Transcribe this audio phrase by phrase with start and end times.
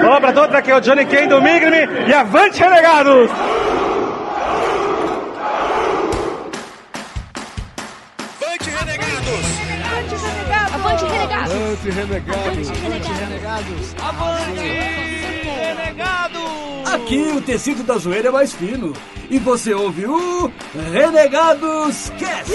[0.00, 3.28] Olá pra todos, aqui é o Johnny Kane do Migrime e avante, renegados!
[8.40, 9.40] Avante, renegados!
[10.72, 12.70] Avante, renegados!
[12.70, 13.94] Avante, renegados!
[14.00, 14.60] Avante,
[15.66, 16.94] renegados!
[16.94, 18.92] Aqui o tecido da zoeira é mais fino.
[19.28, 20.52] E você ouve o
[20.92, 22.52] Renegados Cast!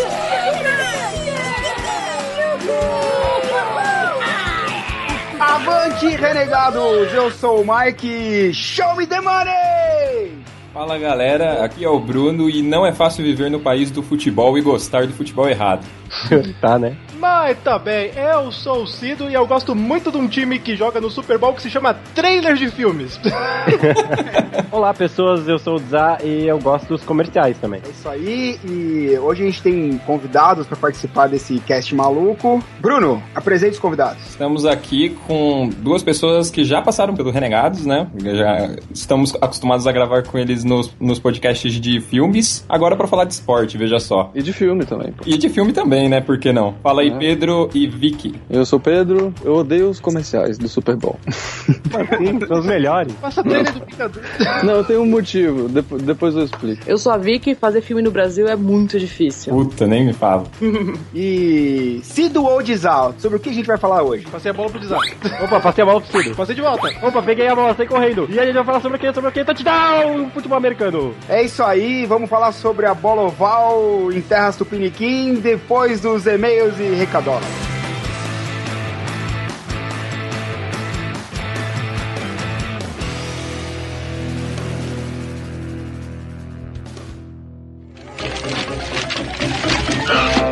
[5.43, 7.13] Avante, renegados!
[7.13, 8.53] Eu sou o Mike.
[8.53, 10.31] Show me the money!
[10.73, 14.57] Fala galera, aqui é o Bruno e não é fácil viver no país do futebol
[14.57, 15.85] e gostar do futebol errado.
[16.61, 16.95] tá, né?
[17.23, 20.99] Mas também, eu sou o Cido e eu gosto muito de um time que joga
[20.99, 23.17] no Super Bowl que se chama Trailer de Filmes.
[24.69, 27.81] Olá pessoas, eu sou o Zá e eu gosto dos comerciais também.
[27.85, 32.61] É isso aí, e hoje a gente tem convidados para participar desse cast maluco.
[32.81, 34.21] Bruno, apresente os convidados.
[34.27, 38.05] Estamos aqui com duas pessoas que já passaram pelo Renegados, né?
[38.21, 42.65] Já estamos acostumados a gravar com eles nos, nos podcasts de filmes.
[42.67, 44.29] Agora para falar de esporte, veja só.
[44.35, 45.13] E de filme também.
[45.13, 45.23] Pô.
[45.25, 46.19] E de filme também, né?
[46.19, 46.73] Por que não?
[46.83, 48.35] Fala aí, Pedro e Vicky.
[48.49, 51.17] Eu sou Pedro, eu odeio os comerciais do Super Bowl.
[51.27, 53.13] Sim, são os melhores.
[53.13, 54.21] Passa trailer do Picador.
[54.63, 56.83] Não, eu tenho um motivo, depois, depois eu explico.
[56.87, 59.53] Eu sou a Vicky fazer filme no Brasil é muito difícil.
[59.53, 60.43] Puta, nem me fala.
[61.13, 64.25] E Cido ou Dizal, sobre o que a gente vai falar hoje?
[64.31, 65.15] Passei a bola pro desastre.
[65.43, 66.35] Opa, passei a bola pro Cido.
[66.35, 66.87] Passei de volta.
[67.01, 68.27] Opa, peguei a bola, saí correndo.
[68.29, 69.13] E a gente vai falar sobre o que?
[69.13, 69.43] Sobre o que?
[69.43, 70.29] Touchdown!
[70.33, 71.13] Futebol americano.
[71.29, 76.73] É isso aí, vamos falar sobre a bola oval em terras tupiniquim depois dos e-mails
[76.79, 77.43] e recadolas.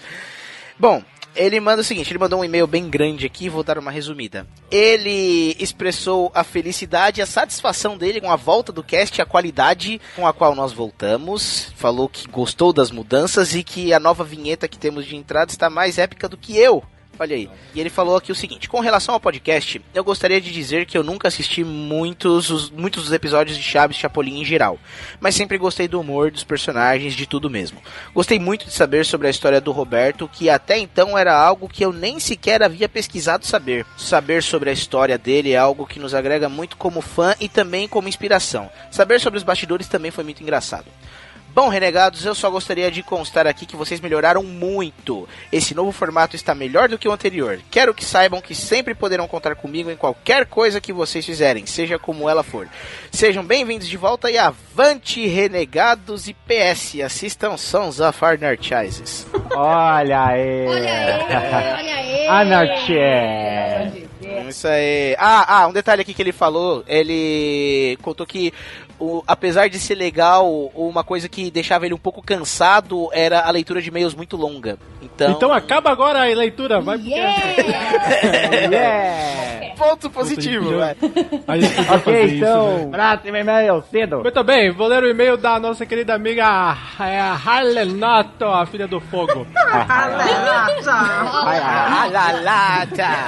[0.77, 1.03] Bom,
[1.37, 4.47] ele manda o seguinte, ele mandou um e-mail bem grande aqui, vou dar uma resumida.
[4.71, 10.01] Ele expressou a felicidade e a satisfação dele com a volta do cast, a qualidade
[10.15, 11.71] com a qual nós voltamos.
[11.75, 15.69] Falou que gostou das mudanças e que a nova vinheta que temos de entrada está
[15.69, 16.83] mais épica do que eu.
[17.19, 17.49] Olha aí.
[17.73, 20.97] E ele falou aqui o seguinte: com relação ao podcast, eu gostaria de dizer que
[20.97, 24.79] eu nunca assisti muitos, os, muitos dos episódios de Chaves e Chapolin em geral,
[25.19, 27.81] mas sempre gostei do humor, dos personagens, de tudo mesmo.
[28.13, 31.83] Gostei muito de saber sobre a história do Roberto, que até então era algo que
[31.83, 33.85] eu nem sequer havia pesquisado saber.
[33.97, 37.87] Saber sobre a história dele é algo que nos agrega muito como fã e também
[37.87, 38.69] como inspiração.
[38.91, 40.85] Saber sobre os bastidores também foi muito engraçado.
[41.57, 45.27] Bom, renegados, eu só gostaria de constar aqui que vocês melhoraram muito.
[45.51, 47.59] Esse novo formato está melhor do que o anterior.
[47.71, 51.97] Quero que saibam que sempre poderão contar comigo em qualquer coisa que vocês fizerem, seja
[51.97, 52.69] como ela for.
[53.11, 57.01] Sejam bem-vindos de volta e avante, renegados e PS.
[57.03, 59.25] Assistam Sons of Anarchises.
[59.55, 60.67] Olha aí.
[60.67, 61.23] Olha aí,
[61.73, 62.27] olha aí.
[62.27, 64.07] Anarchie.
[64.47, 65.15] Isso aí.
[65.17, 68.53] Ah, ah, um detalhe aqui que ele falou, ele contou que
[68.99, 73.51] o, apesar de ser legal, uma coisa que deixava ele um pouco cansado era a
[73.51, 74.77] leitura de e-mails muito longa.
[75.01, 77.37] Então, Então acaba agora a leitura, vai Yeah!
[78.67, 79.47] Yeah.
[79.77, 80.77] ponto positivo.
[80.77, 80.95] vai.
[81.95, 82.97] Ok, isso, então, né?
[82.97, 84.21] próximo e-mail, cedo.
[84.21, 86.43] Muito bem, vou ler o e-mail da nossa querida amiga
[86.99, 89.45] é, a Harlenato, a filha do fogo.
[92.43, 93.25] Lá, tá.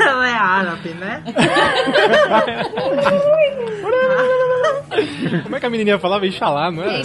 [0.00, 1.22] Ela é árabe, né?
[5.42, 6.26] Como é que a menininha falava?
[6.26, 7.02] Inxalá, não era?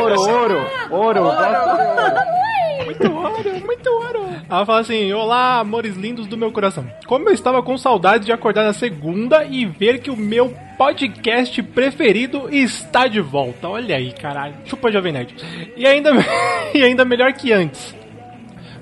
[0.00, 1.20] Ouro, ouro, ouro.
[1.20, 2.36] de ouro.
[2.84, 4.26] Muito ouro, muito ouro.
[4.48, 6.86] Ela fala assim: Olá, amores lindos do meu coração.
[7.06, 11.62] Como eu estava com saudade de acordar na segunda e ver que o meu podcast
[11.62, 13.68] preferido está de volta.
[13.68, 14.54] Olha aí, caralho.
[14.64, 15.34] Chupa Jovem Nerd.
[15.76, 16.10] E ainda,
[16.74, 17.94] e ainda melhor que antes.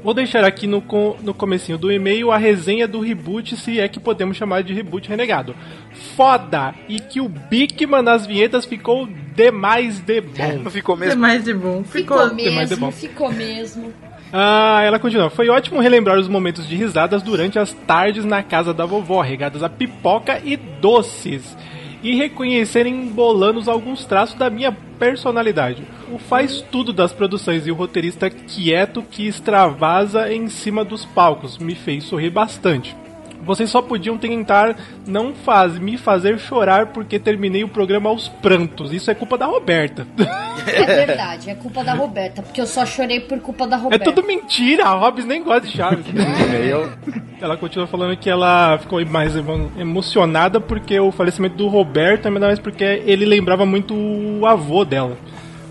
[0.05, 0.85] Vou deixar aqui no,
[1.23, 5.09] no comecinho do e-mail a resenha do reboot, se é que podemos chamar de reboot
[5.09, 5.57] renegado.
[6.15, 6.75] Foda!
[6.87, 10.59] E que o Bigman nas vinhetas ficou demais de bom.
[10.63, 11.21] Não ficou É mesmo?
[11.23, 11.83] mais de bom.
[11.83, 12.87] Ficou mais é bom.
[12.87, 13.95] mesmo, ficou mesmo.
[14.31, 15.31] Ah, ela continua.
[15.31, 19.63] Foi ótimo relembrar os momentos de risadas durante as tardes na casa da vovó, regadas
[19.63, 21.57] a pipoca e doces.
[22.05, 25.83] E reconhecerem bolanos alguns traços da minha personalidade.
[26.13, 31.57] O faz tudo das produções e o roteirista quieto que extravasa em cima dos palcos
[31.59, 32.95] me fez sorrir bastante.
[33.43, 34.75] Vocês só podiam tentar
[35.07, 38.91] não faz, me fazer chorar porque terminei o programa aos prantos.
[38.93, 40.07] Isso é culpa da Roberta.
[40.67, 44.05] É verdade, é culpa da Roberta, porque eu só chorei por culpa da É Roberta.
[44.13, 46.07] tudo mentira, a Hobbs nem gosta de Chaves.
[47.45, 52.41] Ela continua falando que ela ficou mais emo- emocionada porque o falecimento do Roberto, ainda
[52.47, 55.17] mais porque ele lembrava muito o avô dela.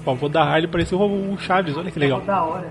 [0.05, 2.21] O avô da Harley parecia o Chaves, olha que legal.
[2.21, 2.67] Da hora.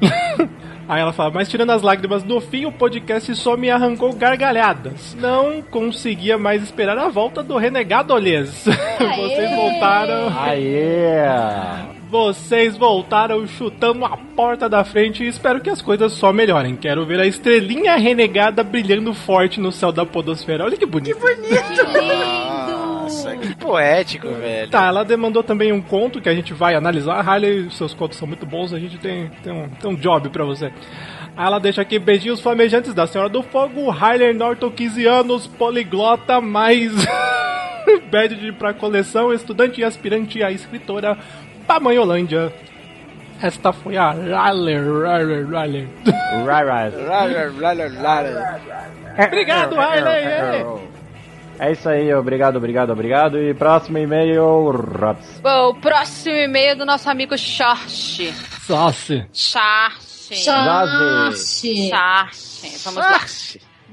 [0.86, 5.16] Aí ela fala, mas tirando as lágrimas do fim, o podcast só me arrancou gargalhadas.
[5.18, 8.64] Não conseguia mais esperar a volta do Renegado Olhês.
[9.16, 10.28] Vocês voltaram.
[10.38, 11.93] Aê!
[12.10, 16.76] Vocês voltaram chutando a porta da frente e espero que as coisas só melhorem.
[16.76, 20.64] Quero ver a estrelinha renegada brilhando forte no céu da podosfera.
[20.64, 21.18] Olha que bonito.
[23.04, 24.70] Nossa, que poético, velho.
[24.70, 27.20] Tá, ela demandou também um conto que a gente vai analisar.
[27.26, 30.44] Harley, seus contos são muito bons, a gente tem, tem, um, tem um job pra
[30.44, 30.72] você.
[31.36, 36.92] Ela deixa aqui beijinhos flamejantes da Senhora do Fogo, Harley Norton, 15 anos, poliglota, mais
[38.10, 41.18] bad de pra coleção, estudante e aspirante a escritora,
[41.66, 42.52] Pamanholândia.
[43.42, 45.88] Esta foi a Harley, Harley, Harley.
[49.26, 50.94] Obrigado, Harley!
[51.58, 53.38] É isso aí, obrigado, obrigado, obrigado.
[53.38, 55.40] E próximo e-mail, Robs.
[55.40, 58.32] Bom, o próximo e-mail do nosso amigo Charche.
[58.66, 59.24] Sauce.
[59.32, 60.34] Charche.
[60.36, 61.88] Charche.
[61.88, 62.78] Charche.
[62.84, 63.20] Vamos lá.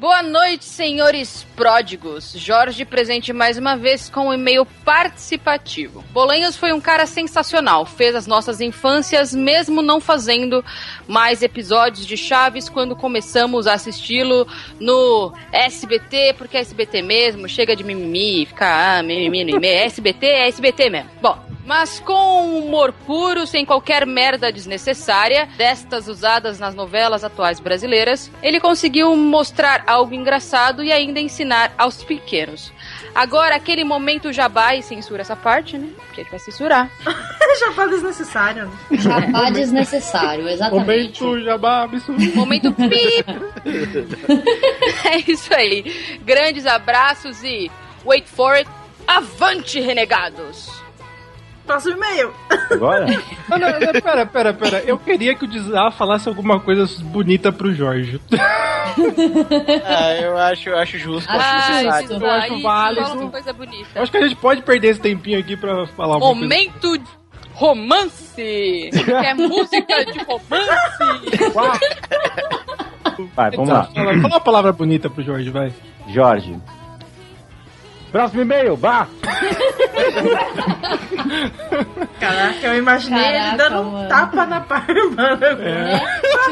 [0.02, 2.34] Boa noite, senhores pródigos.
[2.36, 6.04] Jorge presente mais uma vez com um e-mail participativo.
[6.12, 7.86] Bolanhos foi um cara sensacional.
[7.86, 10.66] Fez as nossas infâncias, mesmo não fazendo
[11.08, 14.48] mais episódios de Chaves quando começamos a assisti-lo
[14.80, 19.82] no SBT, porque é SBT mesmo, chega de mimimi, fica ah, mimimi no e-mail.
[19.82, 21.12] É SBT, é SBT mesmo.
[21.22, 28.30] Bom, mas com humor puro, sem qualquer merda desnecessária, destas usadas nas novelas atuais brasileiras,
[28.44, 32.74] ele conseguiu mostrar algo engraçado e ainda ensinar aos pequenos.
[33.16, 35.88] Agora, aquele momento jabá, e censura essa parte, né?
[36.08, 36.92] Porque ele vai censurar.
[37.60, 38.66] Jabá desnecessário.
[38.66, 38.98] né?
[38.98, 41.24] Jabá desnecessário, exatamente.
[41.24, 42.36] Momento jabá absurdo.
[42.36, 43.26] Momento pip!
[45.10, 46.20] é isso aí.
[46.26, 47.72] Grandes abraços e
[48.04, 48.70] wait for it.
[49.08, 50.81] Avante, renegados!
[51.66, 52.34] Próximo e-mail.
[52.70, 53.06] Agora?
[53.48, 54.80] Não, não, não, pera, pera, pera.
[54.86, 58.20] Eu queria que o Dizar falasse alguma coisa bonita pro Jorge.
[59.86, 61.30] Ah, eu acho, eu acho justo.
[61.30, 61.62] Acho Ah,
[62.02, 62.14] justo.
[62.14, 63.02] isso, Eu acho isso, válido.
[63.08, 63.88] fala uma coisa bonita.
[63.96, 66.36] Eu acho que a gente pode perder esse tempinho aqui pra falar uma coisa.
[66.42, 67.02] Momento
[67.54, 68.36] romance!
[68.92, 70.72] Que é música de romance!
[73.36, 73.84] Vai, vamos lá.
[73.86, 75.72] Fala, fala uma palavra bonita pro Jorge, vai.
[76.10, 76.58] Jorge.
[78.12, 79.08] Próximo e-mail, vá!
[82.20, 84.10] Caraca, eu imaginei ele Caraca, dando um mano.
[84.10, 85.36] tapa na barba.
[85.56, 86.02] Né?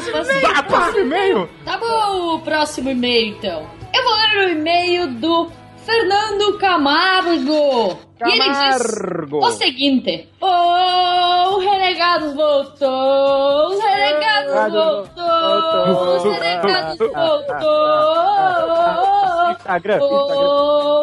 [0.03, 1.49] Tipo assim, próximo e-mail!
[1.65, 3.67] Tá bom, o próximo e-mail então.
[3.93, 5.51] Eu vou ler o e-mail do
[5.85, 7.99] Fernando Camargo.
[8.25, 9.45] E ele diz Camargo.
[9.45, 13.67] o seguinte: Oh, o Renegados voltou!
[13.69, 16.17] Os Renegados voltou!
[16.17, 17.59] Os Renegados voltou!
[19.69, 19.99] Instagram,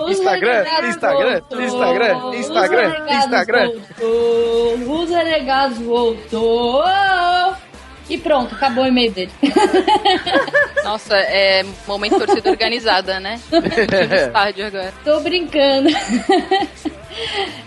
[0.08, 1.42] Instagram, Instagram.
[1.64, 3.70] Instagram, Instagram, Instagram.
[4.88, 6.84] Os Renegados voltou!
[8.08, 9.32] E pronto, acabou o e-mail dele.
[10.84, 13.40] Nossa, é momento torcida organizada, né?
[14.26, 14.94] Estádio agora.
[15.04, 15.88] Tô brincando.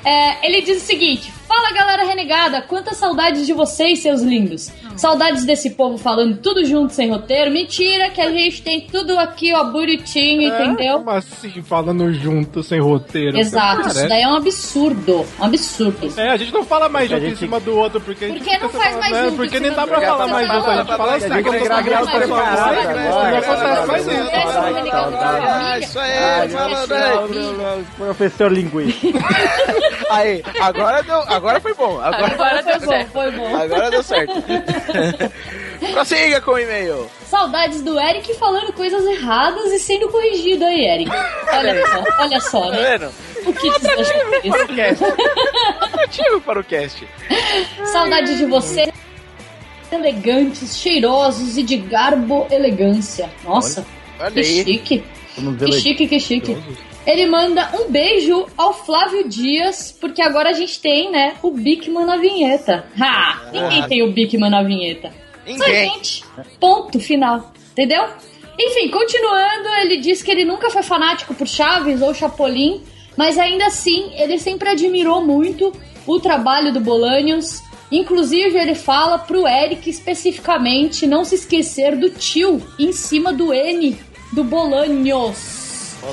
[0.06, 4.72] É, ele diz o seguinte: Fala galera renegada, quantas saudades de vocês, seus lindos.
[4.96, 7.50] Saudades desse povo falando tudo junto sem roteiro.
[7.50, 11.00] Mentira, que a gente tem tudo aqui, ó, bonitinho, entendeu?
[11.00, 13.36] Como assim, falando junto, sem roteiro?
[13.36, 15.26] Exato, isso daí é um absurdo.
[15.40, 16.14] Um absurdo.
[16.20, 18.44] É, a gente não fala mais junto em gente- cima do outro, porque a gente
[18.44, 19.24] Porque não faz mais né?
[19.24, 21.50] junto Porque em nem dá pra falar mais junto, a gente fala assim, tá não,
[21.80, 22.10] acontece
[23.88, 24.06] mais
[25.84, 25.90] isso.
[25.90, 27.86] isso aí, falando aí.
[27.98, 29.08] Professor linguista.
[30.10, 32.00] Aí, agora deu, agora foi bom.
[32.00, 33.56] Agora, Agora foi bom, foi bom.
[33.56, 34.34] agora deu certo.
[35.94, 37.10] Prossiga com o e-mail.
[37.26, 41.12] Saudades do Eric falando coisas erradas e sendo corrigido aí, Eric.
[41.52, 42.98] Olha só, olha só, Tá né?
[42.98, 43.12] vendo?
[43.46, 44.76] O que, você acha Para o disso?
[44.76, 45.04] cast.
[45.98, 47.08] Motivo para o cast.
[47.86, 48.92] Saudades de você.
[49.92, 53.30] Elegantes, cheirosos e de garbo elegância.
[53.44, 53.86] Nossa,
[54.20, 54.64] Olha que aí.
[54.64, 55.04] chique.
[55.66, 56.58] Que chique, que chique.
[57.10, 62.06] Ele manda um beijo ao Flávio Dias, porque agora a gente tem, né, o Bigman
[62.06, 62.86] na vinheta.
[63.00, 63.50] Ha!
[63.52, 65.12] Ninguém tem o Bigman na vinheta.
[65.58, 65.94] Só a Ninguém.
[65.94, 66.24] gente.
[66.60, 67.52] Ponto final.
[67.72, 68.06] Entendeu?
[68.60, 72.84] Enfim, continuando, ele diz que ele nunca foi fanático por Chaves ou Chapolin,
[73.18, 75.74] mas ainda assim ele sempre admirou muito
[76.06, 77.64] o trabalho do Bolanhos.
[77.92, 83.98] Inclusive, ele fala pro Eric especificamente não se esquecer do tio em cima do N
[84.32, 85.59] do Bolanhos.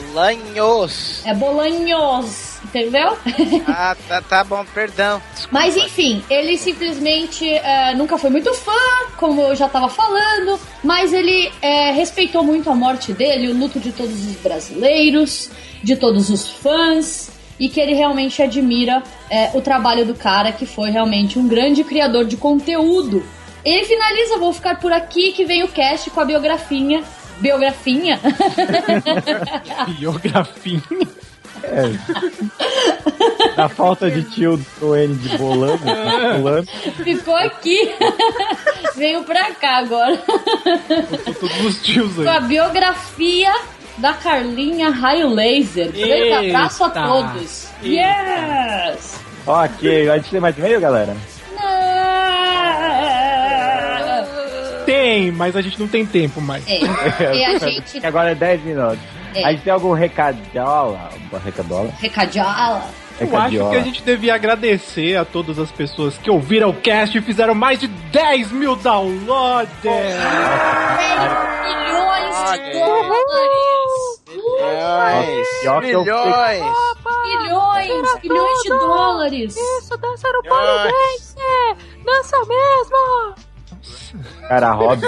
[0.00, 1.25] Bolanhos.
[1.25, 3.17] É Bolanhos, entendeu?
[3.69, 5.21] Ah, tá, tá bom, perdão.
[5.50, 8.73] Mas enfim, ele simplesmente é, nunca foi muito fã,
[9.17, 13.79] como eu já tava falando, mas ele é, respeitou muito a morte dele, o luto
[13.79, 15.50] de todos os brasileiros,
[15.83, 20.67] de todos os fãs, e que ele realmente admira é, o trabalho do cara, que
[20.67, 23.25] foi realmente um grande criador de conteúdo.
[23.65, 27.03] Ele finaliza, vou ficar por aqui, que vem o cast com a biografinha.
[27.40, 28.21] Biografinha?
[29.99, 30.83] Biografinha.
[31.64, 31.90] É.
[33.57, 35.83] Na falta de tio do N de bolando,
[36.37, 36.66] bolando.
[37.02, 37.95] Ficou aqui.
[38.95, 40.16] Veio pra cá agora.
[41.40, 43.52] Todos os tios Com a biografia
[43.99, 45.90] da Carlinha Raio Laser.
[45.90, 46.38] Grande Eita.
[46.38, 47.69] abraço a todos.
[47.83, 49.21] Yes!
[49.47, 51.16] Ok, a gente tem mais e-mail, galera?
[54.87, 56.64] Tem, mas a gente não tem tempo mais.
[56.66, 56.78] É.
[57.37, 58.07] E a gente.
[58.07, 58.99] Agora é 10 minutos.
[59.35, 59.45] É.
[59.45, 61.11] A gente tem algum recadola?
[61.31, 61.90] Uma recadola?
[61.99, 62.88] Recadiola.
[63.19, 67.16] Eu acho que a gente devia agradecer a todas as pessoas que ouviram o cast
[67.16, 69.73] e fizeram mais de 10 mil downloads.
[69.83, 69.97] Milhões
[72.52, 73.16] de dólares!
[75.62, 76.62] Eu Milhões!
[77.25, 78.21] Milhões!
[78.23, 79.57] Milhões de dólares!
[79.57, 81.37] Isso, dança no polidense!
[82.05, 83.46] Dança mesmo!
[84.49, 85.00] Cara, a Rob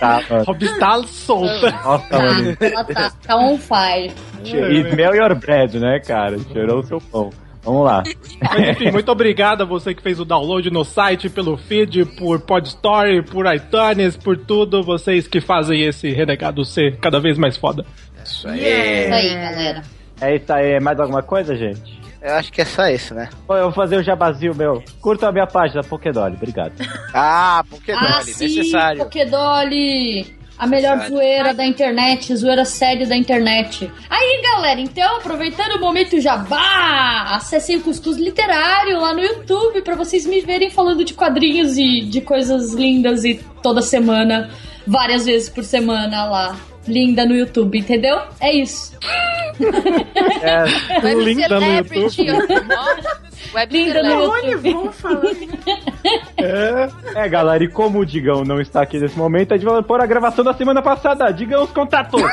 [0.00, 0.20] tá.
[0.46, 1.70] Rob está solta.
[1.70, 2.56] Nossa, mano.
[2.60, 4.12] Ela tá, tá on fire.
[4.44, 6.38] E smell your bread, né, cara?
[6.52, 7.30] Cheirou o seu pão.
[7.62, 8.02] Vamos lá.
[8.40, 12.40] Mas enfim, muito obrigado a você que fez o download no site, pelo feed, por
[12.40, 14.82] Podstory, por iTunes, por tudo.
[14.82, 17.84] Vocês que fazem esse renegado ser cada vez mais foda.
[18.24, 18.60] Isso aí.
[18.60, 19.82] Isso aí, galera.
[20.20, 20.80] É isso aí.
[20.80, 21.97] Mais alguma coisa, gente?
[22.20, 23.28] Eu acho que é só isso, né?
[23.46, 24.82] Pô, Eu vou fazer o jabazinho meu.
[25.00, 26.34] Curta a minha página, Pokédoli.
[26.36, 26.72] Obrigado.
[27.14, 28.98] Ah, Pokédoli, ah, necessário.
[29.04, 30.36] Pokédoli!
[30.58, 31.16] A melhor Necessário.
[31.16, 33.88] zoeira da internet, zoeira séria da internet.
[34.10, 39.94] Aí, galera, então, aproveitando o momento jabá, acessem o Cuscuz Literário lá no YouTube pra
[39.94, 44.50] vocês me verem falando de quadrinhos e de coisas lindas e toda semana,
[44.84, 46.56] várias vezes por semana lá.
[46.90, 48.18] Linda no YouTube, entendeu?
[48.40, 48.96] É isso.
[50.42, 50.64] É,
[51.04, 52.30] Web Linda no YouTube.
[52.30, 52.38] ó.
[53.54, 55.48] Web Linda no vão falando?
[57.14, 60.00] é, galera, e como o Digão não está aqui nesse momento, a gente vai pôr
[60.00, 61.30] a gravação da semana passada.
[61.32, 62.20] Digam os contatos.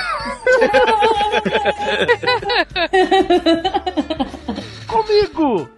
[4.87, 5.69] comigo!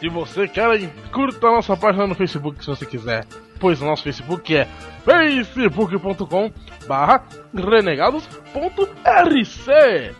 [0.00, 3.26] Se você quer, curta a nossa página no Facebook se você quiser.
[3.58, 4.68] Pois o nosso Facebook é
[5.04, 6.52] facebook.com
[6.86, 10.14] barra renegados.rc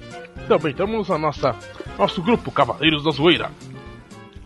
[0.49, 1.54] Também temos a nossa,
[1.97, 3.52] nosso grupo Cavaleiros da Zoeira.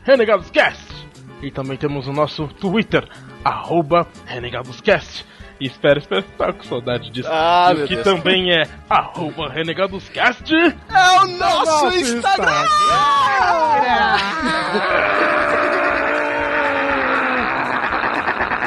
[0.04, 0.92] Renegados Cast.
[1.40, 3.08] E também temos o nosso Twitter,
[3.42, 5.24] arroba RenegadosCast.
[5.66, 7.28] Espera, espera, tá com saudade disso.
[7.31, 8.04] Ah, E o meu que Deus.
[8.04, 10.52] também é arroba RenegadosCast.
[10.54, 12.52] É o nosso Instagram!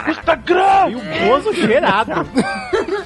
[0.07, 0.89] Instagram!
[0.89, 2.11] E o Bozo cheirado.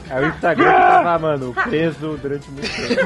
[0.10, 3.02] É o Instagram que tava, mano, preso durante muito tempo.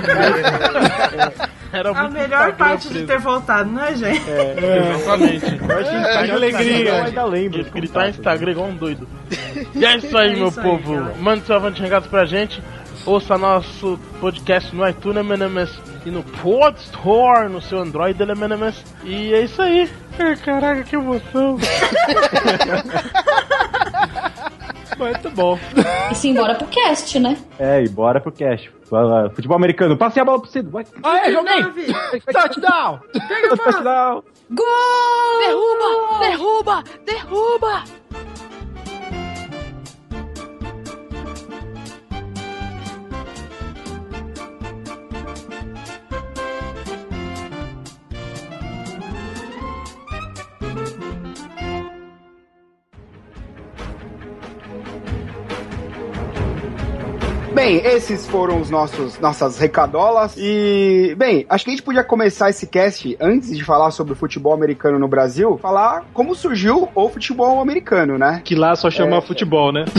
[1.73, 3.07] Era A melhor parte de preso.
[3.07, 4.29] ter voltado, não é, gente?
[4.29, 5.45] É, exatamente.
[5.45, 6.89] Eu acho que É, que alegria.
[6.89, 7.59] Eu ainda lembro.
[7.61, 9.07] Ele gritar no Instagram igual um doido.
[9.75, 10.93] E é isso aí, É meu isso aí, povo.
[10.95, 11.15] galera.
[11.19, 12.61] Mande seu avante regados pra gente.
[13.05, 18.83] Ouça nosso podcast no iTunes MNMS e no Pod Store no seu Android MNMS.
[19.03, 19.89] E é isso aí.
[20.19, 21.57] Ai, Caraca, que emoção.
[24.97, 25.59] Muito bom.
[26.11, 27.35] E simbora pro cast, né?
[27.59, 28.69] É, e bora pro cash.
[28.93, 30.69] Fala, Futebol americano, passei a bola pro Cido.
[30.69, 30.85] Vai.
[31.01, 31.63] Aê, joguei!
[31.63, 31.87] Nove.
[32.31, 32.99] Touchdown!
[33.57, 34.23] Touchdown.
[34.51, 35.39] Gol!
[35.39, 36.19] Derruba!
[36.19, 36.83] Derruba!
[37.03, 37.83] Derruba!
[57.63, 60.35] Bem, esses foram os nossos nossas recadolas.
[60.37, 64.15] E, bem, acho que a gente podia começar esse cast, antes de falar sobre o
[64.17, 68.41] futebol americano no Brasil, falar como surgiu o futebol americano, né?
[68.43, 69.85] Que lá só chama futebol, né?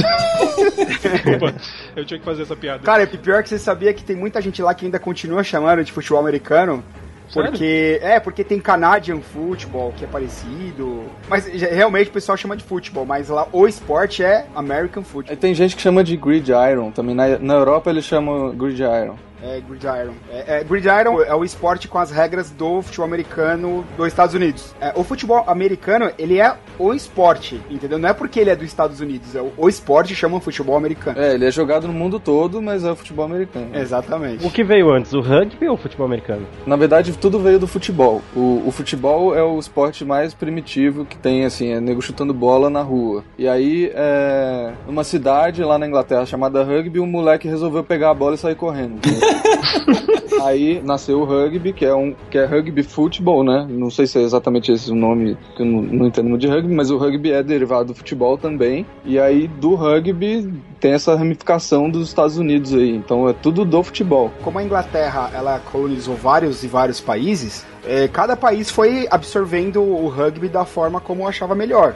[1.01, 1.55] Desculpa,
[1.97, 2.81] eu tinha que fazer essa piada.
[2.85, 5.83] Cara, e pior que você sabia que tem muita gente lá que ainda continua chamando
[5.83, 6.85] de futebol americano.
[7.29, 7.51] Sério?
[7.51, 7.99] Porque.
[8.03, 11.05] É, porque tem Canadian Football, que é parecido.
[11.29, 15.33] Mas realmente o pessoal chama de futebol, mas lá o esporte é American Football.
[15.33, 17.15] Aí tem gente que chama de gridiron também.
[17.15, 19.17] Na, na Europa eles chamam gridiron.
[19.43, 20.15] É Gridiron.
[20.31, 24.75] É, é, Gridiron é o esporte com as regras do futebol americano dos Estados Unidos.
[24.81, 27.99] É, o futebol americano, ele é o esporte, entendeu?
[27.99, 31.19] Não é porque ele é dos Estados Unidos, é o, o esporte chama futebol americano.
[31.19, 33.71] É, ele é jogado no mundo todo, mas é o futebol americano.
[33.75, 34.47] Exatamente.
[34.47, 36.47] O que veio antes, o rugby ou o futebol americano?
[36.67, 38.23] Na verdade, tudo veio do futebol.
[38.35, 42.69] O, o futebol é o esporte mais primitivo que tem, assim, é nego chutando bola
[42.69, 43.25] na rua.
[43.39, 48.15] E aí, é, numa cidade lá na Inglaterra chamada Rugby, um moleque resolveu pegar a
[48.15, 49.01] bola e sair correndo.
[50.43, 53.67] Aí nasceu o rugby, que é um que é rugby futebol, né?
[53.69, 56.49] Não sei se é exatamente esse o nome, que eu não, não entendo muito de
[56.49, 58.87] rugby, mas o rugby é derivado do futebol também.
[59.05, 62.91] E aí do rugby tem essa ramificação dos Estados Unidos aí.
[62.91, 64.31] Então é tudo do futebol.
[64.43, 70.09] Como a Inglaterra ela colonizou vários e vários países, é, cada país foi absorvendo o
[70.09, 71.95] rugby da forma como achava melhor.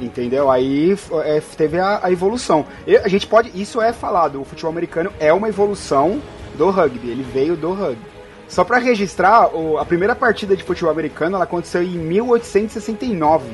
[0.00, 0.50] Entendeu?
[0.50, 2.66] Aí é, teve a, a evolução.
[2.86, 3.50] E a gente pode.
[3.54, 4.40] Isso é falado.
[4.40, 6.20] O futebol americano é uma evolução
[6.54, 7.08] do rugby.
[7.10, 7.98] Ele veio do rugby.
[8.48, 13.46] Só para registrar, o- a primeira partida de futebol americano ela aconteceu em 1869.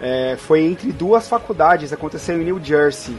[0.00, 3.16] É, foi entre duas faculdades, aconteceu em New Jersey.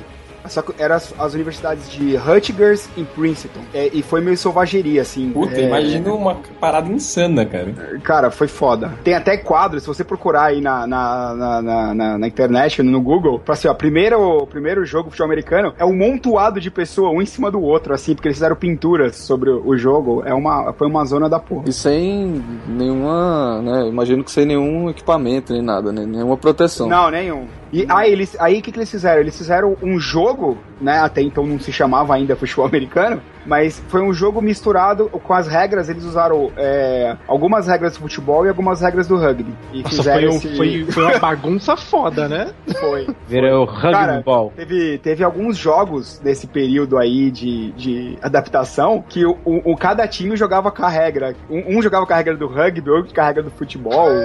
[0.50, 3.60] Só que eram as, as universidades de Rutgers e Princeton.
[3.74, 5.30] É, e foi meio selvageria, assim.
[5.32, 7.74] Puta, é, imagina uma parada insana, cara.
[8.04, 8.94] Cara, foi foda.
[9.04, 13.02] Tem até quadros, se você procurar aí na, na, na, na, na- na internet, no
[13.02, 17.10] Google, pra assim, ó, primeiro, o primeiro jogo futebol americano é um montoado de pessoa,
[17.12, 20.24] um em cima do outro, assim, porque eles fizeram pinturas sobre o o jogo.
[20.26, 21.66] É uma, foi uma zona da porra.
[21.68, 23.88] E sem nenhuma, né?
[23.88, 26.06] Imagino que sem nenhum equipamento nem nada, né?
[26.06, 26.88] Nenhuma proteção.
[26.88, 27.46] Não, nenhum.
[27.72, 29.22] E aí, eles, aí o que, que eles fizeram?
[29.22, 31.00] Eles fizeram um jogo, né?
[31.00, 35.48] Até então não se chamava ainda futebol americano, mas foi um jogo misturado com as
[35.48, 35.90] regras.
[35.90, 39.54] Eles usaram é, algumas regras do futebol e algumas regras do rugby.
[39.74, 40.58] E Nossa, fizeram foi, um- esse...
[40.58, 42.52] foi, foi uma bagunça foda, né?
[42.80, 43.08] Foi.
[43.28, 44.54] Virou rugby Cara, ball.
[44.56, 50.08] Teve, teve alguns jogos desse período aí de, de adaptação que o, o- o- cada
[50.08, 51.34] time jogava com a regra.
[51.50, 54.08] Um, um jogava com a regra do rugby, outro com a regra do futebol.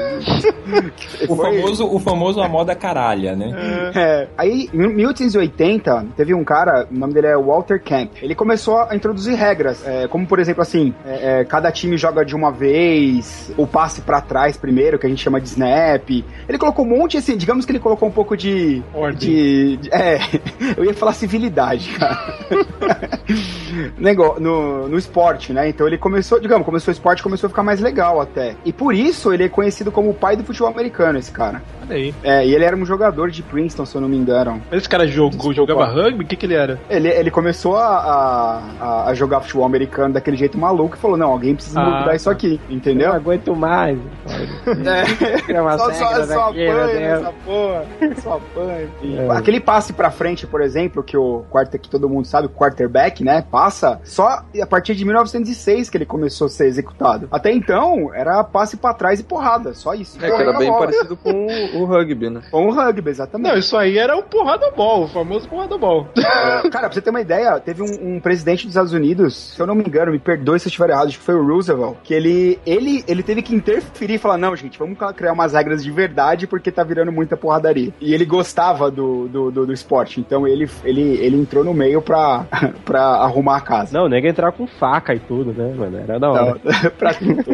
[1.29, 3.51] O Foi- famoso, o famoso a moda caralha, né?
[3.95, 8.11] É, aí, em 1880, teve um cara, o nome dele é Walter Camp.
[8.23, 12.25] Ele começou a introduzir regras, é, como por exemplo assim, é, é, cada time joga
[12.25, 16.09] de uma vez, o passe pra trás primeiro, que a gente chama de snap.
[16.49, 18.83] Ele colocou um monte, assim, digamos que ele colocou um pouco de.
[19.19, 20.19] De, de- é,
[20.77, 22.19] eu ia falar civilidade, cara.
[24.39, 25.69] No, no esporte, né?
[25.69, 28.55] Então ele começou, digamos, começou o esporte, começou a ficar mais legal até.
[28.65, 31.63] E por isso ele é conhecido como o pai do futebol americano, esse cara.
[31.83, 32.15] Olha aí.
[32.23, 34.63] É, e ele era um jogador de Princeton, se eu não me engano.
[34.71, 36.25] Esse cara jogou, jogava rugby?
[36.25, 36.81] O que, que ele era?
[36.89, 41.31] Ele, ele começou a, a, a jogar futebol americano daquele jeito maluco e falou: não,
[41.31, 43.09] alguém precisa Ah, mudar isso aqui, entendeu?
[43.09, 43.99] Não aguento mais.
[45.53, 47.85] É, uma só, só, só apanha nessa porra.
[48.23, 48.89] Só apanha.
[49.03, 49.31] É.
[49.37, 53.23] Aquele passe pra frente, por exemplo, que o quarter, que todo mundo sabe, o quarterback,
[53.23, 53.45] né?
[53.51, 57.29] Passa só a partir de 1906 que ele começou a ser executado.
[57.31, 60.17] Até então, era passe pra trás e porrada, só isso.
[60.25, 62.41] É, que era bem parecido com o, rugby, né?
[62.51, 63.51] Com o rugby, exatamente.
[63.51, 66.09] Não, isso aí era o porrada ball, o famoso porrada ball.
[66.17, 69.61] É, Cara, pra você ter uma ideia, teve um, um presidente dos Estados Unidos, se
[69.61, 71.97] eu não me engano, me perdoe se eu estiver errado, acho que foi o Roosevelt,
[72.03, 75.83] que ele, ele, ele teve que interferir e falar, não, gente, vamos criar umas regras
[75.83, 77.93] de verdade porque tá virando muita porradaria.
[78.01, 82.01] E ele gostava do, do, do, do esporte, então ele, ele, ele entrou no meio
[82.03, 82.47] pra,
[82.85, 83.97] pra arrumar a casa.
[83.97, 85.99] Não, o nego ia entrar com faca e tudo, né, mano?
[85.99, 86.61] Era da hora.
[86.65, 87.45] Não, pra tudo.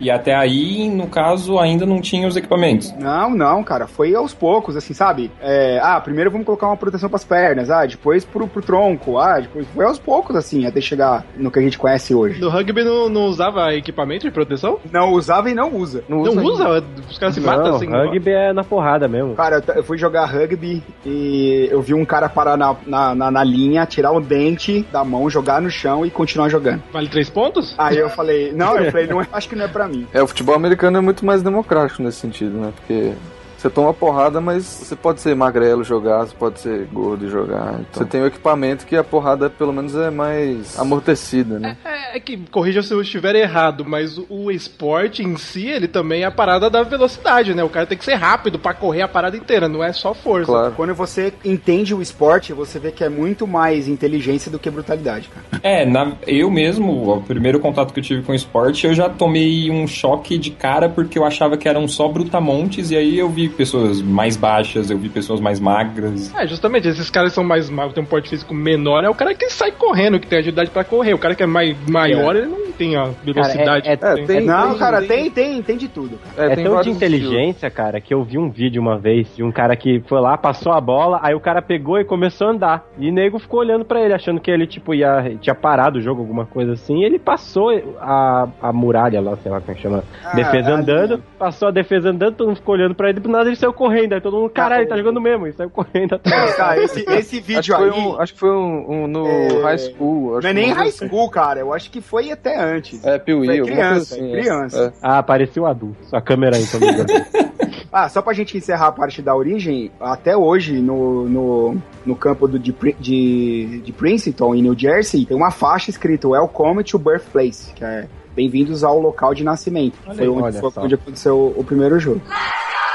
[0.00, 2.92] E até aí, no caso, ainda não tinha os equipamentos.
[2.98, 5.30] Não, não, cara, foi aos poucos, assim, sabe?
[5.40, 9.40] É, ah, primeiro vamos colocar uma proteção pras pernas, ah, depois pro, pro tronco, ah,
[9.40, 12.40] depois foi aos poucos, assim, até chegar no que a gente conhece hoje.
[12.40, 14.78] No rugby não, não usava equipamento de proteção?
[14.92, 16.02] Não usava e não usa.
[16.08, 16.82] Não usa?
[17.08, 17.86] Os caras se matam Não, assim?
[17.86, 19.34] rugby é na porrada mesmo.
[19.34, 23.30] Cara, eu, eu fui jogar rugby e eu vi um cara parar na, na, na,
[23.30, 26.82] na linha, tirar o dente da mão, jogar no chão e continuar jogando.
[26.92, 27.74] Vale três pontos?
[27.78, 30.06] Aí eu falei, não, eu falei, não, é- acho que não é pra mim.
[30.12, 32.72] É, o futebol americano é muito mais democrático nesse sentido, né?
[32.76, 33.12] Porque
[33.58, 37.74] você toma porrada, mas você pode ser magrelo jogar, você pode ser gordo e jogar.
[37.80, 41.76] Então, você tem o equipamento que a porrada pelo menos é mais amortecida, né?
[41.84, 45.88] É, é que, corrija se eu estiver errado, mas o, o esporte em si, ele
[45.88, 47.62] também é a parada da velocidade, né?
[47.64, 50.72] O cara tem que ser rápido pra correr a parada inteira, não é só força.
[50.76, 55.28] Quando você entende o esporte, você vê que é muito mais inteligência do que brutalidade,
[55.28, 55.60] cara.
[55.62, 59.08] É, na- eu mesmo, o primeiro contato que eu tive com o esporte, eu já
[59.08, 63.28] tomei um choque de cara porque eu achava que eram só brutamontes, e aí eu
[63.28, 66.34] vi vi pessoas mais baixas, eu vi pessoas mais magras.
[66.34, 69.34] É, justamente, esses caras são mais magros, tem um porte físico menor, é o cara
[69.34, 71.14] que sai correndo, que tem agilidade pra correr.
[71.14, 73.88] O cara que é mais, maior, ele não tem a velocidade.
[73.98, 74.40] Cara, é- é- tem.
[74.46, 76.18] não, cara, tem, tem, tem de tudo.
[76.36, 76.52] Cara.
[76.52, 79.50] É, tem tão de inteligência, cara, que eu vi um vídeo uma vez de um
[79.50, 82.84] cara que foi lá, passou a bola, aí o cara pegou e começou a andar.
[82.98, 86.02] E o nego ficou olhando pra ele, achando que ele, tipo, ia, tinha parado o
[86.02, 87.00] jogo, alguma coisa assim.
[87.00, 90.72] E ele passou a, a muralha lá, sei lá como é que chama, Ah, defesa
[90.72, 94.12] andando, passou a defesa andando, todo mundo ficou olhando pra ele, nada ele saiu correndo.
[94.12, 96.54] Aí todo mundo, caralho, ele tá jogando mesmo, e saiu correndo atrás.
[96.54, 98.00] Cara, esse, esse Acho vídeo foi, aí.
[98.00, 100.38] um, acho que foi um, um no É, high school.
[100.38, 101.06] acho Não é nem high assim.
[101.06, 101.60] school, cara.
[101.60, 103.04] Eu acho que foi até antes.
[103.04, 104.30] É, Piuí, criança, coisa assim.
[104.32, 104.94] criança.
[104.94, 104.98] É.
[105.02, 105.96] Ah, parecia um adulto.
[106.06, 106.78] Sua câmera aí, então.
[107.90, 112.46] Ah, só pra gente encerrar a parte da origem, até hoje no, no, no campo
[112.46, 117.72] do, de, de, de Princeton, em New Jersey, tem uma faixa escrita Welcome to Birthplace,
[117.72, 119.98] que é Bem-vindos ao local de nascimento.
[120.06, 122.20] Olha foi onde, foi onde aconteceu o, o primeiro jogo.
[122.28, 122.87] He's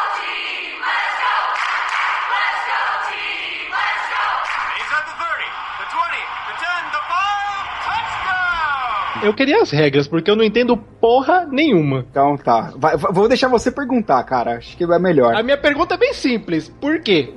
[9.23, 12.05] Eu queria as regras, porque eu não entendo porra nenhuma.
[12.09, 12.73] Então tá.
[12.75, 14.57] Vai- vou deixar você perguntar, cara.
[14.57, 15.33] Acho que vai melhor.
[15.35, 16.69] A minha pergunta é bem simples.
[16.81, 17.33] Por quê?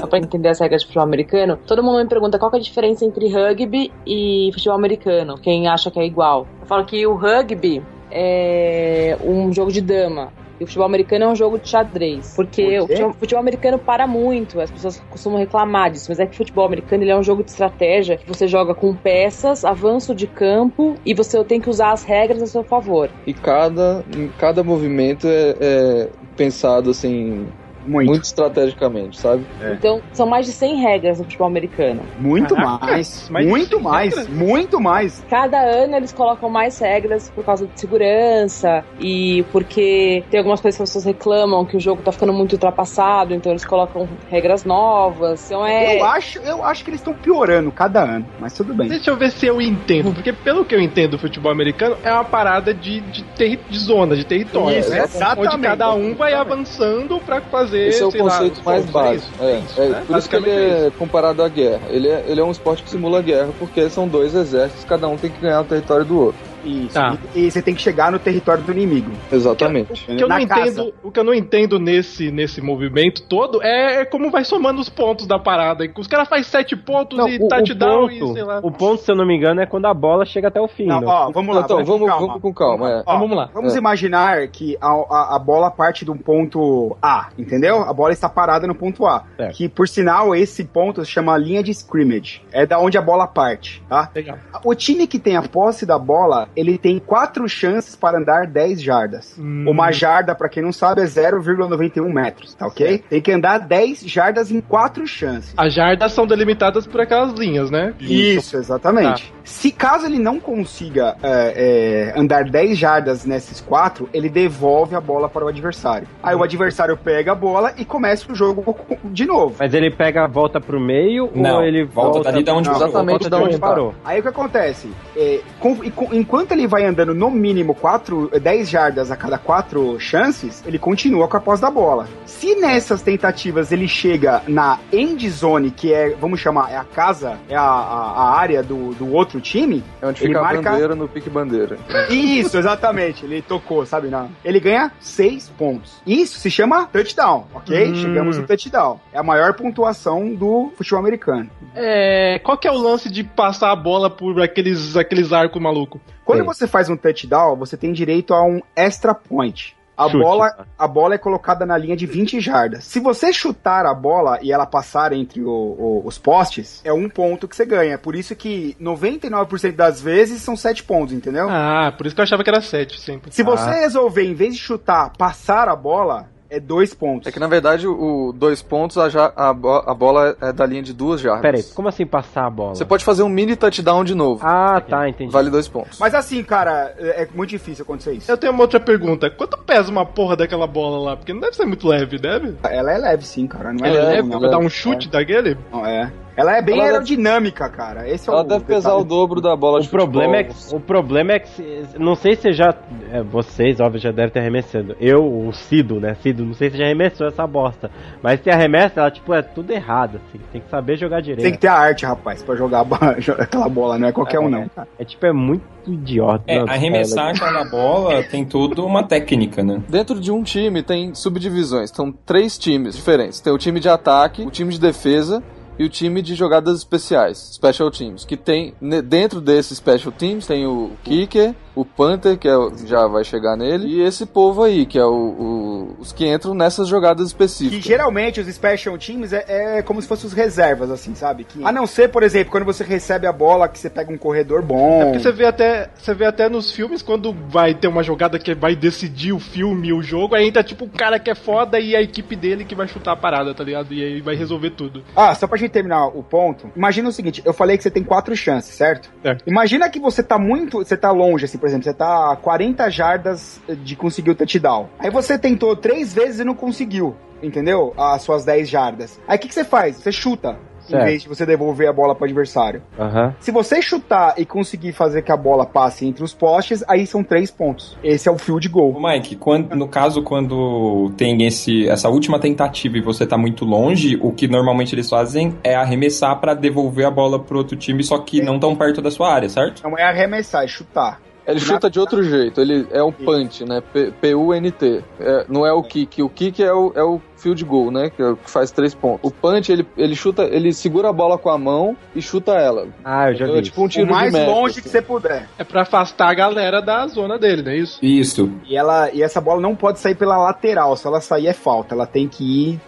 [0.00, 2.60] Só pra entender as regras de futebol americano, todo mundo me pergunta qual que é
[2.60, 5.38] a diferença entre rugby e futebol americano.
[5.38, 6.46] Quem acha que é igual?
[6.60, 10.32] Eu falo que o rugby é um jogo de dama.
[10.60, 12.34] E o futebol americano é um jogo de xadrez.
[12.36, 16.06] Porque Por o futebol, futebol americano para muito, as pessoas costumam reclamar disso.
[16.10, 18.74] Mas é que o futebol americano ele é um jogo de estratégia que você joga
[18.74, 23.10] com peças, avanço de campo e você tem que usar as regras a seu favor.
[23.26, 24.04] E cada,
[24.36, 27.46] cada movimento é, é pensado assim.
[27.86, 28.22] Muito.
[28.22, 29.44] estrategicamente, sabe?
[29.72, 32.02] Então, são mais de 100 regras no futebol americano.
[32.18, 33.28] Muito Caraca, mais.
[33.30, 34.16] mas muito mais.
[34.16, 34.28] regras.
[34.34, 35.24] Muito mais.
[35.28, 40.76] Cada ano eles colocam mais regras por causa de segurança e porque tem algumas coisas
[40.76, 44.64] que as pessoas reclamam que o jogo tá ficando muito ultrapassado, então eles colocam regras
[44.64, 45.46] novas.
[45.46, 45.98] Então é.
[45.98, 48.88] Eu, acho, eu acho que eles estão piorando cada ano, mas tudo bem.
[48.88, 52.12] Deixa eu ver se eu entendo, porque pelo que eu entendo do futebol americano, é
[52.12, 54.78] uma parada de, de, de zona, de território.
[54.78, 55.04] Isso, né?
[55.04, 55.54] exatamente.
[55.54, 57.69] Onde cada um vai avançando pra fazer.
[57.78, 59.42] Esse é o sei lá, conceito os mais básico.
[59.42, 60.04] É É, isso, é, né?
[60.06, 61.82] por isso que ele é comparado à guerra.
[61.88, 65.16] Ele é, ele é um esporte que simula guerra, porque são dois exércitos, cada um
[65.16, 66.49] tem que ganhar o território do outro.
[66.64, 66.94] Isso.
[66.94, 67.16] Tá.
[67.34, 69.10] E, e você tem que chegar no território do inimigo.
[69.30, 70.04] Exatamente.
[70.10, 70.62] O que eu não casa.
[70.82, 74.80] entendo, o que eu não entendo nesse, nesse movimento todo é, é como vai somando
[74.80, 75.84] os pontos da parada.
[75.98, 78.60] Os caras fazem sete pontos Não, e o, o touchdown e ponto, sei lá.
[78.62, 80.86] o ponto, se eu não me engano, é quando a bola chega até o fim.
[80.86, 81.06] Não, né?
[81.08, 81.62] ó, vamos lá.
[81.62, 82.26] Então, com vamos, calma.
[82.26, 82.90] vamos com calma.
[82.90, 83.02] É.
[83.06, 83.50] Ó, vamos lá.
[83.52, 83.78] Vamos É.
[83.78, 87.82] imaginar que a, a, a bola parte de um ponto A, entendeu?
[87.82, 89.24] A bola está parada no ponto A.
[89.36, 89.56] Certo.
[89.56, 92.42] Que, por sinal, esse ponto se chama linha de scrimmage.
[92.52, 94.10] É da onde a bola parte, tá?
[94.14, 94.38] Legal.
[94.64, 98.82] O time que tem a posse da bola, ele tem quatro chances para andar 10
[98.82, 99.36] jardas.
[99.38, 99.64] Hum.
[99.68, 103.02] Uma jarda, pra quem não sabe, é 0,91 metros, tá ok?
[103.08, 105.52] Tem que andar 10 jardas em quatro chances.
[105.56, 107.94] As jardas são delimitadas por aquelas linhas, né?
[108.00, 109.32] Isso, exatamente.
[109.44, 115.00] Se caso ele não consiga é, é, andar 10 jardas nesses quatro, ele devolve a
[115.00, 116.06] bola para o adversário.
[116.22, 119.56] Aí o adversário pega a bola e começa o jogo de novo.
[119.58, 122.68] Mas ele pega a volta pro meio Não, ou ele volta volta, dali da onde
[122.68, 122.88] Não, parou.
[122.88, 123.94] exatamente volta da de onde parou.
[124.04, 124.90] Aí o que acontece?
[125.16, 129.38] É, com- e com- enquanto ele vai andando no mínimo quatro, 10 jardas a cada
[129.38, 132.08] quatro chances, ele continua com a posse da bola.
[132.26, 137.38] Se nessas tentativas ele chega na end zone, que é, vamos chamar, é a casa,
[137.48, 140.70] é a, a- a área do, do outro time, É onde Ele fica a marca-
[140.70, 141.76] bandeira no pique bandeira.
[142.08, 143.24] Isso, exatamente.
[143.24, 144.08] Ele tocou, sabe?
[144.08, 144.26] Na...
[144.44, 146.00] Ele ganha seis pontos.
[146.06, 147.90] Isso se chama touchdown, ok?
[147.90, 147.94] Hum.
[147.94, 149.00] Chegamos no touchdown.
[149.12, 151.50] É a maior pontuação do futebol americano.
[151.74, 156.00] É, qual que é o lance de passar a bola por aqueles, aqueles arcos malucos?
[156.30, 156.46] Quando Sim.
[156.46, 159.76] você faz um touchdown, você tem direito a um extra point.
[159.96, 160.16] A Chute.
[160.22, 162.84] bola, a bola é colocada na linha de 20 jardas.
[162.84, 167.06] Se você chutar a bola e ela passar entre o- o- os postes, é um
[167.06, 167.98] ponto que você ganha.
[167.98, 171.48] Por isso que 99% das vezes são 7 pontos, entendeu?
[171.50, 173.30] Ah, por isso que eu achava que era sete sempre.
[173.30, 173.80] Se você Ah.
[173.80, 177.26] resolver, em vez de chutar, passar a bola, é dois pontos.
[177.28, 180.66] É que na verdade o dois pontos a, ja- a, bo- a bola é da
[180.66, 181.42] linha de duas jardas.
[181.42, 182.74] Pera aí, como assim passar a bola?
[182.74, 184.44] Você pode fazer um mini touchdown de novo.
[184.44, 185.32] Ah, tá, entendi.
[185.32, 185.98] Vale dois pontos.
[185.98, 188.30] Mas assim, cara, é é muito difícil acontecer isso.
[188.30, 189.30] Eu tenho uma outra pergunta.
[189.30, 191.16] Quanto pesa uma porra daquela bola lá?
[191.16, 192.54] Porque não deve ser muito leve, deve?
[192.64, 193.72] Ela é leve, sim, cara.
[193.72, 194.28] Não é Ela é leve?
[194.28, 194.40] não.
[194.40, 195.56] Pra dar um chute daquele?
[195.72, 196.10] Não, é.
[196.40, 198.08] Ela é bem Ela deve- aerodinâmica, cara.
[198.08, 199.02] Esse é Ela o deve pesar detalhe.
[199.04, 200.68] o dobro da bola O de problema, é futebol.
[200.70, 202.74] que, o problema é que, se- não sei se já,
[203.12, 204.96] é, vocês, óbvio, já devem ter arremessando.
[205.00, 207.90] Eu, o Cido, né, Cido, não sei se já arremessou essa bosta.
[208.22, 210.40] Mas se arremessa, ela, tipo, é tudo errado, assim.
[210.52, 211.42] Tem que saber jogar direito.
[211.42, 212.86] Tem que ter a arte, rapaz, pra jogar
[213.38, 214.68] aquela bola, não é qualquer um, não.
[214.68, 214.88] cara.
[214.98, 216.44] É tipo, é muito idiota.
[216.46, 219.82] É, arremessar aquela bola tem tudo uma técnica, né?
[219.88, 223.40] Dentro de um time tem subdivisões, são três times diferentes.
[223.40, 225.42] Tem o time de ataque, o time de defesa
[225.80, 230.66] e o time de jogadas especiais, special teams, que tem dentro desses special teams tem
[230.66, 234.84] o kicker, o punter, que é o- já vai chegar nele, e esse povo aí,
[234.86, 237.84] que é o, o- os que entram nessas jogadas Que específicas.
[237.84, 241.44] geralmente os special teams é, é como se fossem os reservas, assim, sabe?
[241.44, 244.18] Que, a não ser, por exemplo, quando você recebe a bola, que você pega um
[244.18, 245.02] corredor bom.
[245.02, 248.38] É porque você vê até, você vê até nos filmes quando vai ter uma jogada
[248.38, 251.78] que vai decidir o filme, o jogo, aí entra tipo um cara que é foda
[251.78, 253.92] e a equipe dele que vai chutar a parada, tá ligado?
[253.94, 255.02] E aí vai resolver tudo.
[255.14, 258.02] Ah, só pra gente terminar o ponto, imagina o seguinte, eu falei que você tem
[258.02, 259.10] quatro chances, certo?
[259.22, 259.44] Certo.
[259.46, 262.90] Imagina que você tá muito, você tá longe, assim, por exemplo, você tá a 40
[262.90, 264.88] jardas de conseguir o touchdown.
[264.98, 267.94] Aí você tentou três vezes e não conseguiu, entendeu?
[267.96, 269.20] As suas 10 jardas.
[269.26, 269.96] Aí o que, que você faz?
[269.96, 270.58] Você chuta.
[270.90, 271.02] Certo.
[271.02, 272.82] Em vez de você devolver a bola pro adversário.
[272.98, 273.34] Aham.
[273.38, 277.22] Se você chutar e conseguir fazer que a bola passe entre os postes, aí são
[277.22, 277.96] três pontos.
[278.02, 278.94] Esse é o field goal.
[278.96, 283.64] Ô, Mike, quando, no caso, quando tem esse, essa última tentativa e você tá muito
[283.64, 288.02] longe, o que normalmente eles fazem é arremessar pra devolver a bola pro outro time,
[288.02, 289.82] só que não tão perto da sua área, certo?
[289.84, 291.20] Não é arremessar, é chutar.
[291.50, 293.82] Ele chuta de outro jeito, ele é o punch, né?
[294.20, 295.04] P-U-N-T.
[295.18, 296.22] É, não é o kick.
[296.22, 298.10] O kick é o, é o field goal, né?
[298.10, 299.20] Que, é que faz três pontos.
[299.22, 302.88] O punch, ele, ele chuta, ele segura a bola com a mão e chuta ela.
[303.04, 303.60] Ah, eu já Então, vi.
[303.60, 304.90] é tipo um tiro o mais de meta, longe que assim.
[304.90, 305.48] você puder.
[305.58, 307.98] É pra afastar a galera da zona dele, não é isso?
[308.02, 308.50] Isso.
[308.68, 310.96] E, ela, e essa bola não pode sair pela lateral.
[310.96, 311.94] Se ela sair, é falta.
[311.94, 312.80] Ela tem que ir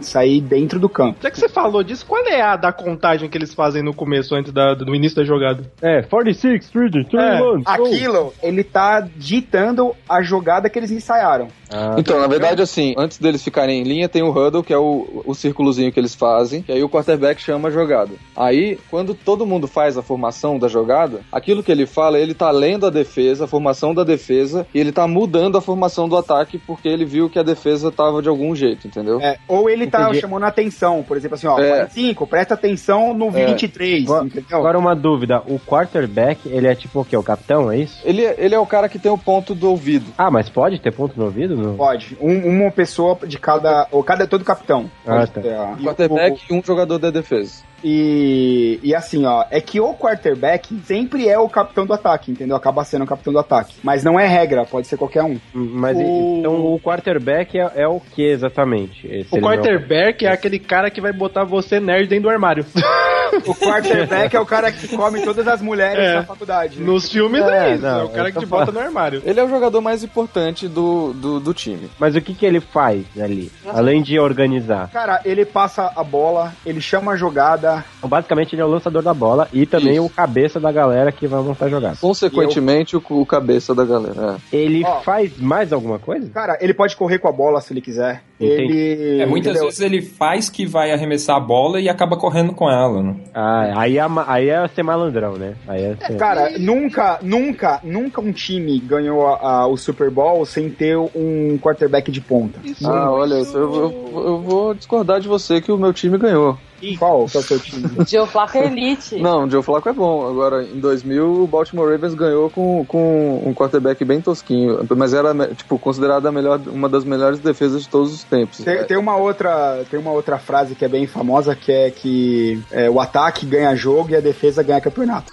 [0.00, 1.18] sair dentro do campo.
[1.22, 4.34] Já que você falou disso, qual é a da contagem que eles fazem no começo,
[4.34, 5.62] antes da, do início da jogada?
[5.82, 7.62] É, 46, 30, 31, É, go.
[7.64, 11.48] Aquilo, ele tá ditando a jogada que eles ensaiaram.
[11.72, 14.78] Ah, Então, na verdade, assim, antes deles ficarem em linha, tem o huddle, que é
[14.78, 18.10] o, o círculozinho que eles fazem, que aí o quarterback chama a jogada.
[18.36, 22.50] Aí, quando todo mundo faz a formação da jogada, aquilo que ele fala, ele tá
[22.50, 26.58] lendo a defesa, a formação da defesa, e ele tá mudando a formação do ataque,
[26.58, 29.20] porque ele viu que a defesa tava de algum jeito, entendeu?
[29.20, 30.20] É, ou ele tá Entendi.
[30.20, 31.68] chamando a atenção, por exemplo, assim, ó, É.
[31.68, 33.46] 45, presta atenção no É.
[33.46, 34.58] 23, Agora- entendeu?
[34.58, 37.16] Agora uma dúvida, o quarterback, ele é tipo o quê?
[37.16, 38.00] O capitão, é isso?
[38.04, 40.06] Ele, ele é o cara que tem o ponto do ouvido.
[40.16, 41.59] Ah, mas pode ter ponto no ouvido?
[41.60, 41.76] Não?
[41.76, 42.16] Pode.
[42.20, 43.86] Um- uma pessoa de cada.
[43.90, 44.90] Ou cada todo capitão.
[45.06, 45.40] Ah, Pode tá.
[45.40, 45.76] ter, ó.
[45.76, 47.62] Quarterback e um jogador da defesa.
[47.82, 52.54] E, e assim, ó, é que o quarterback sempre é o capitão do ataque, entendeu?
[52.54, 53.74] Acaba sendo o capitão do ataque.
[53.82, 55.38] Mas não é regra, pode ser qualquer um.
[55.54, 59.06] Mas O- então o quarterback é, é o que exatamente?
[59.06, 62.64] Esse O não- quarterback é aquele cara que vai botar você nerd dentro do armário.
[63.46, 66.14] O quarterback é o cara que come todas as mulheres É.
[66.16, 66.80] da faculdade.
[66.80, 68.80] Nos filmes é, É, isso, não, é o cara que te bota falando.
[68.80, 69.22] no armário.
[69.24, 71.88] Ele é o jogador mais importante do, do, do time.
[71.98, 73.50] Mas o que, que ele faz ali?
[73.66, 74.90] Além de organizar.
[74.90, 77.84] Cara, ele passa a bola, ele chama a jogada.
[77.98, 80.04] Então, basicamente ele é o lançador da bola e também Isso.
[80.06, 81.96] o cabeça da galera que vai montar a jogada.
[82.00, 84.38] Consequentemente, o, o cabeça da galera.
[84.52, 84.56] é.
[84.56, 85.00] Ele Ó.
[85.00, 86.28] faz mais alguma coisa?
[86.30, 88.22] Cara, ele pode correr com a bola se ele quiser.
[88.40, 88.76] Entendi.
[88.76, 89.22] Ele.
[89.22, 89.66] É, muitas entendeu?
[89.68, 93.16] vezes ele faz que vai arremessar a bola e acaba correndo com ela, né?
[93.34, 95.54] Ah, aí é, aí é ser malandrão, né?
[95.68, 96.16] Aí é ser...
[96.16, 101.10] Cara, nunca, nunca, nunca um time ganhou a- a- o Super Bowl sem ter um
[101.58, 102.58] quarterback de ponta.
[102.84, 106.58] Ah, olha, eu, eu- eu vou discordar de você que o meu time ganhou.
[106.98, 107.88] Qual que é o seu time?
[108.08, 109.16] Joe Flacco é elite.
[109.20, 110.26] Não, o Joe Flacco é bom.
[110.26, 114.78] Agora, em 2000, o Baltimore Ravens ganhou com, com um quarterback bem tosquinho.
[114.96, 118.58] Mas era, tipo, considerada a melhor, uma das melhores defesas de todos os tempos.
[118.64, 122.62] Tem, tem uma outra, tem uma outra frase que é bem famosa que é que
[122.70, 125.30] é, o ataque ganha jogo e a defesa ganha campeonato.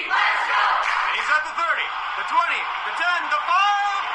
[0.00, 1.84] He's at the 30,
[2.16, 3.52] the 20, the 10, the 5,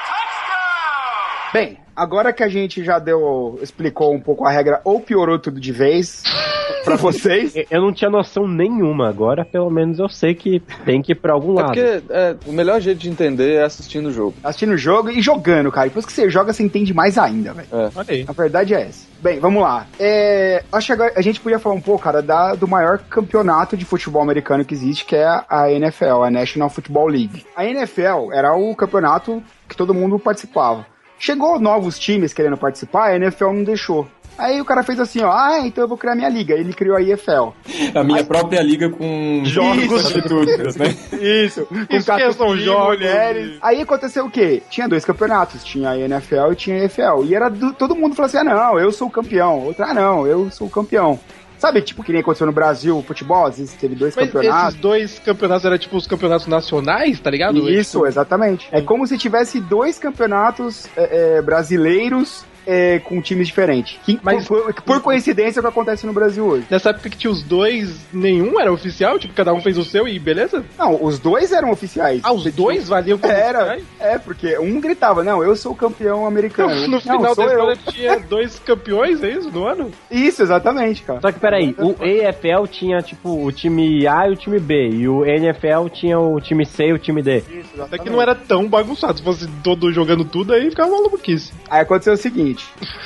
[0.10, 1.45] touchdown!
[1.56, 5.58] Bem, agora que a gente já deu, explicou um pouco a regra ou piorou tudo
[5.58, 6.22] de vez
[6.84, 7.54] pra vocês.
[7.72, 11.32] Eu não tinha noção nenhuma, agora pelo menos eu sei que tem que ir pra
[11.32, 11.68] algum É lado.
[11.68, 14.34] porque é, o melhor jeito de entender é assistindo o jogo.
[14.44, 15.88] Assistindo o jogo e jogando, cara.
[15.88, 17.70] Depois que você joga, você entende mais ainda, velho.
[17.72, 17.90] É.
[18.06, 18.26] Aí.
[18.28, 19.08] A verdade é essa.
[19.22, 19.88] Bem, vamos lá.
[19.98, 23.78] É, acho que agora a gente podia falar um pouco, cara, da, do maior campeonato
[23.78, 27.46] de futebol americano que existe, que é a NFL, a National Football League.
[27.56, 30.86] A NFL era o campeonato que todo mundo participava.
[31.20, 34.08] Chegou novos times querendo participar, a NFL não deixou.
[34.38, 36.54] Aí o cara fez assim, ó, ah, então eu vou criar minha liga.
[36.56, 37.54] Ele criou a EFL.
[37.98, 39.86] A minha própria liga com Jogos.
[40.02, 40.94] substitutos, né?
[41.46, 42.98] Isso, com catupiry, jogos.
[42.98, 43.58] mulheres.
[43.62, 44.62] Aí aconteceu o quê?
[44.70, 47.24] Tinha dois campeonatos, tinha a NFL e tinha a EFL.
[47.24, 49.64] E era do- todo mundo falou assim: ah, não, eu sou o campeão.
[49.68, 51.18] Outra, ah, não, eu sou o campeão.
[51.66, 54.70] Sabe, tipo, que nem aconteceu no Brasil, futebol, às vezes teve dois Mas campeonatos.
[54.70, 57.68] esses dois campeonatos eram tipo os campeonatos nacionais, tá ligado?
[57.68, 58.68] Isso, exatamente.
[58.72, 64.00] É como se tivesse dois campeonatos é, é, brasileiros é, com times diferentes.
[64.06, 66.66] Que, Mas- por, por- por coincidência, é o que acontece no Brasil hoje.
[66.70, 69.18] Nessa época que tinha os dois, nenhum era oficial?
[69.20, 70.64] Tipo, cada um fez o seu e beleza?
[70.78, 72.22] Não, os dois eram oficiais.
[72.24, 73.84] Ah, os dois valiam como Era, oficiais?
[74.00, 76.74] é, porque um gritava, não, eu sou o campeão americano.
[76.86, 79.92] No Não, final da história tinha dois campeões, é isso, no ano?
[80.10, 81.20] Isso, exatamente, cara.
[81.22, 85.08] Só que peraí, o EFL tinha tipo o time A e o time B, e
[85.08, 87.44] o NFL tinha o time C e o time D.
[87.80, 89.18] Até que não era tão bagunçado.
[89.18, 91.52] Se fosse todo jogando tudo, aí ficava uma maluquice.
[91.70, 92.55] Aí aconteceu o seguinte: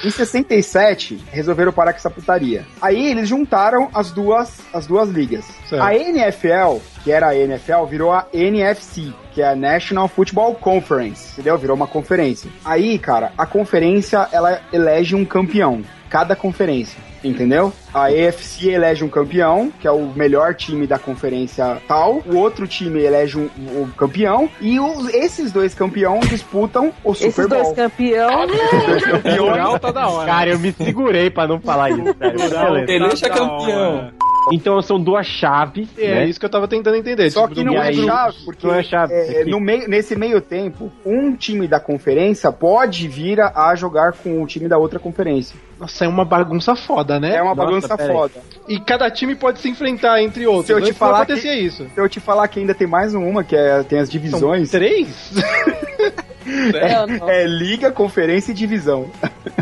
[0.03, 2.65] em 67, resolveram parar com essa putaria.
[2.81, 5.45] Aí eles juntaram as duas, as duas ligas.
[5.67, 5.81] Certo.
[5.81, 11.33] A NFL, que era a NFL, virou a NFC, que é a National Football Conference,
[11.33, 11.57] entendeu?
[11.57, 12.49] Virou uma conferência.
[12.63, 17.08] Aí, cara, a conferência ela elege um campeão, cada conferência.
[17.23, 17.73] Entendeu?
[17.93, 22.21] A AFC elege um campeão, que é o melhor time da conferência tal.
[22.25, 23.49] O outro time elege um,
[23.81, 24.49] um campeão.
[24.61, 27.63] E os- esses dois campeões disputam o Super Esses Bowl.
[27.63, 28.51] dois campeões.
[28.51, 29.79] Esses dois campeões.
[29.81, 30.25] Tá da hora.
[30.25, 32.37] Cara, eu me segurei pra não falar isso, sério.
[32.37, 32.85] Beleza.
[32.87, 34.11] Ele é da campeão.
[34.51, 36.25] Então são duas chaves, É né?
[36.27, 37.29] isso que eu tava tentando entender.
[37.29, 39.59] Só tipo, que não é aí, chave, porque não é chave, é, é que- no
[39.59, 44.47] meio, nesse meio tempo, um time da conferência pode vir a, a jogar com o
[44.47, 45.55] time da outra conferência.
[45.79, 47.35] Nossa, é uma bagunça foda, né?
[47.35, 48.07] É uma Nossa, bagunça aí.
[48.11, 48.33] foda.
[48.67, 50.65] E cada time pode se enfrentar entre outros.
[50.67, 51.87] Se eu te falar acontecia isso.
[51.93, 54.71] Se eu te falar que ainda tem mais uma, que é, tem as São divisões,
[54.71, 55.31] três?
[56.49, 57.29] Não.
[57.29, 59.09] é liga, conferência e divisão.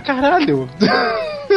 [0.05, 0.69] Caralho.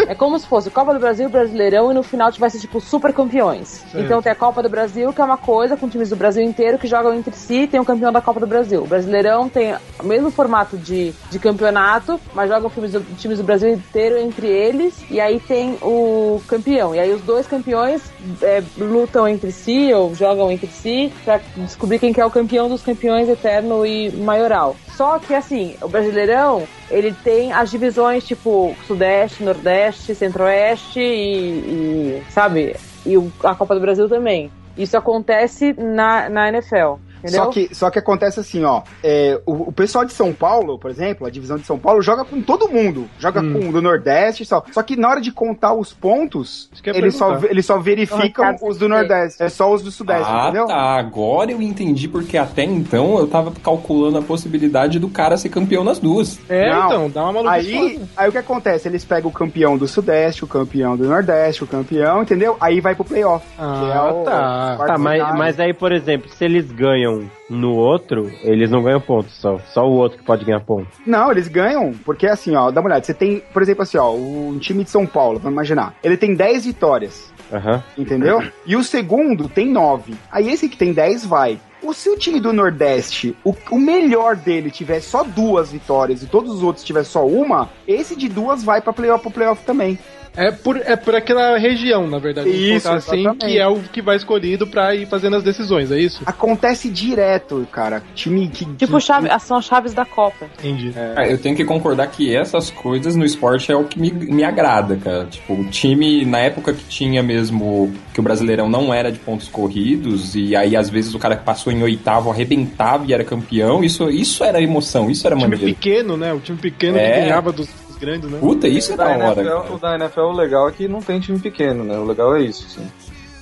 [0.06, 3.68] É como se fosse Copa do Brasil, Brasileirão e no final tivesse tipo super campeões.
[3.68, 3.98] Certo.
[3.98, 6.78] Então tem a Copa do Brasil, que é uma coisa com times do Brasil inteiro
[6.78, 8.82] que jogam entre si, tem o campeão da Copa do Brasil.
[8.82, 13.44] O Brasileirão tem o mesmo formato de, de campeonato, mas jogam times do, times do
[13.44, 16.94] Brasil inteiro entre eles, e aí tem o campeão.
[16.94, 18.02] E aí os dois campeões
[18.42, 22.68] é, lutam entre si ou jogam entre si pra descobrir quem que é o campeão
[22.68, 24.76] dos campeões eterno e maioral.
[24.96, 32.22] Só que assim, o Brasileirão, ele tem as divisões tipo Sudeste, Nordeste, Centro-Oeste e, e,
[32.30, 32.76] sabe?
[33.06, 34.50] E a Copa do Brasil também.
[34.76, 36.96] Isso acontece na, na NFL.
[37.22, 37.44] Entendeu?
[37.44, 38.82] Só que, só que acontece assim, ó.
[39.04, 42.24] é, o, o pessoal de São Paulo, por exemplo, a divisão de São Paulo, joga
[42.24, 43.08] com todo mundo.
[43.18, 43.52] Joga Hum.
[43.52, 44.62] com o do Nordeste e só.
[44.72, 48.88] Só que na hora de contar os pontos, eles só, eles só verificam os do
[48.88, 49.42] Nordeste.
[49.42, 50.66] É só os do Sudeste, Ah, entendeu?
[50.66, 50.74] tá.
[50.98, 55.84] Agora eu entendi porque até então eu tava calculando a possibilidade do cara ser campeão
[55.84, 56.38] nas duas.
[56.48, 56.86] É, Não.
[56.86, 58.08] então, dá uma maluquice Aí, foda.
[58.16, 58.88] aí o que acontece?
[58.88, 62.56] Eles pegam o campeão do Sudeste, o campeão do Nordeste, o campeão, entendeu?
[62.60, 63.44] Aí vai pro playoff.
[63.58, 64.78] Ah, que é o- tá.
[64.86, 67.09] Tá, mas, mas aí, por exemplo, se eles ganham
[67.48, 69.58] no outro, eles não ganham pontos só.
[69.72, 70.92] Só o outro que pode ganhar pontos.
[71.06, 73.04] Não, eles ganham, porque assim, ó, dá uma olhada.
[73.04, 75.94] Você tem, por exemplo, assim, ó, o time de São Paulo, vamos imaginar.
[76.02, 77.82] Ele tem 10 vitórias, Aham.
[77.96, 78.42] entendeu?
[78.66, 80.14] E o segundo tem 9.
[80.30, 81.58] Aí esse que tem 10 vai.
[81.82, 86.52] O seu time do Nordeste, o, o melhor dele tiver só duas vitórias e todos
[86.52, 89.98] os outros tiver só uma, esse de duas vai pra playoff, pro playoff também.
[90.36, 92.48] É por, é por aquela região, na verdade.
[92.48, 93.46] Isso, assim, exatamente.
[93.46, 96.22] que é o que vai escolhido pra ir fazendo as decisões, é isso?
[96.24, 98.02] Acontece direto, cara.
[98.14, 98.64] Time que.
[98.64, 100.46] Tipo, que- chave, são as chaves da Copa.
[100.58, 100.92] Entendi.
[101.16, 104.44] Ah, eu tenho que concordar que essas coisas no esporte é o que me, me
[104.44, 105.26] agrada, cara.
[105.26, 109.48] Tipo, o time, na época que tinha mesmo, que o Brasileirão não era de pontos
[109.48, 113.82] corridos, e aí às vezes o cara que passou em oitavo arrebentava e era campeão,
[113.82, 115.74] isso, isso era emoção, isso era time maneiro.
[115.74, 116.32] pequeno, né?
[116.32, 117.14] O time pequeno É.
[117.14, 117.68] que ganhava dos
[118.00, 118.38] grandes, né?
[118.40, 119.40] Puta, isso é da da hora.
[119.40, 119.72] NFL, cara.
[119.74, 121.96] o da NFL, o legal é que não tem time pequeno, né?
[121.98, 122.90] O legal é isso, assim.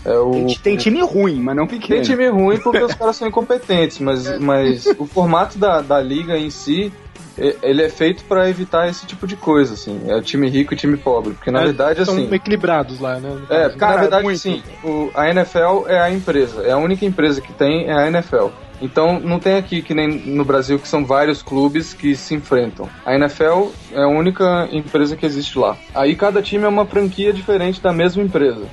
[0.05, 2.03] É o, Tem, tem time ruim, mas não Tem pequeno.
[2.03, 6.51] time ruim porque os caras são incompetentes, mas, mas o formato da, da liga em
[6.51, 6.93] si,
[7.63, 10.01] ele é feito pra evitar esse tipo de coisa, assim.
[10.07, 11.35] É time rico e time pobre.
[11.35, 12.33] Porque na É, verdade, São assim.
[12.33, 13.39] equilibrados lá, né?
[13.51, 16.63] É, porque na verdade, sim, o, a NFL é a empresa.
[16.63, 18.47] É a única empresa que tem, é a NFL.
[18.81, 22.89] Então, não tem aqui, que nem no Brasil, que são vários clubes que se enfrentam.
[23.05, 25.77] A NFL é a única empresa que existe lá.
[25.95, 28.67] Aí cada time é uma franquia diferente da mesma empresa.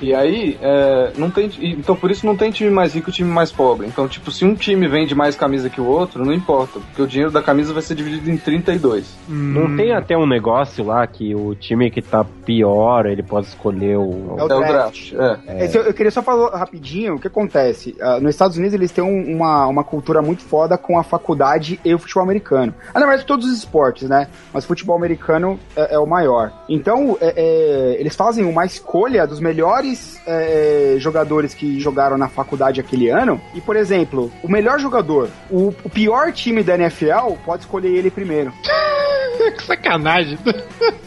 [0.00, 1.50] E aí, é, não tem.
[1.60, 3.86] Então por isso não tem time mais rico e time mais pobre.
[3.86, 7.06] Então, tipo, se um time vende mais camisa que o outro, não importa, porque o
[7.06, 9.14] dinheiro da camisa vai ser dividido em 32.
[9.28, 13.96] Não tem até um negócio lá que o time que tá pior, ele pode escolher
[13.96, 14.36] o.
[14.38, 15.12] É o draft.
[15.46, 15.64] É.
[15.64, 17.94] Esse eu, eu queria só falar rapidinho o que acontece.
[18.00, 21.78] Ah, nos Estados Unidos eles têm um- uma, uma cultura muito foda com a faculdade
[21.84, 22.74] e o futebol americano.
[22.94, 24.28] Ah, na verdade, todos os esportes, né?
[24.52, 26.52] Mas o futebol americano é, é o maior.
[26.68, 29.89] Então, é- é, eles fazem uma escolha dos melhores
[30.26, 33.40] é, jogadores que jogaram na faculdade aquele ano.
[33.54, 38.10] E, por exemplo, o melhor jogador, o, o pior time da NFL, pode escolher ele
[38.10, 38.52] primeiro.
[39.56, 40.38] que sacanagem.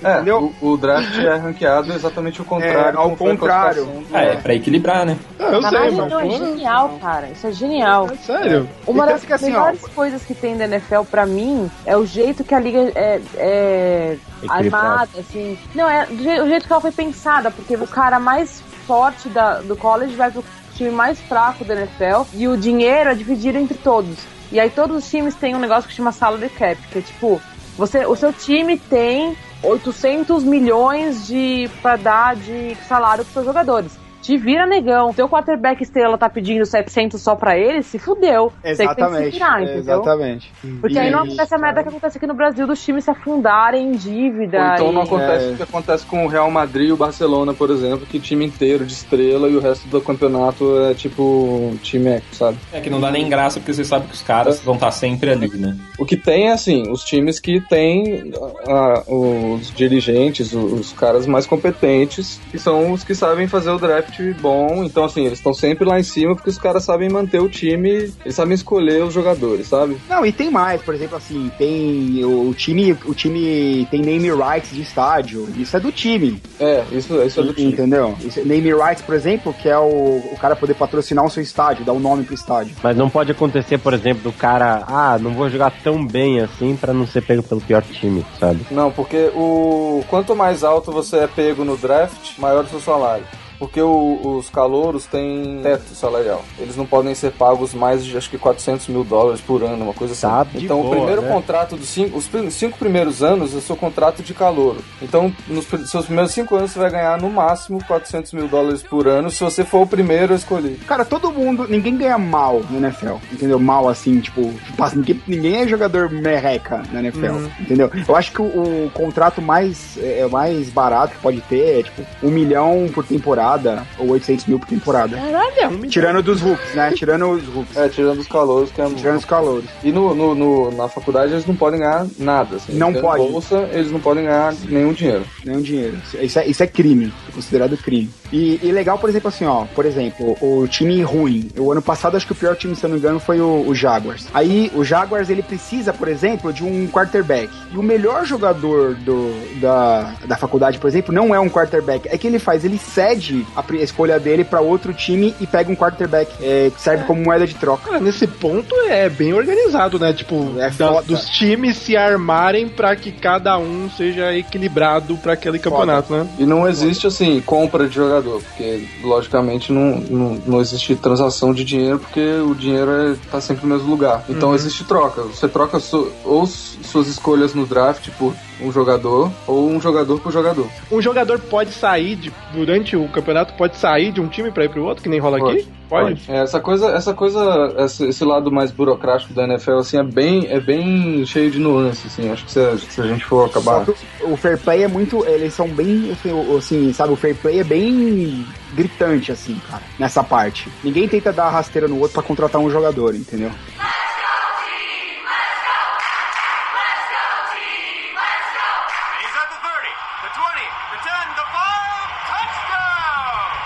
[0.03, 2.97] É, o, o draft é ranqueado exatamente o contrário.
[2.97, 4.05] É, ao contrário.
[4.11, 5.17] É, pra equilibrar, né?
[5.39, 7.27] eu Caralho, não, é genial, cara.
[7.27, 8.09] Isso é genial.
[8.25, 8.67] sério?
[8.87, 12.43] Uma Então das assim, melhores coisas que tem da NFL pra mim é o jeito
[12.43, 14.17] que a liga é, é
[14.47, 15.57] armada, assim.
[15.75, 19.75] Não, é o jeito que ela foi pensada, porque o cara mais forte da, do
[19.75, 20.43] college vai pro
[20.75, 24.17] time mais fraco da NFL e o dinheiro é dividido entre todos.
[24.51, 27.41] E aí todos os times têm um negócio que chama salary cap, que é tipo,
[27.77, 34.02] você, o seu time tem 800 milhões de para dar de salário pros seus jogadores.
[34.23, 35.13] Te vira negão.
[35.13, 38.51] Teu quarterback estrela tá pedindo 700 só pra ele, se fudeu.
[38.51, 39.31] Você que tem que se Exatamente.
[39.33, 39.79] virar, entendeu?
[39.79, 40.53] Exatamente.
[40.81, 43.89] Porque aí não acontece a merda que acontece aqui no Brasil dos times se afundarem
[43.89, 44.57] em dívida.
[44.59, 45.51] Ou então não e- acontece É.
[45.51, 48.85] o que acontece com o Real Madrid e o Barcelona, por exemplo, que time inteiro
[48.85, 52.57] de estrela e o resto do campeonato é tipo time eco, sabe?
[52.71, 55.31] É que não dá nem graça porque você sabe que os caras vão estar sempre
[55.31, 55.77] ali, né?
[55.99, 58.31] O que tem é assim, os times que têm
[58.69, 63.77] ah, os dirigentes, os, os caras mais competentes, que são os que sabem fazer o
[63.77, 64.83] draft bom.
[64.83, 68.11] Então, assim, eles estão sempre lá em cima porque os caras sabem manter o time,
[68.23, 69.97] eles sabem escolher os jogadores, sabe?
[70.09, 74.29] Não, e tem mais, por exemplo, assim, tem o, o time, o time tem name
[74.31, 75.47] rights de estádio.
[75.57, 76.41] Isso é do time.
[76.59, 77.71] É, isso, isso é do time.
[77.71, 78.15] Entendeu?
[78.21, 81.41] Isso, é- name rights, por exemplo, que é o, o cara poder patrocinar o seu
[81.41, 82.75] estádio, dar um nome pro estádio.
[82.83, 86.75] Mas não pode acontecer, por exemplo, do cara, ah, não vou jogar tão bem assim
[86.75, 88.65] pra não ser pego pelo pior time, sabe?
[88.69, 93.23] Não, porque o quanto mais alto você é pego no draft, maior o seu salário.
[93.63, 96.43] Porque o- os calouros têm teto salarial.
[96.59, 99.93] Eles não podem ser pagos mais de acho que 400 mil dólares por ano, uma
[99.93, 100.27] coisa assim.
[100.27, 101.29] Tá então o boa, primeiro né?
[101.29, 104.79] contrato dos cinco, os cinco primeiros anos é o seu contrato de calouro.
[105.01, 109.07] Então nos seus primeiros cinco anos você vai ganhar no máximo 400 mil dólares por
[109.07, 110.77] ano se você for o primeiro a escolher.
[110.85, 113.59] Cara, todo mundo, ninguém ganha mal no NFL, entendeu?
[113.59, 117.49] Mal assim, tipo, passa- ninguém, ninguém é jogador merreca na NFL, Uhum.
[117.61, 117.89] entendeu?
[118.07, 122.01] Eu acho que o, o contrato mais, é, mais barato que pode ter é, tipo,
[122.21, 123.52] um milhão por temporada
[123.97, 125.15] ou 800 mil por temporada.
[125.17, 125.87] Caralho.
[125.89, 126.91] Tirando dos hooks, né?
[126.95, 127.77] Tirando os hooks.
[127.77, 129.65] É, tirando os calouros, que é Tirando os calouros.
[129.83, 132.55] E no, no- no- na faculdade eles não podem ganhar nada.
[132.57, 132.73] Assim.
[132.73, 133.23] Não pode.
[133.31, 135.23] bolsa, eles não podem ganhar nenhum dinheiro.
[135.45, 135.97] Nenhum dinheiro.
[136.21, 137.11] Isso é, isso é crime.
[137.29, 138.09] É considerado crime.
[138.31, 139.65] E, e legal, por exemplo, assim, ó.
[139.75, 141.49] Por exemplo, o time ruim.
[141.57, 143.65] O ano passado, acho que o pior time, se eu não me engano, foi o,
[143.67, 144.27] o Jaguars.
[144.33, 147.49] Aí, o Jaguars, ele precisa, por exemplo, de um quarterback.
[147.71, 152.07] E o melhor jogador do, da, da faculdade, por exemplo, não é um quarterback.
[152.09, 155.47] É que ele faz, ele cede a, pri- a escolha dele pra outro time e
[155.47, 157.87] pega um quarterback é, que serve como moeda de troca.
[157.89, 160.13] Cara, nesse ponto é bem organizado, né?
[160.13, 161.07] Tipo, É da- foda.
[161.07, 166.27] dos times se armarem pra que cada um seja equilibrado pra aquele campeonato, né?
[166.37, 171.63] E não existe, assim, compra de jogador, porque, logicamente, não, não, não existe transação de
[171.63, 174.23] dinheiro, porque o dinheiro é, tá sempre no mesmo lugar.
[174.29, 174.55] Então Uhum.
[174.55, 175.21] existe troca.
[175.23, 180.31] Você troca su- ou suas escolhas no draft por um jogador, ou um jogador por
[180.31, 180.67] jogador.
[180.91, 184.69] Um jogador pode sair de- durante o campeonato, pode sair de um time pra ir
[184.69, 185.67] pro outro, que nem rola aqui?
[185.89, 186.21] Pode?
[186.27, 190.59] É, essa coisa, essa coisa, esse, lado mais burocrático da NFL, assim, é bem, é
[190.59, 192.31] bem cheio de nuances, assim.
[192.31, 193.85] Acho que se, a- se a gente for acabar...
[193.85, 195.23] Só que o, o fair play é muito.
[195.27, 196.09] Eles são bem.
[196.11, 197.13] Assim, o- assim, sabe?
[197.13, 198.43] O fair play é bem
[198.73, 200.67] gritante, assim, cara, nessa parte.
[200.83, 203.49] Ninguém tenta dar rasteira no outro pra contratar um jogador, entendeu?
[203.49, 204.02] He's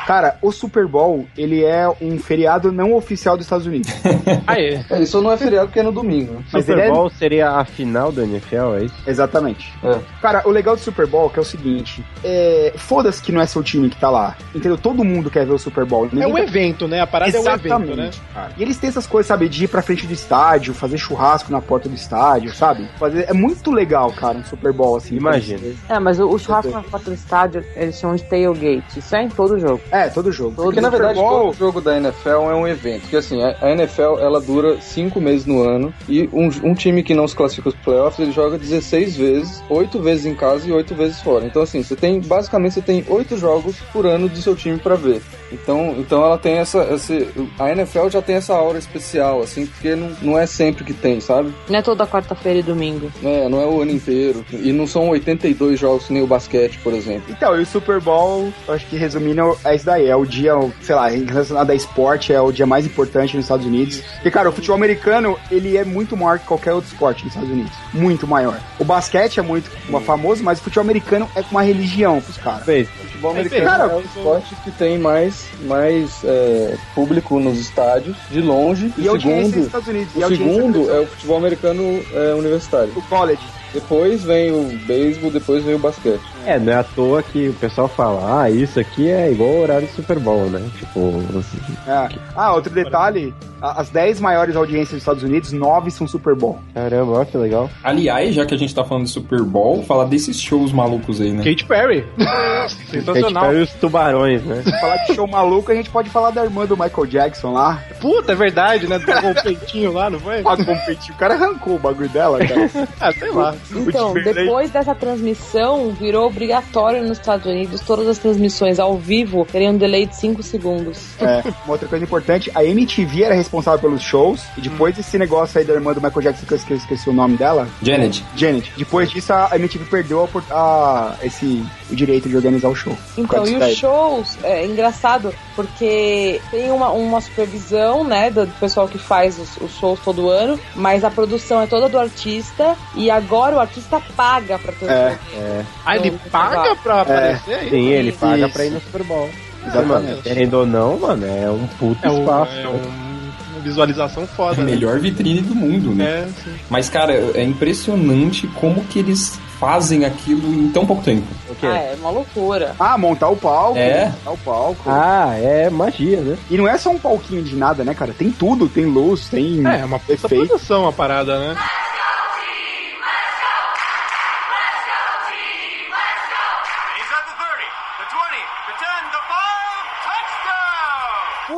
[0.08, 3.92] Cara, o Super Bowl, ele é um feriado não oficial dos Estados Unidos.
[4.48, 4.86] Ah, é.
[4.90, 6.42] É, isso não é feriado porque é no domingo.
[6.54, 8.96] Mas Super ele é- Bowl seria a final da NFL, é isso?
[9.06, 9.74] Exatamente.
[9.84, 9.98] É.
[10.22, 13.46] Cara, o legal do Super Bowl que é o seguinte: é, foda-se que não é
[13.46, 14.38] seu time que tá lá.
[14.56, 14.78] Entendeu?
[14.78, 16.06] Todo mundo quer ver o Super Bowl.
[16.06, 17.02] É Ninguém um tá- evento, né?
[17.02, 18.10] A parada é um evento, né?
[18.34, 18.52] cara.
[18.58, 21.60] E eles têm essas coisas, sabe, de ir pra frente do estádio, fazer churrasco na
[21.62, 22.88] porta do estádio, sabe?
[22.98, 23.26] Fazer...
[23.28, 25.16] É muito legal, cara, um Super Bowl assim.
[25.18, 25.60] Imagina.
[25.90, 29.00] É, mas o, o churrasco na porta do estádio, eles chamam de tailgate.
[29.00, 29.82] Isso é em todo jogo.
[29.92, 30.56] É, É, todo jogo.
[30.56, 33.02] Porque na verdade todo jogo da NFL é um evento.
[33.02, 37.14] Porque assim, a NFL ela dura cinco meses no ano e um, um time que
[37.14, 40.94] não se classifica para playoffs ele joga 16 vezes, oito vezes em casa e oito
[40.96, 41.46] vezes fora.
[41.46, 44.96] Então assim, você tem basicamente você tem oito jogos por ano do seu time para
[44.96, 45.22] ver.
[45.52, 47.28] Então, então ela tem essa, esse,
[47.58, 51.20] a NFL já tem essa aura especial assim, porque não, não é sempre que tem,
[51.20, 51.54] sabe?
[51.70, 53.12] Não é toda quarta-feira e domingo.
[53.24, 56.80] É, não é o ano inteiro e não são 82 jogos que nem o basquete,
[56.80, 57.24] por exemplo.
[57.30, 60.08] Então, e o Super Bowl, eu acho que resumindo, é daí.
[60.08, 63.66] É o dia, sei lá, relacionado a esporte, é o dia mais importante nos Estados
[63.66, 64.02] Unidos.
[64.16, 67.52] Porque, cara, o futebol americano, ele é muito maior que qualquer outro esporte nos Estados
[67.52, 67.72] Unidos.
[67.94, 68.60] Muito maior.
[68.80, 69.70] O basquete é muito
[70.06, 72.64] famoso, mas o futebol americano é uma religião pros caras.
[72.64, 78.42] Futebol americano Cara, é o esporte que tem mais, mais é, público nos estádios, de
[78.42, 78.94] longe.
[78.98, 80.14] E o audiência segundo, nos Estados Unidos.
[80.16, 82.92] E o segundo é o futebol americano é, universitário.
[82.96, 83.42] O college.
[83.74, 86.22] Depois vem o beisebol, depois vem o basquete.
[86.48, 89.62] É, não é à toa que o pessoal fala, ah, isso aqui é igual o
[89.62, 90.62] horário do Super Bowl, né?
[90.78, 92.08] Tipo, assim, É.
[92.36, 96.60] Ah, outro detalhe: a- as 10 maiores audiências dos Estados Unidos, 9 são Super Bowl.
[96.74, 97.70] caramba, olha que legal.
[97.84, 101.32] Aliás, já que a gente tá falando de Super Bowl, falar desses shows malucos aí,
[101.32, 101.44] né?
[101.44, 102.06] Katy Perry.
[102.18, 103.44] Katy Sensacional.
[103.48, 104.62] Perry e os tubarões, né?
[104.64, 107.82] Se falar de show maluco, a gente pode falar da irmã do Michael Jackson lá.
[108.00, 109.00] Puta, é verdade, né?
[109.00, 110.42] Pegou o peitinho lá, não foi?
[110.42, 111.14] Pagou um peitinho.
[111.14, 112.70] O cara arrancou o bagulho dela, cara.
[113.02, 113.56] ah, sei lá.
[113.76, 119.70] Então, depois dessa transmissão, virou obrigatório nos Estados Unidos todas as transmissões ao vivo terem
[119.70, 121.00] um delay de 5 segundos.
[121.20, 125.58] É, uma outra coisa importante, a MTV era responsável pelos shows, e depois desse negócio
[125.60, 128.24] aí da irmã do Michael Jackson, que eu esqueci, esqueci o nome dela, Janet.
[128.36, 132.96] Janet, depois disso a MTV perdeu a, a- esse, o direito de organizar o show.
[133.18, 139.00] Então, e os shows, é engraçado, porque tem uma, uma supervisão, né, do pessoal que
[139.00, 143.56] faz os, os shows todo ano, mas a produção é toda do artista, e agora
[143.56, 145.18] o artista paga pra ter É.
[145.36, 145.66] É.
[145.86, 147.02] Ah, ele Então, paga pra É.
[147.02, 147.54] aparecer?
[147.56, 147.70] aí?
[147.70, 148.54] Sim, ele paga Isso.
[148.54, 149.30] pra ir no Super Bowl.
[149.66, 150.22] Exatamente.
[150.22, 152.52] Querendo ou não, mano, é um puto É, um, espaço.
[152.58, 153.08] é um-
[153.54, 154.58] uma visualização A foda.
[154.64, 154.72] né?
[154.72, 156.06] melhor vitrine do mundo, né?
[156.06, 156.28] É.
[156.70, 161.26] Mas, cara, é impressionante como que eles fazem aquilo em tão pouco tempo.
[161.50, 161.66] O quê?
[161.66, 162.76] Ah, é uma loucura.
[162.80, 163.78] Ah, montar o palco.
[163.78, 164.06] É.
[164.24, 164.84] Montar o palco.
[164.90, 166.38] Ah, é magia, né?
[166.50, 168.14] E não é só um palquinho de nada, né, cara?
[168.18, 171.56] Tem tudo, tem luz, tem É, é uma puta produção a parada, né?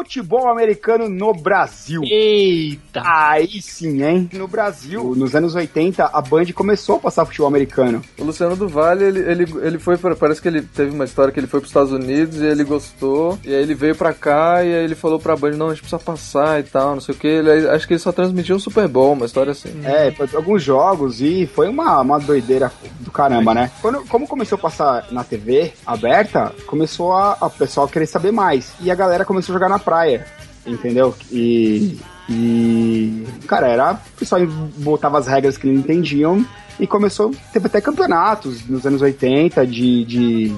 [0.10, 2.02] Futebol americano no Brasil.
[2.04, 3.04] Eita!
[3.06, 4.28] Aí sim, hein?
[4.34, 8.02] No Brasil, nos anos 80, a Band começou a passar futebol americano.
[8.18, 11.32] O Luciano do Vale, ele, ele, ele foi pra, Parece que ele teve uma história
[11.32, 13.38] que ele foi pros Estados Unidos e ele gostou.
[13.46, 15.82] E aí ele veio pra cá e aí ele falou pra Band: não, a gente
[15.82, 17.28] precisa passar e tal, não sei o que.
[17.28, 19.80] Ele, acho que ele só transmitiu um Super Bowl, uma história assim.
[19.86, 23.72] É, foi alguns jogos e foi uma, uma doideira do caramba, né?
[23.80, 28.74] Quando, como começou a passar na TV aberta, começou a, a pessoal querer saber mais.
[28.82, 29.99] E a galera começou a jogar na praia,
[30.66, 31.16] entendeu?
[31.32, 31.98] E.
[32.30, 33.24] E.
[33.48, 33.94] Cara, era.
[33.94, 34.42] O pessoal
[34.78, 36.46] botava as regras que não entendiam
[36.80, 37.32] e começou.
[37.52, 40.06] Teve até campeonatos nos anos 80 de.
[40.06, 40.56] de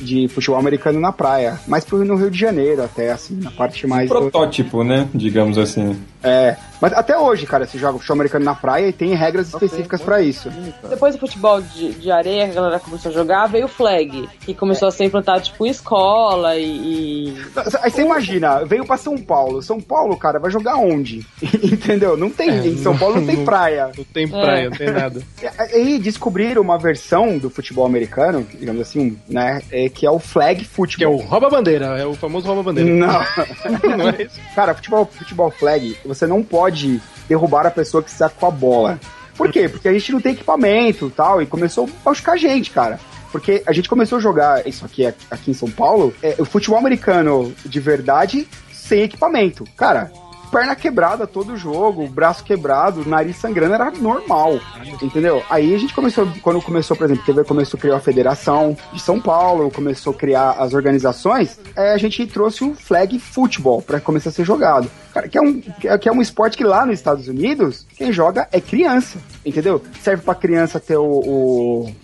[0.00, 4.08] de futebol americano na praia, mas no Rio de Janeiro até, assim, na parte mais...
[4.08, 5.08] do- Protótipo, né?
[5.12, 5.98] Digamos assim.
[6.22, 10.00] É, mas até hoje, cara, se joga futebol americano na praia e tem regras específicas
[10.00, 10.50] pra isso.
[10.88, 14.54] Depois do futebol de, de areia, a galera começou a jogar, veio o flag, que
[14.54, 17.28] começou a ser implantado tipo em escola e.
[17.28, 17.36] e-
[17.82, 19.62] Aí você imagina, veio pra São Paulo.
[19.62, 21.24] São Paulo, cara, vai jogar onde?
[21.62, 22.16] Entendeu?
[22.16, 22.50] Não tem.
[22.50, 23.90] É, em São Paulo não tem praia.
[23.96, 25.20] Não tem praia, não tem nada.
[25.70, 29.60] E aí descobriram uma versão do futebol americano, digamos assim, né?
[29.70, 31.14] é, que é o flag Que é futebol.
[31.14, 32.90] o rouba-bandeira, é o famoso rouba-bandeira.
[32.90, 33.08] Não.
[33.96, 34.40] Não é isso?
[34.54, 38.98] Cara, futebol, futebol flag, você não pode derrubar a pessoa que está com a bola.
[39.36, 39.68] Por quê?
[39.68, 42.98] Porque a gente não tem equipamento tal, e começou a machucar a gente, cara.
[43.30, 46.78] Porque a gente começou a jogar isso aqui, aqui em São Paulo, é, o futebol
[46.78, 49.64] americano de verdade, sem equipamento.
[49.76, 50.10] Cara,
[50.50, 54.58] perna quebrada todo jogo, braço quebrado, nariz sangrando, era normal,
[55.02, 55.42] entendeu?
[55.50, 59.00] Aí a gente começou, quando começou, por exemplo, teve, começou a criar a Federação de
[59.00, 64.00] São Paulo, começou a criar as organizações, é, a gente trouxe o flag futebol para
[64.00, 64.90] começar a ser jogado.
[65.12, 68.46] Cara, que é, um, que é- um esporte que lá nos Estados Unidos, quem joga
[68.52, 69.82] é criança, entendeu?
[70.02, 71.04] Serve pra criança ter o-
[71.86, 71.94] o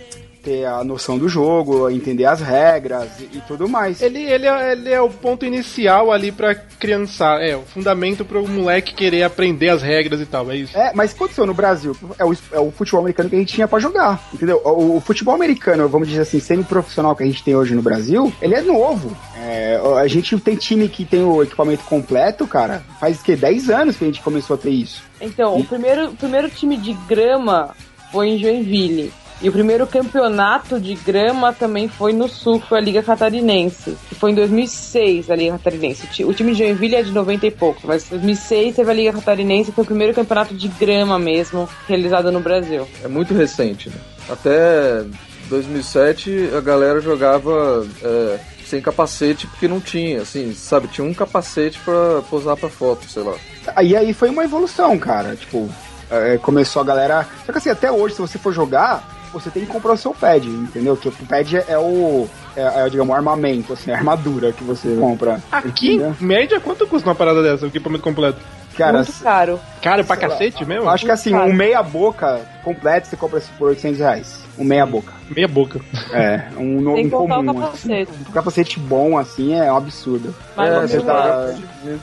[0.45, 4.03] ter a noção do jogo, entender as regras e, e tudo mais.
[4.03, 7.41] Ele, ele, é, ele é o ponto inicial ali pra criançar.
[7.41, 10.77] É, o fundamento pro moleque querer aprender as regras e tal, é isso.
[10.77, 11.97] É, mas o que aconteceu no Brasil?
[12.19, 14.61] É o, é o futebol americano que a gente tinha pra jogar, entendeu?
[14.65, 18.33] O, o futebol americano, vamos dizer assim, semi-profissional que a gente tem hoje no Brasil,
[18.43, 19.17] ele é novo.
[19.37, 23.97] É, a gente tem time que tem o equipamento completo, cara, faz que 10 anos
[23.97, 25.03] que a gente começou a ter isso.
[25.21, 27.75] Então, o primeiro, o primeiro time de grama
[28.13, 29.13] foi em Joinville.
[29.43, 34.15] E o primeiro campeonato de grama também foi no Sul, foi a Liga Catarinense, que
[34.15, 36.05] foi em 2006 a Liga Catarinense.
[36.07, 38.91] O ti- O time de Joinville é de 90 e pouco, mas em 2006 teve
[38.91, 42.89] a Liga Catarinense, que foi o primeiro campeonato de grama mesmo realizado no Brasil.
[43.03, 43.97] É muito recente, né?
[44.31, 45.05] Até
[45.51, 50.89] 2007 a galera jogava é, sem capacete porque não tinha, assim, sabe?
[50.89, 53.35] Tinha um capacete pra posar pra foto, sei lá.
[53.77, 55.35] Aí aí foi uma evolução, cara.
[55.37, 55.69] Tipo,
[56.11, 57.27] é, começou a galera.
[57.45, 60.15] Só que assim, até hoje, se você for jogar, você tem que comprar o seu
[60.15, 60.97] pad, entendeu?
[60.97, 62.29] Que o pad é o.
[62.57, 65.43] É, é, digamos, o armamento, assim, a armadura que você compra.
[65.51, 66.17] Aqui, Entendeu?
[66.21, 68.39] média, quanto custa uma parada dessa, o equipamento completo?
[68.77, 69.61] Cara, Muito caro.
[69.83, 70.89] Caro pra sei lá, cacete mesmo?
[70.89, 74.45] Acho que assim, um meia boca completo você compra por 800 reais.
[74.59, 75.13] Um meia boca.
[75.31, 75.81] Meia boca.
[76.13, 77.55] É, um, no, Sem um contar o comum.
[77.61, 78.11] capacete.
[78.13, 78.25] Assim.
[78.29, 80.35] Um capacete bom, assim, é um absurdo.
[80.57, 81.55] Mas é, você tá,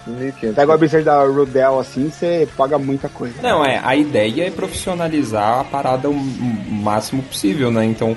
[0.09, 0.53] 1.500.
[0.53, 3.36] pega o absurdo da Rudel, assim, você paga muita coisa.
[3.41, 7.86] Não, é, a ideia é profissionalizar a parada o máximo possível, né?
[7.86, 8.15] Então,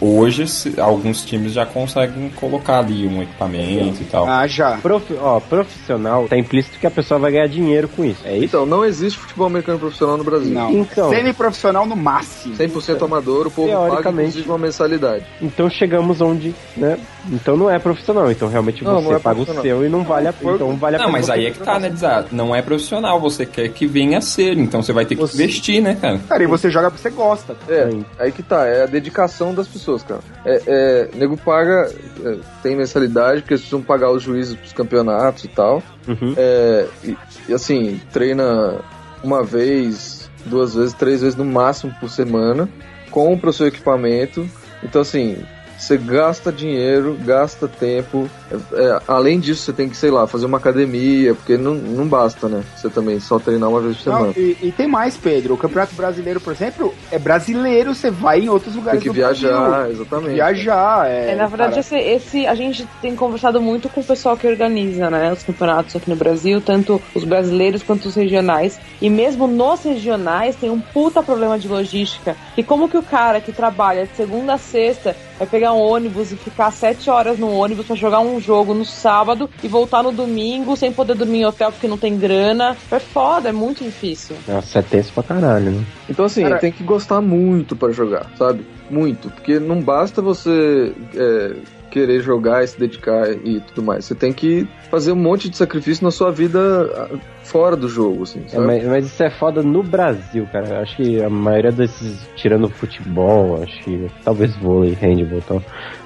[0.00, 0.44] hoje,
[0.78, 4.26] alguns times já conseguem colocar ali um equipamento e tal.
[4.28, 4.78] Ah, já.
[4.78, 8.20] Profi- ó, profissional, tá implícito que a pessoa vai ganhar dinheiro com isso.
[8.24, 8.44] É isso?
[8.46, 10.52] Então, não existe futebol americano profissional no Brasil.
[10.54, 10.70] Não.
[10.72, 11.10] Então.
[11.10, 12.56] Semi-profissional no máximo.
[12.56, 15.24] 100% amador, o povo paga Inclusive uma mensalidade.
[15.40, 16.98] Então chegamos onde, né?
[17.32, 18.30] Então não é profissional.
[18.30, 20.76] Então realmente Não, você não é paga o seu e não vale a for- Então
[20.76, 21.92] vale a Não, pena mas aí é que tá, né?
[22.30, 25.42] Não é profissional, você quer que venha a ser, então você vai ter que Você-
[25.42, 26.18] investir, né, cara?
[26.28, 27.56] Cara, e você joga porque você gosta.
[27.68, 28.04] É, Sim.
[28.18, 30.20] aí que tá, é a dedicação das pessoas, cara.
[30.44, 31.90] É, é, nego paga,
[32.24, 35.82] é, tem mensalidade, porque eles precisam pagar os juízes pros campeonatos e tal.
[36.06, 36.34] Uhum.
[36.36, 37.16] É, e,
[37.48, 38.76] e, assim, treina
[39.24, 42.68] uma vez, duas vezes, três vezes no máximo por semana,
[43.16, 44.46] compra o seu equipamento.
[44.84, 45.38] Então, assim,
[45.78, 48.28] você gasta dinheiro, gasta tempo.
[48.50, 52.06] É, é, além disso, você tem que, sei lá, fazer uma academia, porque não, não
[52.06, 52.62] basta, né?
[52.76, 54.24] Você também só treinar uma vez por semana.
[54.26, 55.54] Não, e, e tem mais, Pedro.
[55.54, 59.14] O Campeonato Brasileiro, por exemplo, é brasileiro, você vai em outros Tem lugares que do
[59.14, 59.92] viajar, Brasil.
[59.92, 60.34] exatamente.
[60.34, 61.32] Viajar, é.
[61.32, 65.10] É, na verdade, esse, esse- a gente tem conversado muito com o pessoal que organiza
[65.10, 68.78] né, os campeonatos aqui no Brasil, tanto os brasileiros quanto os regionais.
[69.00, 72.36] E mesmo nos regionais tem um puta problema de logística.
[72.56, 76.32] E como que o cara que trabalha de segunda a sexta vai pegar um ônibus
[76.32, 80.12] e ficar sete horas no ônibus pra jogar um jogo no sábado e voltar no
[80.12, 82.76] domingo sem poder dormir em hotel porque não tem grana?
[82.90, 84.36] É foda, é muito difícil.
[84.46, 85.84] Nossa, é tenso pra caralho, né?
[86.08, 88.64] Então, assim, Cara- tem que gostar muito pra jogar, sabe?
[88.90, 89.30] Muito.
[89.30, 91.56] Porque não basta você é,
[91.96, 94.04] querer jogar e se dedicar e tudo mais.
[94.04, 96.60] Você tem que fazer um monte de sacrifício na sua vida
[96.94, 100.68] ah, fora do jogo, assim, É, mas, mas isso é foda no Brasil, cara.
[100.68, 105.62] Eu acho que a maioria desses, tirando futebol, acho que talvez vôlei, handball tal,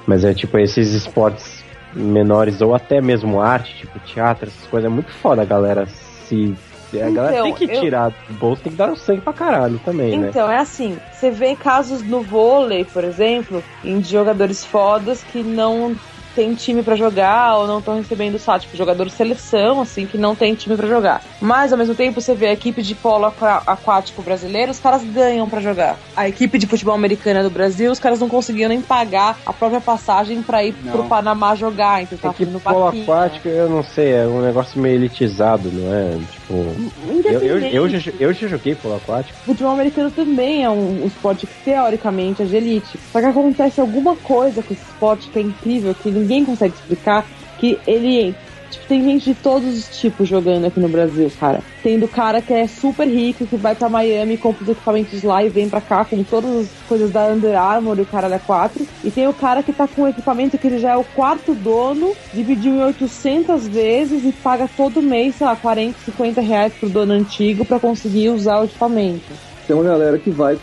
[0.07, 1.61] mas é tipo esses esportes
[1.93, 5.85] menores ou até mesmo arte, tipo teatro, essas coisas, é muito foda a galera
[6.25, 6.55] se.
[6.99, 9.33] A galera Então, tem que eu- tirar do bolso, tem que dar o sangue pra
[9.33, 10.29] caralho também, né?
[10.29, 15.95] Então, é assim, você vê casos no vôlei, por exemplo, em jogadores fodas que não
[16.35, 20.17] tem time pra jogar ou não estão recebendo salário, tipo jogador de seleção, assim, que
[20.17, 21.21] não tem time pra jogar.
[21.39, 25.49] Mas ao mesmo tempo você vê a equipe de polo aquático brasileiro, os caras ganham
[25.49, 25.97] pra jogar.
[26.15, 29.81] A equipe de futebol americana do Brasil, os caras não conseguiam nem pagar a própria
[29.81, 30.91] passagem pra ir Não.
[30.91, 34.95] pro Panamá jogar, então tá no polo aquático, eu não sei, é um negócio meio
[34.95, 36.17] elitizado, não é?
[36.31, 37.20] Tipo.
[37.31, 39.37] Eu, eu, eu, já, eu já joguei polo aquático.
[39.45, 42.99] Futebol americano também é um, um esporte que teoricamente é de elite.
[43.11, 47.27] Só que acontece alguma coisa com esse esporte que é incrível, que ninguém consegue explicar,
[47.57, 48.35] que ele.
[48.71, 51.61] Tipo, tem gente de todos os tipos jogando aqui no Brasil, cara.
[51.83, 55.43] Tem do cara que é super rico, que vai pra Miami, compra os equipamentos lá
[55.43, 58.39] e vem pra cá com todas as coisas da Under Armour e o cara da
[58.39, 58.87] 4.
[59.03, 61.53] E tem o cara que tá com um equipamento que ele já é o quarto
[61.53, 66.89] dono, dividiu em 800 vezes e paga todo mês, sei lá, 40, 50 reais pro
[66.89, 69.33] dono antigo pra conseguir usar o equipamento.
[69.67, 70.57] Tem uma galera que vai,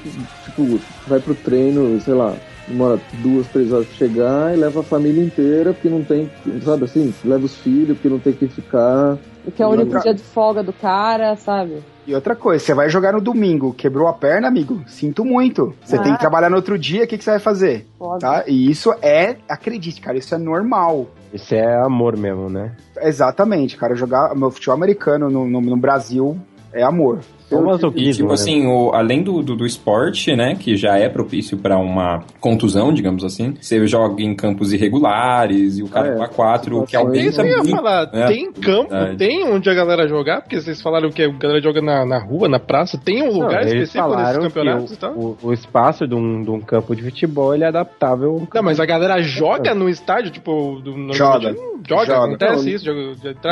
[0.45, 2.35] tipo, vai pro treino, sei lá,
[2.69, 6.31] demora duas, três horas pra chegar e leva a família inteira porque não tem,
[6.65, 9.19] sabe assim, leva os filhos porque não tem que ficar.
[9.57, 11.79] Que é o único dia de folga do cara, sabe?
[12.07, 14.83] E outra coisa, você vai jogar no domingo, quebrou a perna, amigo?
[14.87, 15.75] Sinto muito.
[15.83, 16.03] Você Ah.
[16.03, 17.87] tem que trabalhar no outro dia, o que, que você vai fazer?
[17.99, 18.19] Foda.
[18.19, 18.45] Tá?
[18.47, 21.07] E isso é, acredite, cara, isso é normal.
[21.33, 22.75] Isso é amor mesmo, né?
[23.01, 23.95] Exatamente, cara.
[23.95, 26.39] Jogar meu futebol americano no, no, no Brasil
[26.73, 27.21] é amor.
[27.51, 28.35] É um E, masoquismo, tipo né?
[28.35, 32.93] assim, o- além do, do, do esporte, né, que já é propício pra uma contusão,
[32.93, 36.87] digamos assim, você joga em campos irregulares e o cara É, com a 4, que
[36.89, 37.77] situações- É isso aumenta que eu ia muito.
[37.77, 38.13] falar.
[38.13, 38.27] né?
[38.27, 39.17] Tem campo, Verdade.
[39.17, 42.49] tem onde a galera jogar, porque vocês falaram que a galera joga na, na rua,
[42.49, 42.99] na praça.
[43.03, 45.13] Tem um Não, lugar eles específico nesses falaram campeonatos que e tal?
[45.15, 48.47] o, o, o espaço de um, de um campo de futebol ele é adaptável.
[48.55, 51.55] Não, mas a galera joga no estádio, tipo, do, no- Joga.
[51.89, 52.25] Joga, Joga.
[52.25, 52.85] acontece Não, isso.
[52.85, 53.01] Joga,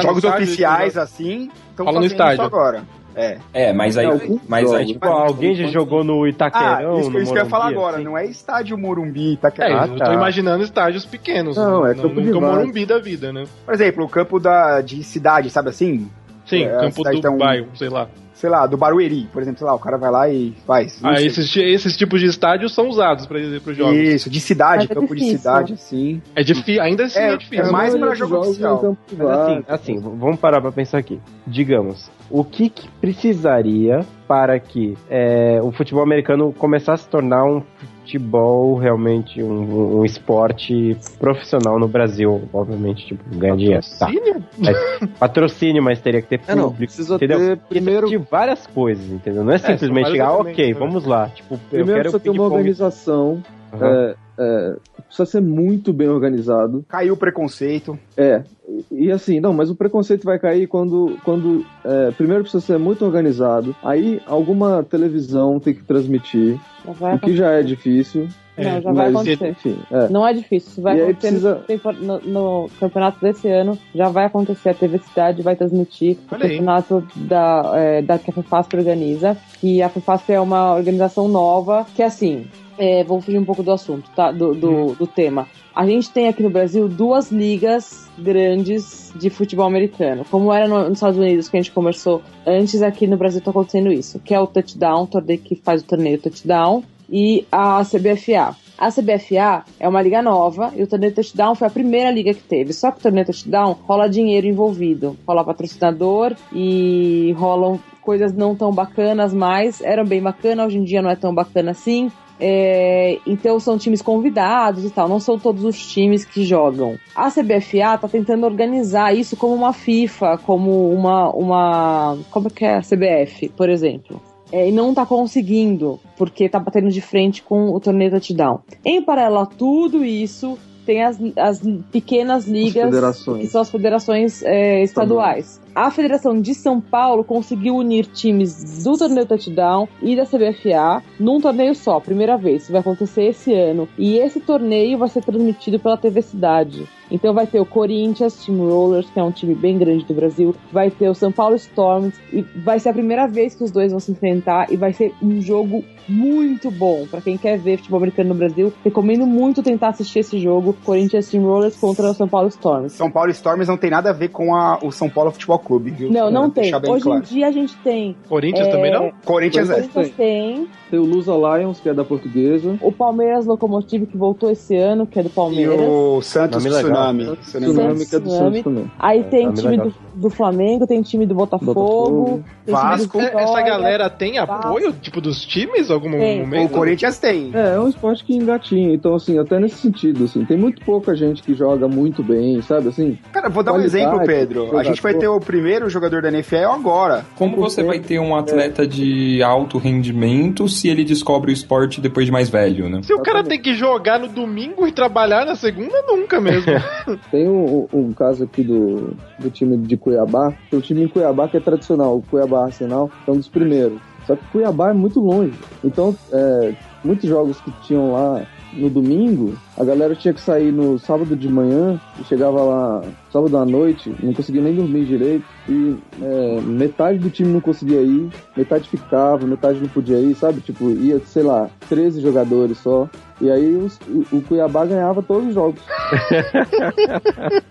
[0.03, 1.05] Jogos estádio, oficiais, joga.
[1.05, 2.34] assim, estão Fala no fazendo estádio.
[2.34, 2.82] isso agora.
[3.16, 3.38] É.
[3.54, 4.04] É, mas aí.
[4.04, 7.38] É, alguns mas aí tipo, alguém já jogou no Ah, Itaquerão, isso, no isso que
[7.38, 7.96] eu ia falar agora.
[7.96, 8.04] assim?
[8.04, 9.86] Não é estádio Morumbi, É, Itaquera.
[9.86, 11.56] eu tô imaginando estádios pequenos.
[11.56, 12.30] Não, é não, campo de.
[12.32, 13.44] Morumbi da vida, né?
[13.64, 16.10] Por exemplo, o campo da, de cidade, sabe assim?
[16.44, 18.06] Sim, É, campo do um- bairro, sei lá.
[18.37, 21.01] Sei lá, do Barueri, por exemplo, sei lá, o cara vai lá e faz.
[21.03, 23.97] Ah, esses, esses tipos de estádios são usados pra ir pros jogos.
[23.97, 26.20] Isso, de cidade, é campo de cidade, assim.
[26.34, 27.64] É difícil, ainda assim é, É, difícil.
[27.64, 28.97] é mais pra jogo oficial.
[29.16, 31.18] Mas assim, assim, vamos parar pra pensar aqui.
[31.47, 37.43] Digamos, o que, que precisaria para que é, o futebol americano começasse a se tornar
[37.45, 37.62] um
[38.07, 42.48] futebol realmente um, um esporte profissional no Brasil?
[42.52, 43.82] Obviamente, tipo, ganhar dinheiro.
[43.98, 44.09] Tá.
[44.57, 44.76] Mas,
[45.18, 46.78] patrocínio, mas teria que ter É, não, público.
[46.92, 47.38] precisa entendeu?
[47.38, 49.42] ter primeiro de várias coisas, entendeu?
[49.44, 50.78] Não é são simplesmente chegar, elementos, ok, né?
[50.78, 51.28] vamos lá.
[51.28, 53.42] Tipo, eu Primeiro quero precisa ter uma organização.
[53.84, 53.86] Aham.
[53.94, 56.84] é, é, precisa ser muito bem organizado.
[56.88, 57.98] Caiu o preconceito.
[58.16, 58.42] É.
[58.90, 61.16] E, e assim, não, mas o preconceito vai cair quando.
[61.24, 63.74] quando é, primeiro precisa ser muito organizado.
[63.82, 66.58] Aí alguma televisão tem que transmitir.
[66.84, 68.28] Vai o que já é difícil.
[68.58, 69.50] Não, já vai mas, acontecer.
[69.50, 70.08] Enfim, é.
[70.08, 71.28] Não é difícil, isso vai E acontecer
[71.66, 76.34] precisa- no, no campeonato desse ano, já vai acontecer, a TV Cidade vai transmitir o
[76.34, 76.50] Olha aí.
[76.52, 81.86] campeonato da, é, da que a FEFASP organiza, que a FEFASP é uma organização nova,
[81.94, 82.46] que assim,
[82.78, 84.30] é, vou fugir um pouco do assunto, tá?
[84.32, 85.46] Do, do, do tema.
[85.74, 90.24] A gente tem aqui no Brasil duas ligas grandes de futebol americano.
[90.30, 93.50] Como era no- nos Estados Unidos, que a gente conversou antes, aqui no Brasil tá
[93.50, 94.18] acontecendo isso.
[94.20, 98.56] Que é o Touchdown, o torneio que faz o torneio Touchdown, e a CBFA.
[98.78, 102.42] A CBFA é uma liga nova e o torneio Touchdown foi a primeira liga que
[102.42, 102.72] teve.
[102.72, 105.16] Só que o torneio Touchdown rola dinheiro envolvido.
[105.26, 109.80] Rola patrocinador e rolam coisas não tão bacanas mais.
[109.80, 112.10] Eram bem bacanas, hoje em dia não é tão bacana assim.
[112.39, 116.99] É, então são times convidados e tal, não são todos os times que jogam.
[117.14, 121.30] A CBFA tá tentando organizar isso como uma FIFA, como uma.
[121.30, 124.20] uma como que é a CBF, por exemplo.
[124.53, 128.61] É, e não tá conseguindo, porque tá batendo de frente com o torneio touchdown.
[128.84, 131.61] Em paralelo a tudo isso, tem as, as
[131.91, 133.41] pequenas ligas, federações.
[133.41, 135.61] que são as federações é, estaduais.
[135.76, 141.38] A Federação de São Paulo conseguiu unir times do torneio touchdown e da CBFA num
[141.38, 142.62] torneio só, primeira vez.
[142.62, 143.86] Isso vai acontecer esse ano.
[143.98, 146.88] E esse torneio vai ser transmitido pela TV Cidade.
[147.10, 150.56] Então vai ter o Corinthians Team Rollers, que é um time bem grande do Brasil,
[150.72, 153.92] vai ter o São Paulo Storms, e vai ser a primeira vez que os dois
[153.92, 157.06] vão se enfrentar e vai ser um jogo muito bom.
[157.08, 161.28] Pra quem quer ver futebol americano no Brasil, recomendo muito tentar assistir esse jogo, Corinthians
[161.30, 162.94] Team Rollers contra o São Paulo Storms.
[162.94, 165.90] São Paulo Storms não tem nada a ver com a- o São Paulo Futebol Clube,
[165.90, 166.10] viu?
[166.10, 166.90] Não, não Pra tem.
[166.90, 167.18] Hoje claro.
[167.20, 168.16] em dia a gente tem.
[168.28, 169.10] Corinthians é, também não?
[169.24, 169.74] Corinthians é.
[169.74, 170.68] Corinthians tem.
[170.90, 172.78] Tem o Lusa Lions, que é da portuguesa.
[172.80, 175.80] O Palmeiras Locomotive, que voltou esse ano, que é do E Palmeiras.
[175.80, 176.64] o Santos.
[176.64, 177.16] Tsunami.
[177.18, 177.36] Me engano.
[177.36, 178.56] Tsunami, que é do Tsunami.
[178.56, 178.90] Santos também.
[178.98, 179.86] Aí É, tem time legal.
[179.88, 181.74] do, do Flamengo, tem time do Botafogo.
[181.74, 182.24] Botafogo.
[182.24, 183.18] tem time do Vasco.
[183.18, 183.44] Vitória.
[183.44, 186.40] Essa galera tem apoio, tipo, dos times, algum Tem.
[186.40, 186.72] momento?
[186.72, 187.50] O Corinthians tem.
[187.54, 188.94] É, é um esporte que engatinha.
[188.94, 192.88] Então, assim, até nesse sentido, assim, tem muito pouca gente que joga muito bem, sabe?
[192.88, 194.76] Assim, Cara, vou dar um exemplo, Pedro.
[194.78, 197.24] A gente vai ter o primeiro jogador da NFL agora.
[197.36, 202.26] Como você vai ter um atleta de alto rendimento se ele descobre o esporte depois
[202.26, 203.02] de mais velho, né?
[203.02, 206.66] Se o cara tem que jogar no domingo e trabalhar na segunda, nunca mesmo.
[207.30, 211.48] Tem um, um caso aqui do, do time de Cuiabá, é o time em Cuiabá
[211.48, 214.00] que é tradicional, o Cuiabá Arsenal, é um dos primeiros.
[214.24, 215.59] Só que Cuiabá é muito longe.
[215.82, 220.98] Então, é, muitos jogos que tinham lá no domingo, a galera tinha que sair no
[220.98, 223.02] sábado de manhã e chegava lá
[223.32, 225.44] sábado à noite, não conseguia nem dormir direito.
[225.68, 230.60] E é, metade do time não conseguia ir, metade ficava, metade não podia ir, sabe?
[230.60, 233.08] Tipo, ia, sei lá, 13 jogadores só.
[233.40, 235.80] E aí os- o, o Cuiabá ganhava todos os jogos.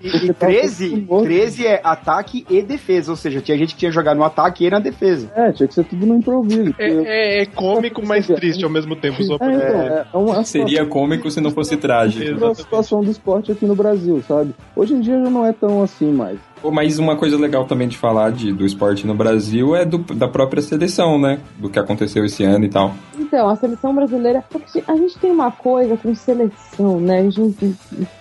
[0.02, 3.12] E, e 13, 13 é ataque e defesa.
[3.12, 5.32] Ou seja, tinha gente que tinha jogar no ataque e na defesa.
[5.36, 6.74] É, tinha que ser tudo no improviso.
[6.78, 9.24] É, é- é cômico, mas triste ao mesmo tempo.
[9.24, 9.52] Só pra...
[9.52, 11.95] É, então, é, é uma Seria cômico se não fosse trágico.
[12.02, 14.54] A situação do esporte aqui no Brasil, sabe?
[14.76, 16.40] Hoje em dia já não é tão assim mais.
[16.72, 20.28] Mas uma coisa legal também de falar de, do esporte no Brasil é do- da
[20.28, 21.40] própria seleção, né?
[21.58, 22.92] Do que aconteceu esse ano e tal.
[23.18, 24.44] Então, a seleção brasileira.
[24.50, 27.20] porque A gente tem uma coisa com seleção, né?
[27.20, 27.76] A gente,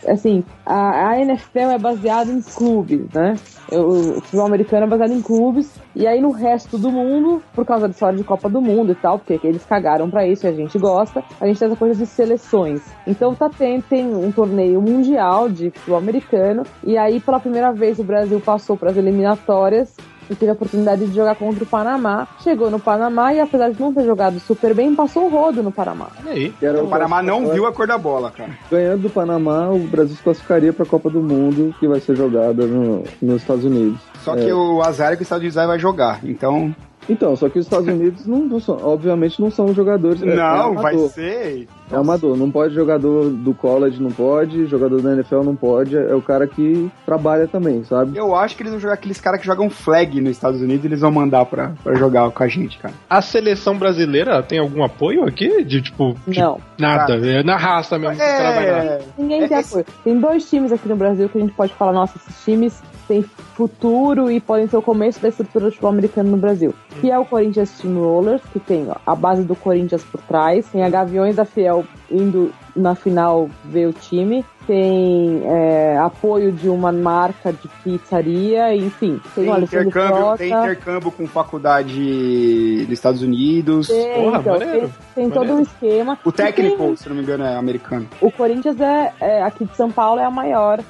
[0.07, 3.35] assim, a, a NFL é baseada em clubes, né?
[3.73, 5.71] O futebol americano é baseado em clubes.
[5.97, 8.95] E aí no resto do mundo, por causa da história de Copa do Mundo e
[8.97, 11.95] tal, porque eles cagaram pra isso e a gente gosta, a gente tem essa coisa
[11.95, 12.83] de seleções.
[13.07, 16.65] Então tá tem, tem um torneio mundial de futebol americano.
[16.85, 19.95] E aí, pela primeira vez, o Brasil passou para as eliminatórias
[20.31, 22.27] e teve a oportunidade de jogar contra o Panamá.
[22.43, 25.71] Chegou no Panamá e, apesar de não ter jogado super bem, passou o rodo no
[25.71, 26.09] Panamá.
[26.27, 26.51] aí.
[26.59, 28.51] Que era O Panamá não viu a cor da bola, cara.
[28.71, 32.17] Ganhando do Panamá, o Brasil se classificaria para a Copa do Mundo, que vai ser
[32.17, 34.01] jogada no- nos Estados Unidos.
[34.23, 34.55] Só que É.
[34.55, 36.21] o azar é que o Estado de Israel vai jogar.
[36.25, 36.75] Então,
[37.07, 40.23] Então, só que os Estados Unidos, não, não são- obviamente, não são jogadores.
[40.23, 41.11] é- é Não, vai amador.
[41.11, 41.69] ser.
[41.91, 46.15] É amador, não pode jogador do college, não pode, jogador da NFL não pode, é
[46.15, 48.17] o cara que trabalha também, sabe?
[48.17, 51.01] Eu acho que eles vão jogar aqueles caras que jogam flag nos Estados Unidos eles
[51.01, 52.95] vão mandar pra, pra jogar com a gente, cara.
[53.09, 55.65] A seleção brasileira tem algum apoio aqui?
[55.65, 56.15] De tipo.
[56.27, 56.59] de Não.
[56.79, 58.17] Nada, é na raça mesmo.
[58.17, 58.99] cara vai lá.
[59.19, 59.85] Ninguém tem apoio.
[60.03, 63.23] Tem dois times aqui no Brasil que a gente pode falar, nossa, esses times têm
[63.55, 66.75] futuro e podem ser o começo da estrutura do futebol americano no Brasil.
[67.01, 70.83] Que é o Corinthians Steamrollers, que tem ó, a base do Corinthians por trás, tem
[70.83, 71.74] a Gaviões da Fiel
[72.11, 79.21] indo na final ver o time, tem é, apoio de uma marca de pizzaria, enfim.
[79.35, 80.37] Tem, Tem intercâmbio, Frota.
[80.39, 83.89] tem intercâmbio com faculdade dos Estados Unidos.
[83.89, 86.19] Tem, então, tem, tem todo um esquema.
[86.25, 88.07] O E tem- técnico, se não me engano, é americano.
[88.21, 90.81] O Corinthians é, é- aqui de São Paulo é a maior,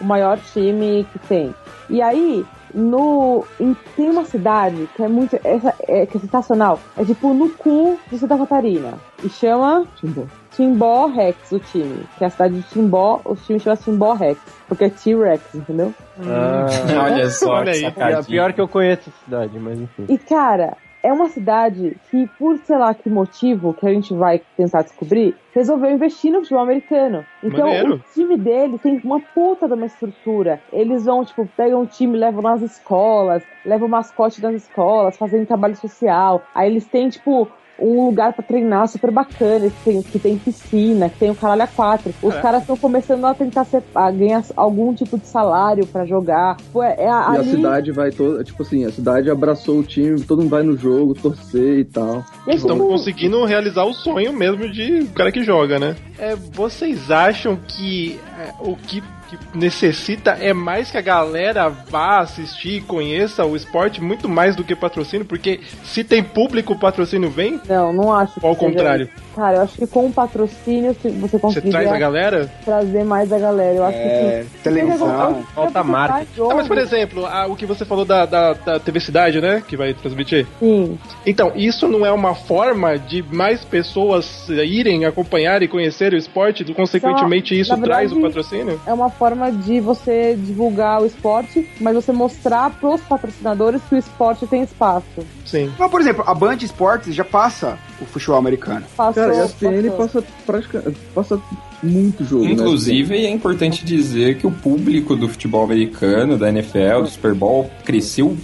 [0.00, 1.54] o maior time que tem.
[1.90, 2.44] E aí,
[2.74, 6.78] no em- tem uma cidade que é muito essa é, que é sensacional.
[6.96, 10.22] É tipo no cu de Santa Catarina e chama Timbó.
[10.52, 12.04] Timbó Rex, o time.
[12.18, 14.38] Que é a cidade de Timbó, o time chama Timbó Rex.
[14.68, 15.92] Porque é T-Rex, entendeu?
[16.20, 16.66] Ah,
[17.04, 17.80] Olha só, Olha aí.
[17.80, 18.22] sacadinha.
[18.24, 20.06] Pior que eu conheço a cidade, mas enfim.
[20.08, 24.40] E cara, é uma cidade que, por sei lá que motivo que a gente vai
[24.56, 27.24] tentar descobrir, resolveu investir no futebol americano.
[27.42, 27.94] Então, Maneiro.
[27.96, 30.60] o time dele tem uma puta de uma estrutura.
[30.72, 35.44] Eles vão, tipo, pegam o time, levam nas escolas, levam o mascote nas escolas, fazem
[35.44, 36.42] trabalho social.
[36.54, 37.48] Aí eles têm, tipo,
[37.78, 41.62] um lugar pra treinar super bacana, que tem, que tem piscina, que tem o caralho
[41.62, 42.12] a quatro.
[42.22, 42.40] Os É.
[42.40, 46.56] caras estão começando a tentar ser, a ganhar algum tipo de salário pra jogar.
[46.72, 49.82] Pô, é, é E a ali- cidade vai toda, tipo assim, a cidade abraçou o
[49.82, 52.24] time, todo mundo vai no jogo, torcer e tal.
[52.46, 55.96] Estão conseguindo realizar o sonho mesmo de o cara que joga, né?
[56.18, 59.02] É, vocês acham que é, o que,
[59.36, 64.54] que necessita é mais que a galera vá assistir e conheça o esporte muito mais
[64.56, 65.24] do que patrocínio?
[65.26, 67.60] Porque se tem público, o patrocínio vem?
[67.68, 68.34] Não, não acho.
[68.42, 69.04] Ou ao que seja contrário?
[69.04, 69.22] isso.
[69.34, 72.52] Cara, eu acho que com o patrocínio se- você Você conseguiria traz a galera?
[72.64, 73.74] trazer mais a galera.
[73.74, 74.58] Eu acho É, que sim.
[74.62, 78.52] televisão, falta você jogo, Ah, mas, por exemplo, a- o que você falou da, da,
[78.52, 79.62] da TV Cidade, né?
[79.66, 80.46] Que vai transmitir.
[80.58, 80.98] Sim.
[81.26, 86.62] Então, isso não é uma forma de mais pessoas irem acompanhar e conhecer o esporte?
[86.62, 88.80] e, Consequentemente, Então, isso na traz o verdade, patrocínio?
[88.86, 89.21] É uma forma
[89.64, 95.04] de você divulgar o esporte, mas você mostrar pros patrocinadores que o esporte tem espaço.
[95.44, 95.70] Sim.
[95.78, 98.84] Mas, por exemplo, a Band Esportes já passa o futebol americano.
[98.96, 100.22] Passou, Cara, a CN passou.
[100.22, 101.40] passa praticamente passa
[101.82, 102.52] muito jogo, né?
[102.52, 107.70] Inclusive, é importante dizer que o público do futebol americano, da NFL, do Super Bowl,
[107.84, 108.36] cresceu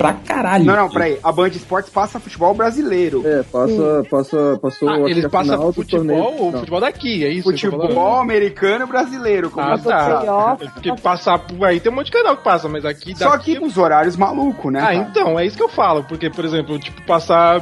[0.00, 0.64] pra caralho.
[0.64, 1.18] Não, não, peraí.
[1.22, 3.22] A Band Esportes passa futebol brasileiro.
[3.26, 6.42] É, passa, passa, passou Ah, eles passam final do futebol, torneio.
[6.42, 6.58] o Não.
[6.60, 7.42] futebol daqui, é isso?
[7.50, 9.50] Futebol americano e brasileiro.
[9.50, 10.56] Como Ah, tá.
[10.74, 13.54] Porque passar por aí tem um monte de canal que passa, mas aqui Só daqui...
[13.54, 14.80] que nos horários malucos, né?
[14.80, 14.96] Ah, cara?
[14.96, 16.02] então, é isso que eu falo.
[16.04, 17.60] Porque, por exemplo, tipo, passar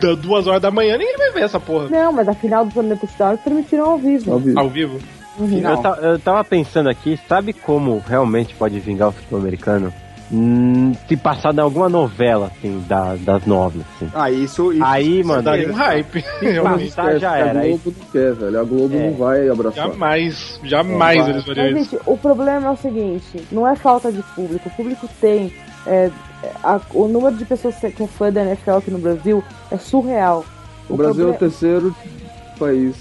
[0.00, 1.88] da duas horas da manhã, ninguém vai ver essa porra.
[1.88, 4.32] Não, mas a final do torneio touchdown eles transmitiram ao vivo.
[4.32, 4.58] Ao vivo.
[4.58, 4.98] Ao vivo?
[5.38, 5.58] Uhum.
[5.60, 9.92] Eu, ta- eu tava pensando aqui, sabe como realmente pode vingar o futebol americano?
[10.30, 14.10] Hum, se passar em alguma novela, assim, da- das nove, assim.
[14.14, 14.72] Ah, isso.
[14.74, 16.20] isso Aí, mano, daria um hype.
[16.22, 17.60] Se passar, já a era.
[17.60, 18.60] Aí, Globo não quer, velho.
[18.60, 19.06] A Globo É.
[19.08, 19.86] não vai abraçar.
[19.88, 21.90] Jamais, jamais eles fariam Mas, isso.
[21.92, 24.68] gente, o problema é o seguinte: não é falta de público.
[24.68, 25.52] O público tem.
[25.86, 26.10] é,
[26.62, 30.44] a- o número de pessoas que é fã da NFL aqui no Brasil é surreal.
[30.86, 31.94] O Brasil é o terceiro
[32.58, 32.94] país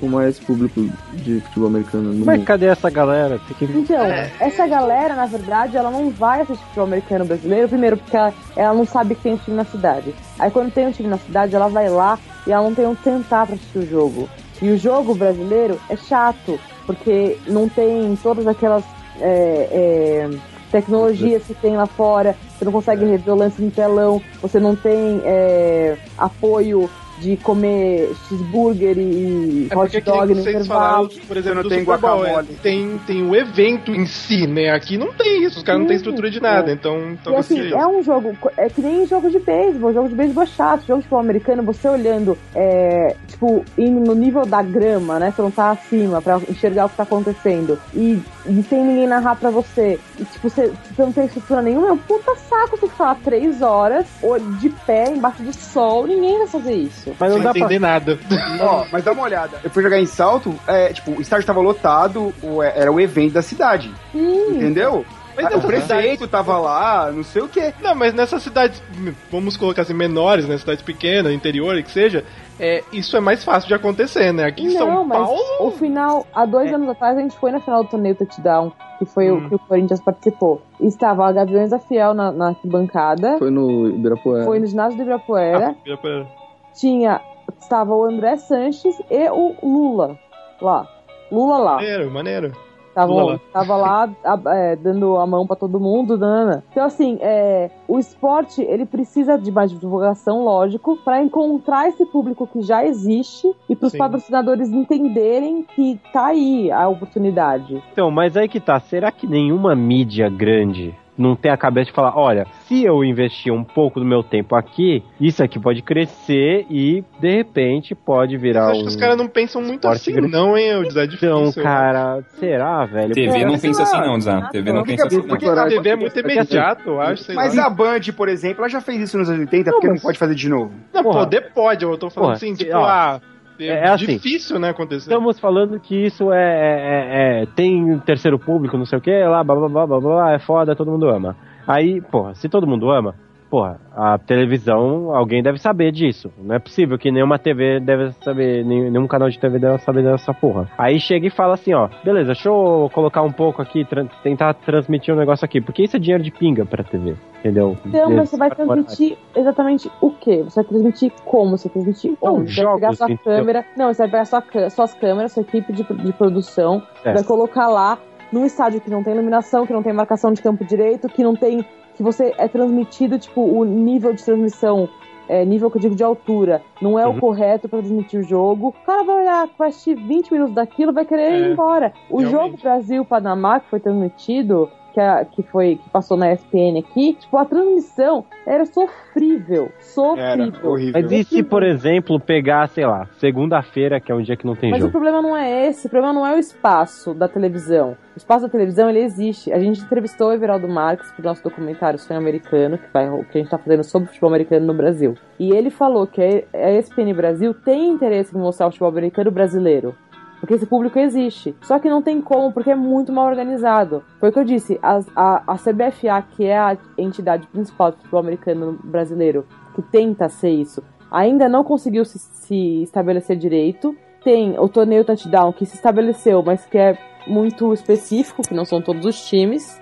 [0.00, 2.46] com mais público de futebol americano no mas mundo.
[2.46, 3.38] cadê essa galera?
[3.60, 4.04] Então,
[4.40, 8.74] essa galera, na verdade, ela não vai assistir futebol americano brasileiro, primeiro porque ela, ela
[8.74, 10.14] não sabe que tem um time na cidade.
[10.38, 13.02] Aí quando tem um time na cidade, ela vai lá e ela não tem onde
[13.02, 14.28] sentar pra assistir o jogo.
[14.62, 18.84] E o jogo brasileiro é chato, porque não tem todas aquelas
[19.20, 20.30] é, é,
[20.70, 24.76] tecnologias que tem lá fora, você não consegue rever o lance no telão, você não
[24.76, 26.88] tem é, apoio
[27.20, 30.64] de comer cheeseburger e É hot dog no intervalo.
[30.66, 32.58] falaram, por exemplo, tem Super Bowl, é, guacamole.
[32.62, 34.70] tem, tem o evento em si, né?
[34.70, 37.56] Aqui não tem isso, os caras não têm estrutura de nada, então E talvez assim,
[37.62, 40.86] seja é um jogo, é que nem jogo de beisebol, jogo de beisebol é chato,
[40.86, 45.42] jogo de futebol americano, você olhando, é, tipo, indo no nível da grama, né, você
[45.42, 49.50] não tá acima pra enxergar o que tá acontecendo, e, e sem ninguém narrar pra
[49.50, 53.04] você, e tipo, você, você não tem estrutura nenhuma, é um puta saco você ficar
[53.04, 57.12] lá três horas, ou de pé, embaixo do sol, ninguém vai fazer isso.
[57.18, 57.60] Mas não Sem dá pra...
[57.60, 58.18] entender nada.
[58.60, 59.58] Ó, mas dá uma olhada.
[59.62, 63.34] Eu fui jogar em salto, é, tipo, o estádio tava lotado, o- era o evento
[63.34, 63.92] da cidade.
[64.12, 64.56] Sim.
[64.56, 65.04] Entendeu?
[65.36, 67.72] Mas o prefeito cidades- tava lá, não sei o quê.
[67.80, 68.82] Não, mas nessas cidades,
[69.30, 70.58] vamos colocar assim, menores, né?
[70.58, 72.24] Cidades pequenas, interior, que seja,
[72.60, 74.44] é, isso é mais fácil de acontecer, né?
[74.44, 75.40] Aqui em Não, São mas Paulo.
[75.60, 79.04] o final, há dois anos atrás, a gente foi na final do torneio Touchdown, que
[79.06, 79.38] foi Hum.
[79.46, 80.60] o que o Corinthians participou.
[80.80, 84.44] Estava a Gaviões da Fiel na, na arquibancada, Foi no Ibirapuera.
[84.44, 86.26] foi no ginásio do Ibirapuera, Ah,
[86.74, 87.20] tinha,
[87.60, 90.18] estava o André Sanches e o Lula
[90.60, 90.86] lá.
[91.32, 91.74] Lula lá.
[91.76, 92.52] Maneiro, maneiro.
[93.00, 96.62] Tava lá, tava lá a- é, dando a mão pra todo mundo, nana.
[96.70, 102.46] Então, assim, é, o esporte, ele precisa de mais divulgação, lógico, pra encontrar esse público
[102.46, 103.98] que já existe e pros Sim.
[103.98, 107.82] patrocinadores entenderem que tá aí a oportunidade.
[107.92, 111.92] Então, mas aí que tá, será que nenhuma mídia grande não tem a cabeça de
[111.92, 116.66] falar, olha, se eu investir um pouco do meu tempo aqui, isso aqui pode crescer
[116.70, 118.82] e, de repente, pode virar Acho um...
[118.84, 120.32] que os caras não pensam muito assim, grande.
[120.32, 121.04] não, hein, José?
[121.04, 121.28] É difícil.
[121.28, 123.12] Então, cara, será, velho?
[123.12, 124.48] TV não pensa assim não, Zé.
[124.50, 125.26] TV não pensa assim não.
[125.26, 128.80] Porque a TV é muito imediato, eu acho, Mas a Band, por exemplo, ela já
[128.80, 130.72] fez isso nos anos 80, porque não pode fazer de novo.
[130.92, 133.20] Não, poder pode, eu tô falando assim, tipo, ah,
[133.68, 135.10] é, é assim, difícil, né, acontecer.
[135.10, 139.42] Estamos falando que isso é, é- é- tem terceiro público, não sei o que, lá,
[139.44, 141.36] blá blá blá blá blá, é foda, todo mundo ama.
[141.66, 143.14] Aí, porra, se todo mundo ama,
[143.50, 146.30] porra, a televisão, alguém deve saber disso.
[146.38, 150.32] Não é possível que nenhuma TV deve saber, nenhum, canal de TV deve saber dessa
[150.32, 150.70] porra.
[150.78, 154.54] Aí chega e fala assim, ó, beleza, deixa eu colocar um pouco aqui, tran- tentar
[154.54, 157.76] transmitir um negócio aqui, porque isso é dinheiro de pinga pra TV, entendeu?
[157.84, 160.42] Então, mas você vai transmitir exatamente o quê?
[160.44, 161.58] Você vai transmitir como?
[161.58, 162.54] Você vai transmitir onde?
[162.54, 163.38] Você vai pegar sua entendeu?
[163.38, 163.64] câmera.
[163.76, 167.12] Não, você vai pegar sua, suas câmeras, sua equipe de, de produção, É.
[167.12, 167.98] vai colocar lá
[168.32, 171.34] num estádio que não tem iluminação, que não tem marcação de campo direito, que não
[171.34, 171.64] tem.
[172.00, 174.88] Que você é transmitido, tipo, o nível de transmissão.
[175.28, 177.16] É, nível que eu digo de altura, não é Uhum.
[177.16, 178.68] o correto pra transmitir o jogo.
[178.68, 181.92] O cara vai olhar, vai assistir 20 minutos daquilo, vai querer ir É, embora.
[182.10, 182.30] O realmente.
[182.32, 187.36] jogo Brasil-Panamá, que foi transmitido, que, a- que foi que passou na ESPN aqui, tipo,
[187.36, 189.70] a transmissão era sofrível.
[189.80, 190.76] Sofrível.
[190.92, 194.54] Mas e se, por exemplo, pegar, sei lá, segunda-feira, que é um dia que não
[194.54, 194.92] tem Mas o jogo?
[194.92, 197.96] problema não é esse, o problema não é o espaço da televisão.
[198.14, 199.52] O espaço da televisão, ele existe.
[199.52, 203.40] A gente entrevistou o Everaldo Marques pro nosso documentário Sonho Americano, que, vai, que a
[203.40, 205.14] gente tá fazendo sobre o futebol americano no Brasil.
[205.38, 209.30] E ele falou que a a ESPN Brasil tem interesse em mostrar o futebol americano
[209.30, 209.94] brasileiro.
[210.40, 211.54] Porque esse público existe.
[211.60, 214.02] Só que não tem como, porque é muito mal organizado.
[214.18, 214.78] Foi o que eu disse.
[214.82, 220.28] as- A, a CBFA, que é a entidade principal do futebol americano brasileiro, que tenta
[220.30, 223.94] ser isso, ainda não conseguiu se, se estabelecer direito.
[224.24, 228.80] Tem o torneio touchdown que se estabeleceu, mas que é muito específico, que não são
[228.80, 229.80] todos os times.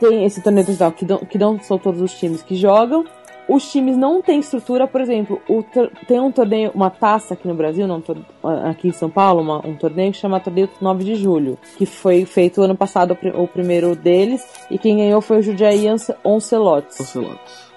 [0.00, 3.04] Tem esse torneio touchdown que não, que não são todos os times que jogam.
[3.52, 5.62] Os times não têm estrutura, por exemplo, o
[6.06, 8.00] tem um torneio, uma taça aqui no Brasil, não,
[8.70, 12.24] aqui em São Paulo, uma- um torneio que chama Torneio 9 de Julho, que foi
[12.24, 16.14] feito ano passado o pri- o primeiro deles, e quem ganhou foi o Jundiaí Ance-
[16.24, 16.96] Oncelotes.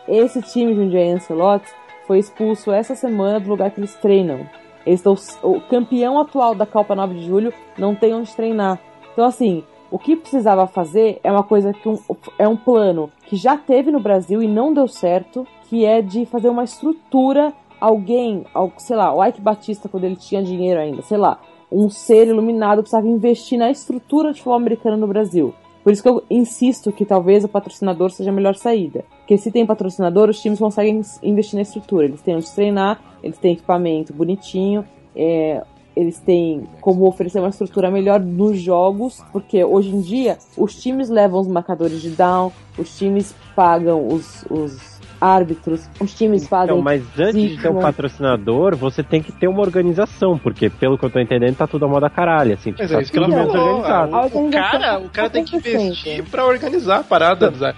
[0.08, 1.68] Esse time Jundiaí Ancelotti
[2.06, 4.42] foi expulso essa semana do lugar que eles treinam.
[4.86, 8.78] Eles estão, o campeão atual da Copa 9 de Julho não tem onde treinar.
[9.14, 9.64] Então, assim,
[9.94, 11.96] o que precisava fazer é uma coisa que um,
[12.40, 16.26] é um plano que já teve no Brasil e não deu certo, que é de
[16.26, 21.04] fazer uma estrutura, alguém, al- sei lá, o Ike Batista, quando ele tinha dinheiro ainda,
[21.04, 21.40] sei lá,
[21.72, 25.54] um ser iluminado precisava investir na estrutura de futebol americano no Brasil.
[25.84, 29.06] Por isso que eu insisto que talvez o patrocinador seja a melhor saída.
[29.20, 32.06] Porque se tem patrocinador, os times conseguem investir na estrutura.
[32.06, 34.86] Eles têm onde treinar, eles têm equipamento bonitinho,
[35.16, 35.62] é,
[35.96, 41.10] eles têm como oferecer uma estrutura melhor nos jogos, porque hoje em dia os times
[41.10, 44.93] levam os marcadores de down, os times pagam os, os
[45.24, 46.74] árbitros, os times fazem.
[46.74, 50.98] Então, mas antes de ter um patrocinador, você tem que ter uma organização, porque pelo
[50.98, 53.12] que eu tô entendendo, tá tudo a moda caralho, assim, tipo, Mas tá é isso
[53.12, 53.46] que ela falou.
[53.52, 54.16] desorganizado.
[54.16, 57.52] ah, O, o cara, o cara tem que investir pra organizar a parada.
[57.52, 57.74] Zé.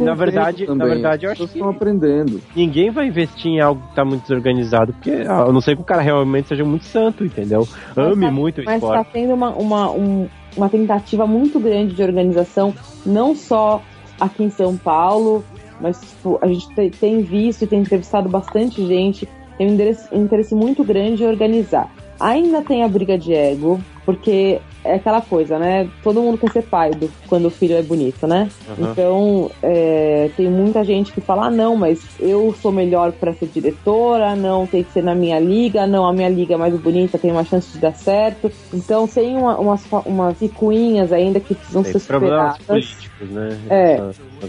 [0.00, 2.40] na verdade, na verdade, eu acho que estão aprendendo.
[2.54, 5.82] ninguém vai investir em algo que tá muito desorganizado, porque ah, a não ser que
[5.82, 7.68] o cara realmente seja muito santo, entendeu?
[7.96, 8.98] Ame tá- muito o Mas esporte.
[9.00, 12.74] está tendo uma, uma, um- uma tentativa muito grande de organização,
[13.04, 13.82] não só
[14.20, 15.44] aqui em São Paulo,
[15.80, 20.08] mas tipo, a gente te- tem visto e tem entrevistado bastante gente, tem um interesse,
[20.14, 21.90] um interesse muito grande em organizar.
[22.20, 25.88] Ainda tem a briga de ego, porque é aquela coisa, né?
[26.02, 28.48] Todo mundo quer ser pai do, quando o filho é bonito, né?
[28.68, 28.90] Aham.
[28.92, 33.46] Então, é, tem muita gente que fala: ah, não, mas eu sou melhor para ser
[33.46, 37.18] diretora, não, tem que ser na minha liga, não, a minha liga é mais bonita,
[37.18, 38.50] tem uma chance de dar certo.
[38.72, 42.66] Então, tem uma, umas, fa- umas picuinhas ainda que precisam Tem ser problemas superadas.
[42.66, 43.58] políticos, né?
[43.70, 44.00] É.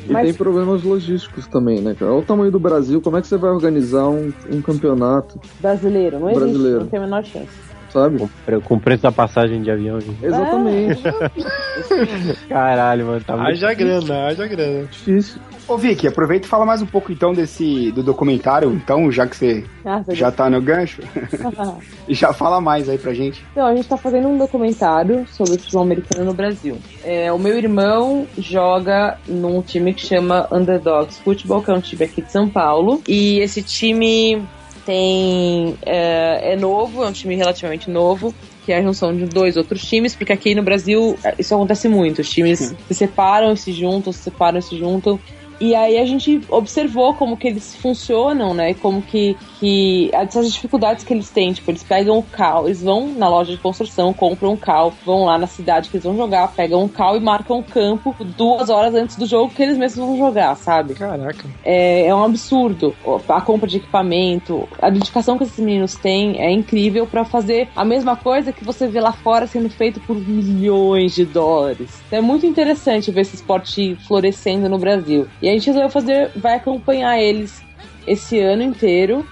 [0.07, 2.11] E tem problemas logísticos também, né, cara?
[2.11, 5.39] Olha o tamanho do Brasil, como é que você vai organizar um, um campeonato?
[5.59, 6.79] Brasileiro, não existe, Brasileiro.
[6.81, 7.68] não tem a menor chance.
[7.91, 8.17] Sabe?
[8.19, 9.99] Com, com o preço da passagem de avião.
[9.99, 10.23] gente.
[10.25, 11.03] Exatamente.
[12.47, 14.85] Caralho, mano, tá muito Haja grana, haja grana.
[14.85, 15.41] Difícil.
[15.67, 19.35] Ô Vicky, aproveita e fala mais um pouco então desse do documentário, então, já que
[19.35, 20.99] você Ah, já tá no gancho,
[22.07, 23.45] e já fala mais aí pra gente.
[23.51, 26.77] Então, a gente tá fazendo um documentário sobre o futebol americano no Brasil.
[27.03, 32.03] É, o meu irmão joga num time que chama Underdogs Football, que é um time
[32.03, 33.03] aqui de São Paulo.
[33.07, 34.41] E esse time
[34.89, 38.33] tem é, é novo, é um time relativamente novo.
[38.65, 41.87] Que é a junção de dois outros times, porque aqui no Brasil é, isso acontece
[41.87, 42.21] muito.
[42.21, 45.19] Os times se separam e se juntam, se separam e se juntam.
[45.61, 48.71] E aí a gente observou como que eles funcionam, né?
[48.71, 51.53] E como que, que essas dificuldades que eles têm.
[51.53, 55.25] Tipo, eles pegam o cal, eles vão na loja de construção, compram um cal, vão
[55.25, 58.69] lá na cidade que eles vão jogar, pegam um cal e marcam o campo duas
[58.69, 60.93] horas antes do jogo que eles mesmos vão jogar, sabe?
[60.93, 61.45] Caraca.
[61.63, 62.95] É, é um absurdo.
[63.27, 67.83] A compra de equipamento, a dedicação que esses meninos têm é incrível pra fazer a
[67.83, 72.01] mesma coisa que você vê lá fora sendo feito por milhões de dólares.
[72.07, 75.27] Então é muito interessante ver esse esporte florescendo no Brasil.
[75.41, 77.61] E a gente resolveu fazer, vai acompanhar eles
[78.07, 79.25] esse ano inteiro,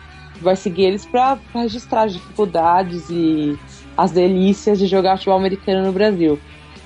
[0.43, 3.57] vai seguir eles pra, pra registrar as dificuldades e
[3.95, 6.39] as delícias de jogar futebol americano no Brasil.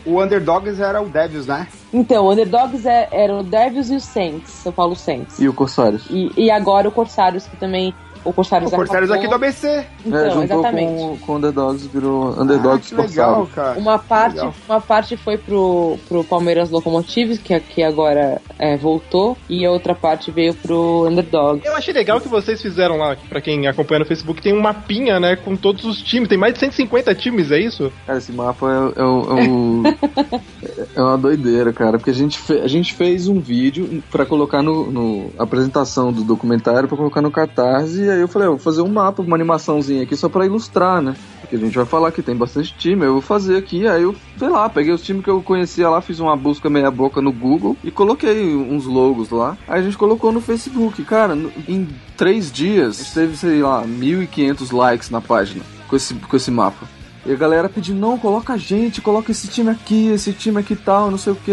[0.06, 1.68] O Underdogs era o Devils, né?
[1.94, 5.40] Então, o Underdogs é, era o Devils e o Saints, São Paulo Saints.
[5.40, 6.06] E o Corsários?
[6.10, 7.94] E, e agora o Corsários, que também.
[8.24, 9.20] O Corsários, O Corsários acabou.
[9.36, 9.86] aqui do ABC.
[10.06, 10.94] Então, é, juntou exatamente.
[10.94, 13.54] com, com o Underdogs, virou Underdogs Ah, legal, Corsários.
[13.56, 13.80] cara.
[13.80, 14.54] Uma parte, Legal.
[14.70, 19.96] uma parte foi pro, pro Palmeiras Locomotives, que aqui agora é, voltou, e a outra
[19.96, 21.62] parte veio pro Underdog.
[21.66, 25.20] Eu achei legal que vocês fizeram lá, pra quem acompanha no Facebook, tem um mapinha,
[25.20, 26.30] né, com todos os times.
[26.30, 27.92] Tem mais de 150 times, é isso?
[28.06, 29.06] Cara, esse mapa é, é, é
[29.50, 29.84] o-
[30.96, 34.62] é uma doideira, cara, porque a gente, fe- a gente fez um vídeo pra colocar
[34.62, 38.60] no, no apresentação do documentário, pra colocar no Catarse, e aí eu falei, eu vou
[38.60, 41.16] fazer um mapa, uma animaçãozinha aqui só pra ilustrar, né?
[41.42, 44.16] Porque a gente vai falar que tem bastante time, eu vou fazer aqui, aí eu,
[44.38, 47.32] sei lá, peguei os times que eu conhecia lá, fiz uma busca meia boca no
[47.32, 49.58] Google e coloquei uns logos lá.
[49.68, 51.38] Aí a gente colocou no Facebook, cara,
[51.68, 51.88] em
[52.18, 56.88] três dias, teve, sei lá, 1.500 likes na página com esse, com esse mapa.
[57.26, 60.76] E a galera pedindo, não, coloca a gente, coloca esse time aqui, esse time aqui
[60.76, 61.52] tal, não sei o que.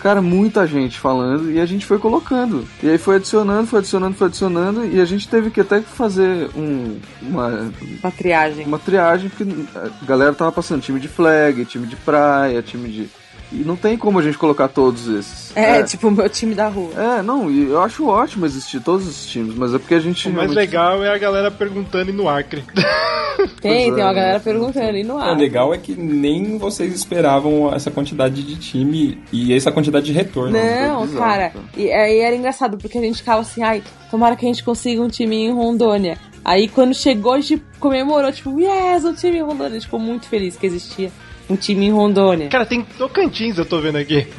[0.00, 2.66] Cara, muita gente falando e a gente foi colocando.
[2.82, 6.48] E aí foi adicionando, foi adicionando, foi adicionando e a gente teve que até fazer
[6.56, 8.64] um, uma, Uma triagem.
[8.64, 13.10] uma triagem, porque a galera tava passando time de flag, time de praia, time de.
[13.50, 15.56] E não tem como a gente colocar todos esses.
[15.56, 16.90] É, tipo o meu time da rua.
[16.96, 20.28] É, não, e eu acho ótimo existir todos os times, mas é porque a gente.
[20.28, 22.62] O mais realmente- legal é a galera perguntando e no Acre.
[23.60, 24.40] Tem, Pois tem é, uma galera né?
[24.40, 25.36] perguntando ali no O ar.
[25.36, 30.50] legal é que nem vocês esperavam essa quantidade de time e essa quantidade de retorno.
[30.50, 31.50] Não, foi bizarro, cara.
[31.50, 31.64] cara.
[31.76, 33.80] E aí era engraçado, porque a gente ficava assim, ai,
[34.10, 36.18] tomara que a gente consiga um time em Rondônia.
[36.44, 39.66] Aí quando chegou, a gente comemorou, tipo, yes, um time em Rondônia.
[39.68, 41.12] A gente ficou muito feliz que existia
[41.48, 42.48] um time em Rondônia.
[42.48, 44.26] Cara, tem Tocantins, eu tô vendo aqui.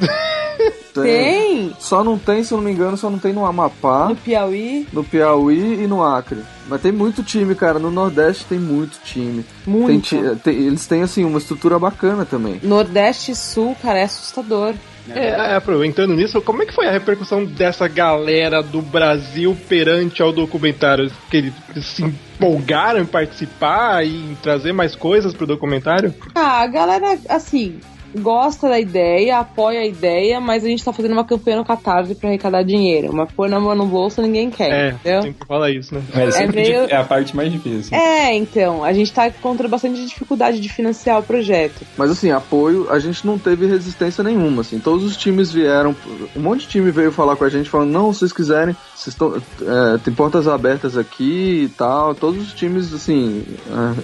[0.92, 1.72] Tem!
[1.78, 4.86] Só não tem, se eu não me engano, só não tem no Amapá, No Piauí,
[4.92, 6.40] no Piauí e no Acre.
[6.68, 7.78] Mas tem muito time, cara.
[7.78, 9.44] No Nordeste tem muito time.
[9.66, 9.86] muito.
[9.86, 12.60] Tem ti- tem- eles têm, assim, uma estrutura bacana também.
[12.62, 14.74] Nordeste e Sul, cara, é assustador.
[15.08, 20.22] É, é, aproveitando nisso, como é que foi a repercussão dessa galera do Brasil perante
[20.22, 21.10] ao documentário?
[21.30, 21.54] Que eles
[21.86, 26.14] se empolgaram em participar e em trazer mais coisas pro documentário?
[26.34, 27.80] Ah, a galera, assim,
[28.18, 32.14] gosta da ideia, apoia a ideia, mas a gente tá fazendo uma campanha no Catarse
[32.14, 33.12] pra arrecadar dinheiro.
[33.12, 35.22] Mas pôr na mão no bolso ninguém quer, É, entendeu?
[35.22, 36.02] sempre fala isso, né?
[36.14, 37.96] É, sempre meio- é a parte mais difícil.
[37.96, 41.82] É, então, a gente tá encontrando bastante dificuldade de financiar o projeto.
[41.96, 44.78] Mas assim, apoio, a gente não teve resistência nenhuma, assim.
[44.78, 45.94] Todos os times vieram,
[46.36, 49.08] um monte de time veio falar com a gente, falando, não, se vocês quiserem, vocês
[49.14, 52.14] estão, é, tem portas abertas aqui e tal.
[52.14, 53.44] Todos os times, assim,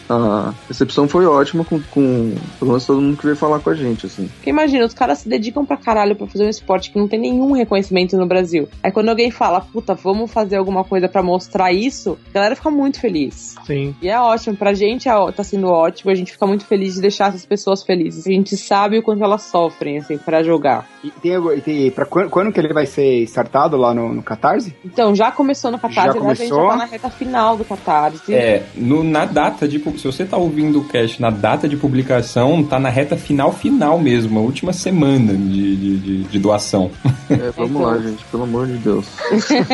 [0.08, 3.70] a, a recepção foi ótima com, com pelo menos todo mundo que veio falar com
[3.70, 4.28] a gente, assim.
[4.28, 7.18] Porque imagina, os caras se dedicam pra caralho pra fazer um esporte que não tem
[7.18, 8.68] nenhum reconhecimento no Brasil.
[8.82, 12.70] Aí quando alguém fala, puta, vamos fazer alguma coisa pra mostrar isso, a galera fica
[12.70, 13.54] muito feliz.
[13.64, 13.94] Sim.
[14.02, 17.00] E é ótimo, pra gente é tá sendo ótimo, a gente fica muito feliz de
[17.00, 18.26] deixar essas pessoas felizes.
[18.26, 20.86] A gente sabe o quanto elas sofrem, assim, pra jogar.
[21.02, 24.74] E tem, tem pra quando, quando que ele vai ser startado lá no, no Catarse?
[24.84, 26.68] Então, já começou no Catarse, Já gente já começou?
[26.68, 28.34] tá na reta final do Catarse.
[28.34, 29.78] É, no, na data de.
[29.78, 33.85] Se você tá ouvindo o cast na data de publicação, tá na reta final final
[33.86, 36.90] final mesmo, a última semana de, de, de, de doação.
[37.30, 39.06] É, vamos lá, gente, pelo amor de Deus.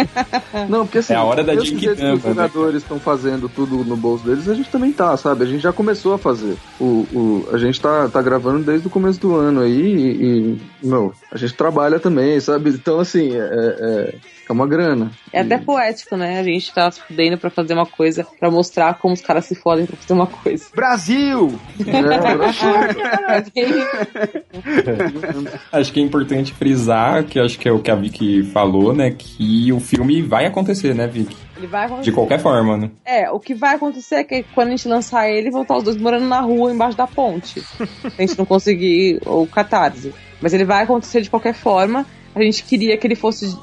[0.69, 3.83] Não, porque assim, É a hora da jeito que os né, jogadores estão fazendo tudo
[3.85, 5.45] no bolso deles, a gente também tá, sabe?
[5.45, 6.57] A gente já começou a fazer.
[6.79, 10.87] O, o, a gente tá, tá gravando desde o começo do ano aí e, e,
[10.87, 12.71] meu, a gente trabalha também, sabe?
[12.71, 14.15] Então, assim, é, é,
[14.53, 15.11] é uma grana.
[15.33, 16.39] É até poético, né?
[16.39, 19.55] A gente tá se fudendo pra fazer uma coisa, pra mostrar como os caras se
[19.55, 20.67] fodem pra fazer uma coisa.
[20.75, 21.59] Brasil!
[25.73, 29.11] Acho que é importante frisar, que acho que é o que a Vicky falou, né?
[29.11, 31.37] Que o filme vai acontecer, né, Vicky?
[31.57, 32.11] Ele vai acontecer.
[32.11, 32.91] De qualquer forma, né?
[33.05, 35.85] É, o que vai acontecer é que quando a gente lançar ele, vão estar os
[35.85, 37.63] dois morando na rua, embaixo da ponte.
[38.19, 40.13] A gente não conseguir o catarse.
[40.41, 42.05] Mas ele vai acontecer de qualquer forma.
[42.35, 43.57] A gente queria que ele fosse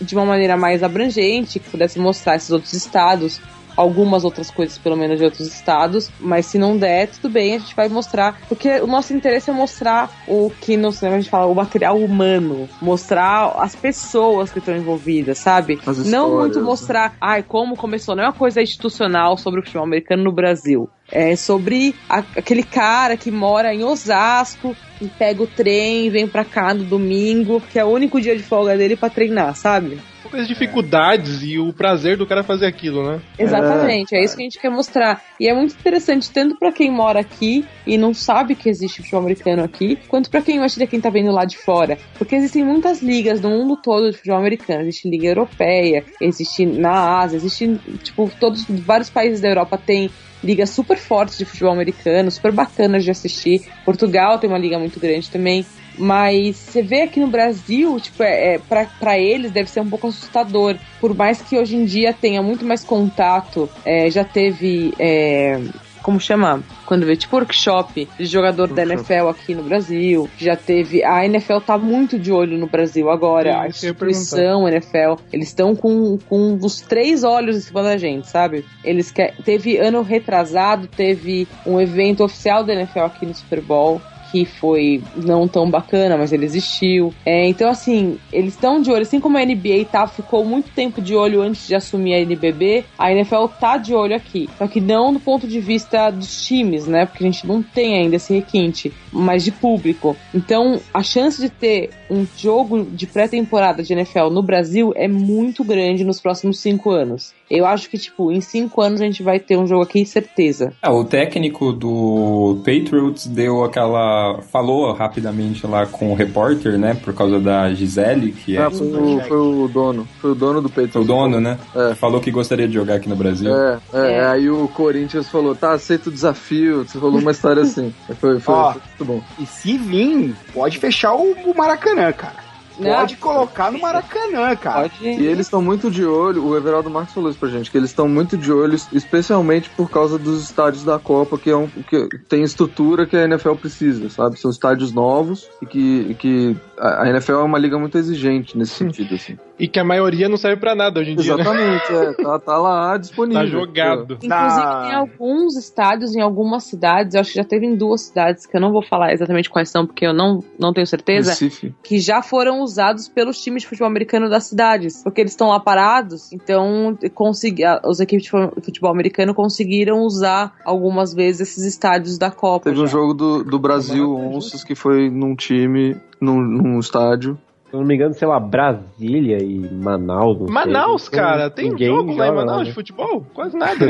[0.00, 3.40] de uma maneira mais abrangente, que pudesse mostrar esses outros estados,
[3.76, 6.10] algumas outras coisas, pelo menos, de outros estados.
[6.18, 8.40] Mas se não der, tudo bem, a gente vai mostrar.
[8.48, 11.98] Porque o nosso interesse é mostrar o que no cinema a gente fala, o material
[11.98, 12.68] humano.
[12.80, 15.78] Mostrar as pessoas que estão envolvidas, sabe?
[16.06, 16.64] Não muito né?
[16.64, 18.16] mostrar, ai, como começou.
[18.16, 20.88] Não é uma coisa institucional sobre o futebol americano no Brasil.
[21.10, 26.44] É sobre a- aquele cara que mora em Osasco e pega o trem, vem pra
[26.44, 29.98] cá no domingo, que é o único dia de folga dele pra treinar, sabe?
[30.32, 33.20] As dificuldades e o prazer do cara fazer aquilo, né?
[33.38, 35.22] Exatamente, é, isso que a gente quer mostrar.
[35.40, 39.20] E é muito interessante, tanto pra quem mora aqui e não sabe que existe futebol
[39.20, 41.98] americano aqui, quanto pra quem imagina quem tá vendo lá de fora.
[42.18, 44.82] Porque existem muitas ligas no mundo todo de futebol americano.
[44.82, 50.10] Existe liga europeia, existe na Ásia, existe, tipo, todos, vários países da Europa têm
[50.42, 53.62] ligas super fortes de futebol americano, super bacanas de assistir.
[53.84, 55.64] Portugal tem uma liga muito grande também.
[55.98, 59.88] Mas você vê aqui no Brasil, tipo, é, é, pra, pra eles deve ser um
[59.88, 60.76] pouco assustador.
[61.00, 64.92] Por mais que hoje em dia tenha muito mais contato, é, já teve.
[64.98, 65.60] é,
[66.06, 66.62] como chama?
[66.86, 70.30] Quando vê, tipo workshop de jogador da NFL aqui no Brasil.
[70.38, 71.02] Já teve.
[71.02, 73.50] A NFL tá muito de olho no Brasil agora.
[73.50, 75.20] Sim, a que instituição NFL.
[75.32, 78.64] Eles estão com, com os três olhos em cima da gente, sabe?
[78.84, 84.00] Eles quer, teve ano retrasado, teve um evento oficial da NFL aqui no Super Bowl
[84.30, 87.12] que foi não tão bacana, mas ele existiu.
[87.24, 91.00] É, então, assim, eles estão de olho, assim como a NBA tá, ficou muito tempo
[91.00, 94.48] de olho antes de assumir a NBB, a NFL tá de olho aqui.
[94.58, 97.06] Só que não do ponto de vista dos times, né?
[97.06, 100.16] Porque a gente não tem ainda esse requinte, mas de público.
[100.34, 105.64] Então, a chance de ter um jogo de pré-temporada de NFL no Brasil é muito
[105.64, 107.34] grande nos próximos cinco anos.
[107.48, 110.72] Eu acho que, tipo, em cinco anos a gente vai ter um jogo aqui, certeza.
[110.82, 114.15] É, o técnico do Patriots deu aquela.
[114.50, 116.94] Falou rapidamente lá com o repórter, né?
[116.94, 118.62] Por causa da Gisele, que é.
[118.62, 120.08] Ah, foi, o, foi o dono.
[120.20, 120.96] Foi o dono do Patriots.
[120.96, 121.58] o dono, né?
[121.96, 123.50] Falou que gostaria de jogar aqui no Brasil.
[123.54, 126.84] É, é, aí o Corinthians falou, tá, aceita o desafio.
[126.84, 127.92] Você falou uma história assim.
[128.20, 129.22] Foi, foi, Ó, foi muito bom.
[129.38, 132.45] E se vir, pode fechar o, o Maracanã, cara.
[132.82, 134.90] Pode colocar no Maracanã, cara.
[135.00, 137.90] E eles estão muito de olho, o Everaldo Marques falou isso pra gente, que eles
[137.90, 142.08] estão muito de olho, especialmente por causa dos estádios da Copa, que é um que
[142.28, 144.38] tem estrutura que a NFL precisa, sabe?
[144.38, 148.72] São estádios novos e que, e que a NFL é uma liga muito exigente nesse
[148.76, 149.38] sentido, assim.
[149.58, 151.42] E que a maioria não serve pra nada hoje em dia, né?
[151.42, 153.36] Exatamente, é, tá, tá lá disponível.
[153.36, 154.18] Tá jogado.
[154.22, 158.46] Inclusive, tem alguns estádios em algumas cidades, eu acho que já teve em duas cidades,
[158.46, 161.74] que eu não vou falar exatamente quais são, porque eu não, não tenho certeza, Recife.
[161.82, 165.02] que já foram usados pelos times de futebol americano das cidades.
[165.02, 170.54] Porque eles estão lá parados, então consegui, os equipes de fu- futebol americano conseguiram usar
[170.64, 172.64] algumas vezes esses estádios da Copa.
[172.70, 172.92] Teve um já.
[172.92, 177.38] jogo do, do Brasil Onças que foi num time, num, num estádio.
[177.76, 180.38] Se eu não me engano, sei lá, Brasília e Manaus.
[180.38, 180.46] sei.
[180.48, 182.64] Manaus, Então, cara, tem ninguém jogo lá em Manaus né?
[182.64, 183.26] de futebol?
[183.34, 183.86] Quase nada.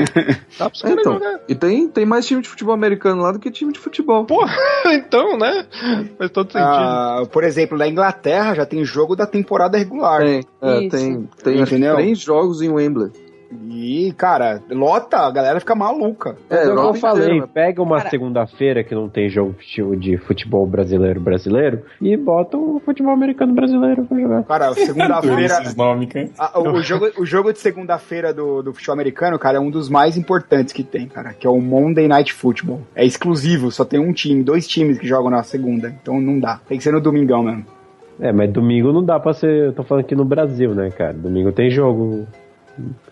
[0.59, 1.41] Dá pra É, então, jogar.
[1.49, 4.25] e tem, tem mais time de futebol americano lá do que time de futebol.
[4.25, 4.53] Porra,
[4.93, 5.67] então, né?
[6.19, 6.69] Faz todo sentido.
[6.69, 10.21] Ah, por exemplo, na Inglaterra já tem jogo da temporada regular.
[10.21, 13.11] Tem, é, tem, tem três jogos em Wembley.
[13.69, 16.37] E, cara, lota, a galera fica maluca.
[16.51, 19.97] É, é o que eu falei, inteira, pega uma segunda-feira que não tem jogo de-
[19.97, 24.43] de futebol brasileiro brasileiro e bota o futebol americano brasileiro pra jogar.
[24.45, 25.43] Cara, segunda-feira.
[25.45, 26.29] Esses nomes, cara.
[26.39, 29.71] a- o, o jogo, o jogo de segunda-feira do, do futebol americano, cara, é um
[29.71, 32.81] dos mais importantes que tem, cara, que é o Monday Night Football.
[32.95, 36.61] É exclusivo, só tem um time, dois times que jogam na segunda, então não dá.
[36.69, 37.65] Tem que ser no domingão mesmo.
[38.19, 39.67] É, mas domingo não dá pra ser.
[39.67, 41.13] Eu tô falando aqui no Brasil, né, cara?
[41.13, 42.27] Domingo tem jogo.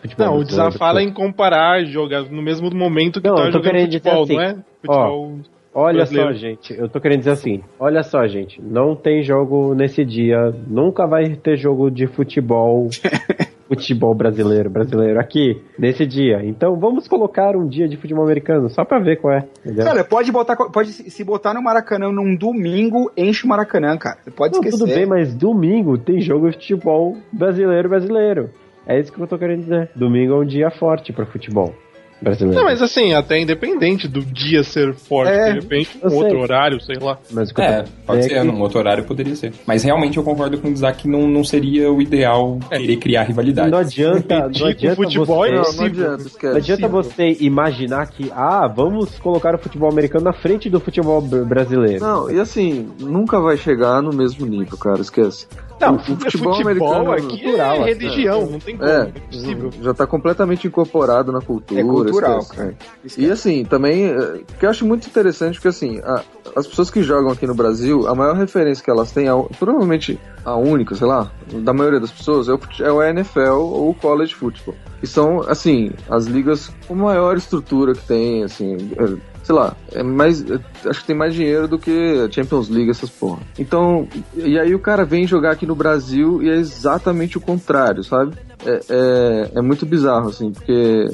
[0.01, 3.47] Futebol Não, o desafala é em comparar jogar no mesmo momento que Não, tá eu
[3.47, 4.57] tô jogando querendo dizer futebol, assim, não é?
[4.81, 5.39] Futebol.
[5.77, 6.32] Olha brasileiro.
[6.32, 10.55] só, gente, eu tô querendo dizer assim, olha só, gente, não tem jogo nesse dia,
[10.69, 12.89] nunca vai ter jogo de futebol,
[13.66, 16.45] futebol brasileiro, brasileiro aqui, nesse dia.
[16.45, 19.49] Então vamos colocar um dia de futebol americano, só pra ver qual é.
[19.65, 19.86] entendeu?
[19.89, 24.19] Olha, pode botar, pode se se botar no Maracanã num domingo, enche o Maracanã, cara.
[24.23, 24.78] Você pode Não, esquecer.
[24.78, 28.51] tudo bem, mas domingo tem jogo de futebol brasileiro, brasileiro.
[28.86, 29.90] É isso que eu tô querendo dizer.
[29.97, 31.74] Domingo é um dia forte pra futebol
[32.23, 32.59] brasileiro.
[32.59, 36.19] Não, mas assim, até independente do dia ser forte, É, de repente, um sei.
[36.19, 37.19] outro horário, sei lá.
[37.31, 39.52] Mas o que eu É, pode é ser, que- num outro horário poderia ser.
[39.66, 43.24] Mas realmente eu concordo com o Isaac que não, não seria o ideal querer criar
[43.24, 43.70] rivalidade.
[43.70, 46.12] Não adianta, não com adianta futebol você, é Não, não impossível.
[46.12, 50.81] adianta, não adianta você imaginar que, ah, vamos colocar o futebol americano na frente do
[50.81, 52.01] futebol br- brasileiro.
[52.02, 55.47] Não, e assim, nunca vai chegar no mesmo nível, cara, esquece.
[55.80, 59.92] Não, O futebol, americano aqui cultural, é assim, religião, não tem como, É, é já
[59.92, 61.80] tá completamente incorporado na cultura.
[61.80, 62.74] É cultural, cara.
[63.18, 66.22] E assim, também, eh, que eu acho muito interessante que assim, a-
[66.56, 70.18] as pessoas que jogam aqui no Brasil, a maior referência que elas têm, a- provavelmente
[70.44, 73.94] a única, sei lá, da maioria das pessoas, é o, é o NFL ou o
[73.94, 74.74] college football.
[75.01, 80.02] Que são, assim, as ligas com maior estrutura que tem, assim, é, sei lá, é
[80.02, 80.58] mais, é,
[80.88, 83.40] acho que tem mais dinheiro do que a Champions League, essas porra.
[83.58, 88.02] Então, e aí o cara vem jogar aqui no Brasil e é exatamente o contrário,
[88.02, 88.34] sabe?
[88.64, 91.06] É, é, é muito bizarro, assim, porque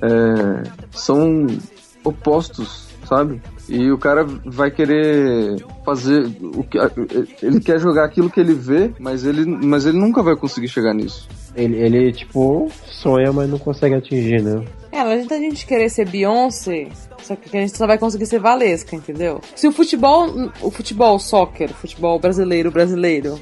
[0.00, 1.46] é, são
[2.02, 3.40] opostos, sabe?
[3.68, 6.78] E o cara vai querer fazer o que
[7.42, 10.94] ele quer jogar aquilo que ele vê, mas ele, mas ele nunca vai conseguir chegar
[10.94, 11.28] nisso.
[11.56, 14.64] Ele, ele, tipo, sonha, mas não consegue atingir, né?
[14.90, 16.88] É, não adianta a gente querer ser Beyoncé,
[17.22, 19.40] só que a gente só vai conseguir ser Valesca, entendeu?
[19.54, 20.28] Se o futebol,
[20.60, 23.40] o futebol soccer, o futebol brasileiro, brasileiro,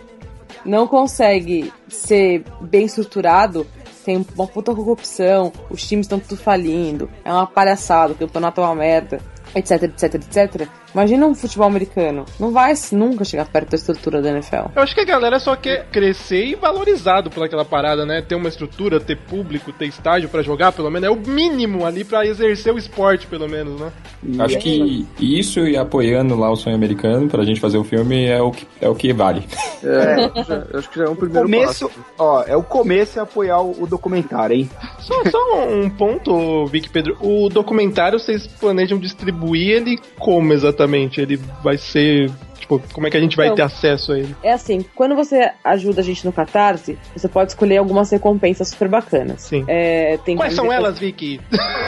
[0.64, 3.66] não consegue ser bem estruturado,
[4.04, 8.64] tem uma puta corrupção, os times estão tudo falindo, é uma palhaçada, o campeonato é
[8.64, 9.20] uma merda,
[9.54, 10.68] etc, etc, etc.
[10.94, 12.24] Imagina um futebol americano.
[12.38, 14.68] Não vai nunca chegar perto da estrutura da NFL.
[14.76, 18.20] Eu acho que a galera só quer crescer e valorizado por aquela parada, né?
[18.22, 21.08] Ter uma estrutura, ter público, ter estádio pra jogar, pelo menos.
[21.08, 23.90] É o mínimo ali pra exercer o esporte, pelo menos, né?
[24.38, 28.40] Acho que isso e apoiando lá o sonho americano pra gente fazer o filme é
[28.40, 29.44] o que, é o que vale.
[29.82, 32.00] É, já- eu acho que já é um O primeiro começo, passo.
[32.18, 34.70] ó, é o começo é apoiar o, o documentário, hein?
[35.00, 37.16] Só, só um ponto, Vic Pedro.
[37.20, 40.81] O documentário vocês planejam distribuir ele como exatamente?
[41.20, 42.30] Ele vai ser.
[42.58, 44.36] Tipo, como é que a gente vai Então, ter acesso a ele?
[44.42, 48.88] É assim, quando você ajuda a gente no Catarse, você pode escolher algumas recompensas super
[48.88, 49.42] bacanas.
[49.42, 49.64] Sim.
[49.66, 51.40] É, tem Quais são elas, Vicky?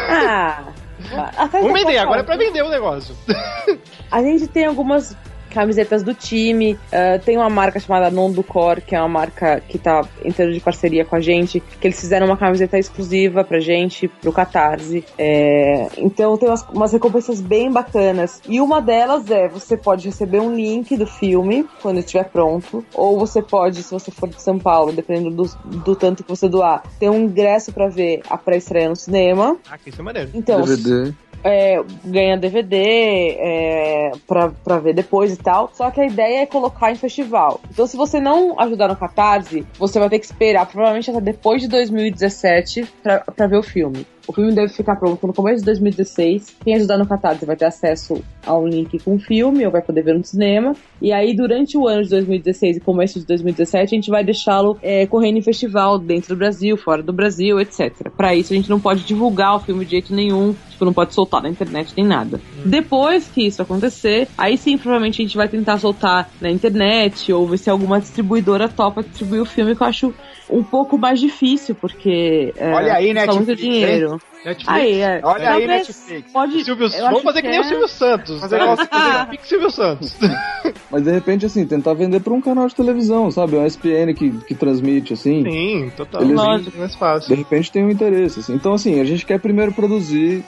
[0.08, 0.64] Ah!
[1.52, 3.14] Vamos vender, agora é pra vender o negócio.
[4.10, 5.16] A gente tem algumas
[5.54, 9.60] camisetas do time, ah, tem uma marca chamada Non do Cor, que é uma marca
[9.60, 13.60] que tá entrando de parceria com a gente, que eles fizeram uma camiseta exclusiva pra
[13.60, 15.04] gente, pro Catarse.
[15.16, 18.42] É, então tem umas, umas recompensas bem bacanas.
[18.48, 23.18] E uma delas é, você pode receber um link do filme, quando estiver pronto, ou
[23.18, 26.82] você pode, se você for de São Paulo, dependendo do, do tanto que você doar,
[26.98, 29.56] ter um ingresso pra ver a pré-estreia no cinema.
[29.70, 30.30] Ah, que isso é maneiro.
[30.34, 31.14] Então, DVD.
[31.42, 35.70] é, ganha DVD é, pra, pra ver depois e tal.
[35.72, 37.60] Só que a ideia é colocar em festival.
[37.70, 41.62] Então, se você não ajudar no Catarse, você vai ter que esperar provavelmente até depois
[41.62, 44.06] de 2017 pra, pra ver o filme.
[44.26, 46.56] O filme deve ficar pronto no começo de 2016.
[46.64, 50.02] Quem ajudar no Catarse vai ter acesso ao link com o filme ou vai poder
[50.02, 50.74] ver no cinema.
[51.00, 54.78] E aí, durante o ano de 2016 e começo de 2017, a gente vai deixá-lo
[54.82, 58.08] é, correndo em festival dentro do Brasil, fora do Brasil, etc.
[58.16, 60.54] Pra isso, a gente não pode divulgar o filme de jeito nenhum.
[60.70, 62.40] Tipo, não pode soltar na internet nem nada.
[62.64, 67.46] Depois que isso acontecer, aí sim, provavelmente a gente vai tentar soltar na internet ou
[67.46, 70.14] ver se alguma distribuidora topa distribuir o filme, que eu acho
[70.50, 72.52] um pouco mais difícil, porque.
[72.56, 74.13] é, Olha aí, custa muito Netflix,
[74.44, 74.68] Netflix.
[74.68, 75.20] Aí, é.
[75.22, 76.32] Olha aí, Talvez Netflix.
[76.32, 78.40] Pode, Silvio, vamos fazer que, nem o é- Silvio Santos.
[78.40, 78.76] Fazer igual-
[79.30, 80.16] Pique Silvio Santos.
[80.90, 83.56] Mas de repente, assim, tentar vender pra um canal de televisão, sabe?
[83.56, 85.42] Um SPN que, que transmite, assim.
[85.42, 86.22] Sim, total.
[86.22, 87.34] Eles- mais De fácil.
[87.36, 88.54] repente tem um interesse, assim.
[88.54, 90.42] Então, assim, a gente quer primeiro produzir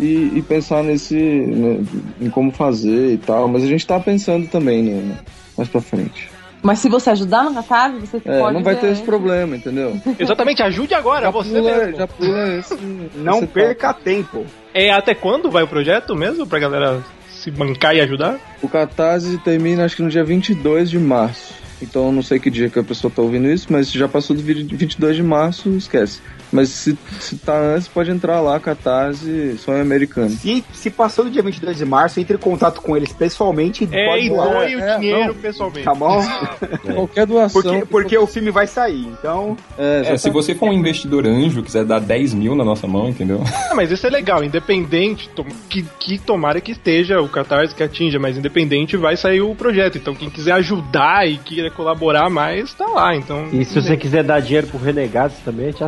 [0.00, 1.14] e, e pensar nesse.
[1.16, 1.84] né,
[2.20, 3.48] em como fazer e tal.
[3.48, 5.18] Mas a gente tá pensando também, né?
[5.56, 6.30] Mais pra frente.
[6.62, 8.54] Mas se você ajudar no Catarse, você É, pode.
[8.54, 9.98] não vai ter esse problema, entendeu?
[10.18, 11.96] Exatamente, ajude agora, você pula, mesmo.
[11.96, 12.76] já pula esse.
[13.16, 14.44] Não esse perca tempo.
[14.74, 18.38] É até quando vai o projeto mesmo, pra galera se bancar e ajudar?
[18.60, 21.54] O Catarse termina acho que no dia 22 de março.
[21.80, 24.34] Então eu não sei que dia que a pessoa tá ouvindo isso, mas já passou
[24.34, 26.20] do 22 de março, esquece.
[26.52, 30.30] Mas se, se tá antes, pode entrar lá, Catarse, sonho americano.
[30.30, 33.88] Se, se passou do dia 22 de março, entre em contato com eles pessoalmente e
[33.94, 34.48] É, pode e doar.
[34.48, 35.84] doe o É, dinheiro não, pessoalmente.
[35.84, 36.22] Tá bom?
[36.94, 37.62] Qualquer doação.
[37.62, 39.56] Porque, porque o filme vai sair, então.
[39.76, 43.42] É, se você for um investidor anjo, quiser dar 10 mil na nossa mão, entendeu?
[43.70, 47.82] Ah, mas isso é legal, independente, tom- que, que tomara que esteja o Catarse que
[47.82, 49.98] atinja, mas independente vai sair o projeto.
[49.98, 53.14] Então quem quiser ajudar e queira colaborar mais, tá lá.
[53.14, 53.48] Então.
[53.52, 55.82] E se você quiser dar dinheiro pro Renegados também, a gente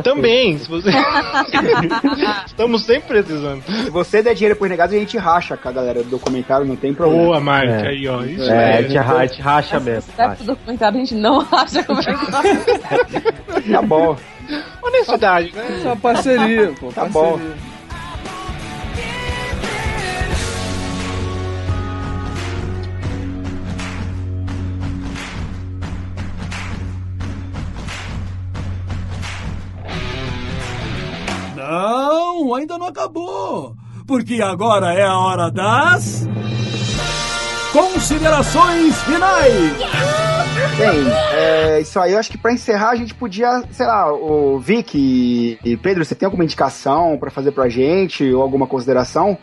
[0.51, 0.89] Também, se você.
[2.45, 3.63] Estamos sempre precisando.
[3.63, 6.75] Se você der dinheiro pro renegado, a gente racha com a galera do documentário, não
[6.75, 7.23] tem problema.
[7.23, 7.87] Boa, Mark, É.
[7.87, 8.23] aí, ó.
[8.23, 8.77] Isso É, é.
[8.77, 10.11] a gente, ra- a gente racha mesmo.
[10.15, 12.03] Certo do documentário a gente não acha como é
[13.61, 14.15] que Tá bom.
[14.81, 15.77] Honestidade, né?
[15.79, 16.87] Essa parceria, pô.
[16.91, 17.11] Tá parceria.
[17.11, 17.39] bom.
[32.51, 33.75] Não, ainda não acabou.
[34.05, 36.27] Porque agora é a hora das.
[37.71, 39.77] Considerações finais!
[40.77, 44.59] Bem, é, isso aí eu acho que pra encerrar a gente podia, sei lá, o
[44.59, 49.37] Vic e, e Pedro, você tem alguma indicação pra fazer pra gente ou alguma consideração?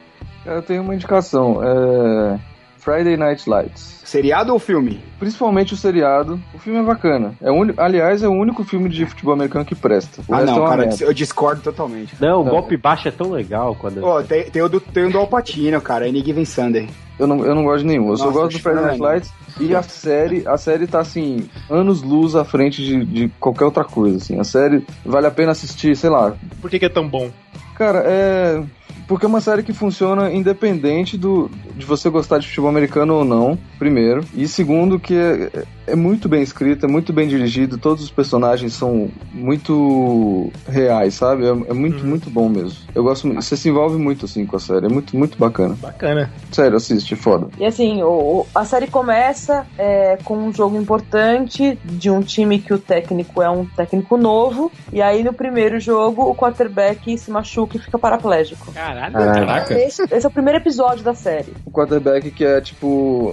[0.45, 1.63] Eu tenho uma indicação.
[1.65, 2.39] É...
[2.79, 4.01] Friday Night Lights.
[4.05, 5.01] Seriado ou filme?
[5.19, 6.41] Principalmente o seriado.
[6.55, 7.35] O filme é bacana.
[7.43, 10.23] É o uni- Aliás, é o único filme de futebol americano que presta.
[10.27, 11.05] O ah, resto é não, uma cara, merda.
[11.05, 12.15] eu discordo totalmente.
[12.21, 14.01] Não, o golpe baixo é tão legal quando.
[14.01, 16.89] Pô, tem, tem o do, tem o do Alpatino, cara, Any Given Sunday.
[17.19, 18.11] Eu não, eu não gosto de nenhum.
[18.11, 19.01] Eu só Nossa, gosto do Friday Night.
[19.01, 19.33] Lights.
[19.61, 23.85] E a série, a série tá assim, anos luz à frente de, de qualquer outra
[23.85, 24.19] coisa.
[24.19, 24.39] Assim.
[24.39, 26.35] A série vale a pena assistir, sei lá.
[26.61, 27.31] Por que, que é tão bom?
[27.79, 28.63] Cara, é.
[29.07, 33.25] Porque é uma série que funciona independente do, de você gostar de futebol americano ou
[33.25, 34.23] não, primeiro.
[34.35, 38.75] E segundo, que é, é muito bem escrita, é muito bem dirigido, todos os personagens
[38.75, 41.45] são muito reais, sabe?
[41.47, 42.79] É, é muito, muito bom mesmo.
[42.95, 43.41] Eu gosto muito.
[43.43, 45.75] Você se envolve muito assim com a série, é muito, muito bacana.
[45.81, 46.31] Bacana.
[46.53, 47.49] Sério, assiste, foda.
[47.59, 52.75] E assim, o- a série começa é, com um jogo importante de um time que
[52.75, 54.71] o técnico é um técnico novo.
[54.93, 58.73] E aí no primeiro jogo o quarterback se machuca e fica paraplégico.
[58.73, 59.13] Caralho.
[59.15, 59.75] Caraca.
[59.79, 61.53] Esse, esse é o primeiro episódio da série.
[61.67, 62.87] O quarterback que é, tipo,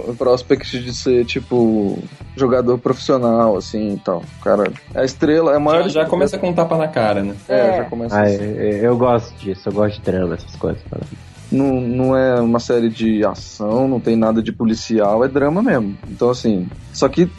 [0.06, 1.98] o prospect de ser, tipo,
[2.36, 4.22] jogador profissional, assim e tal.
[4.42, 5.84] Cara, é a estrela, é maior.
[5.84, 7.34] Já, já começa com um tapa na cara, né?
[7.48, 7.76] É, É.
[7.78, 8.44] já começa Ah, assim.
[8.44, 10.82] eu gosto disso, eu gosto de drama, essas coisas.
[10.90, 11.02] cara.
[11.50, 15.96] Não, não é uma série de ação, não tem nada de policial, é drama mesmo.
[16.08, 16.68] Então, assim.
[16.92, 17.30] Só que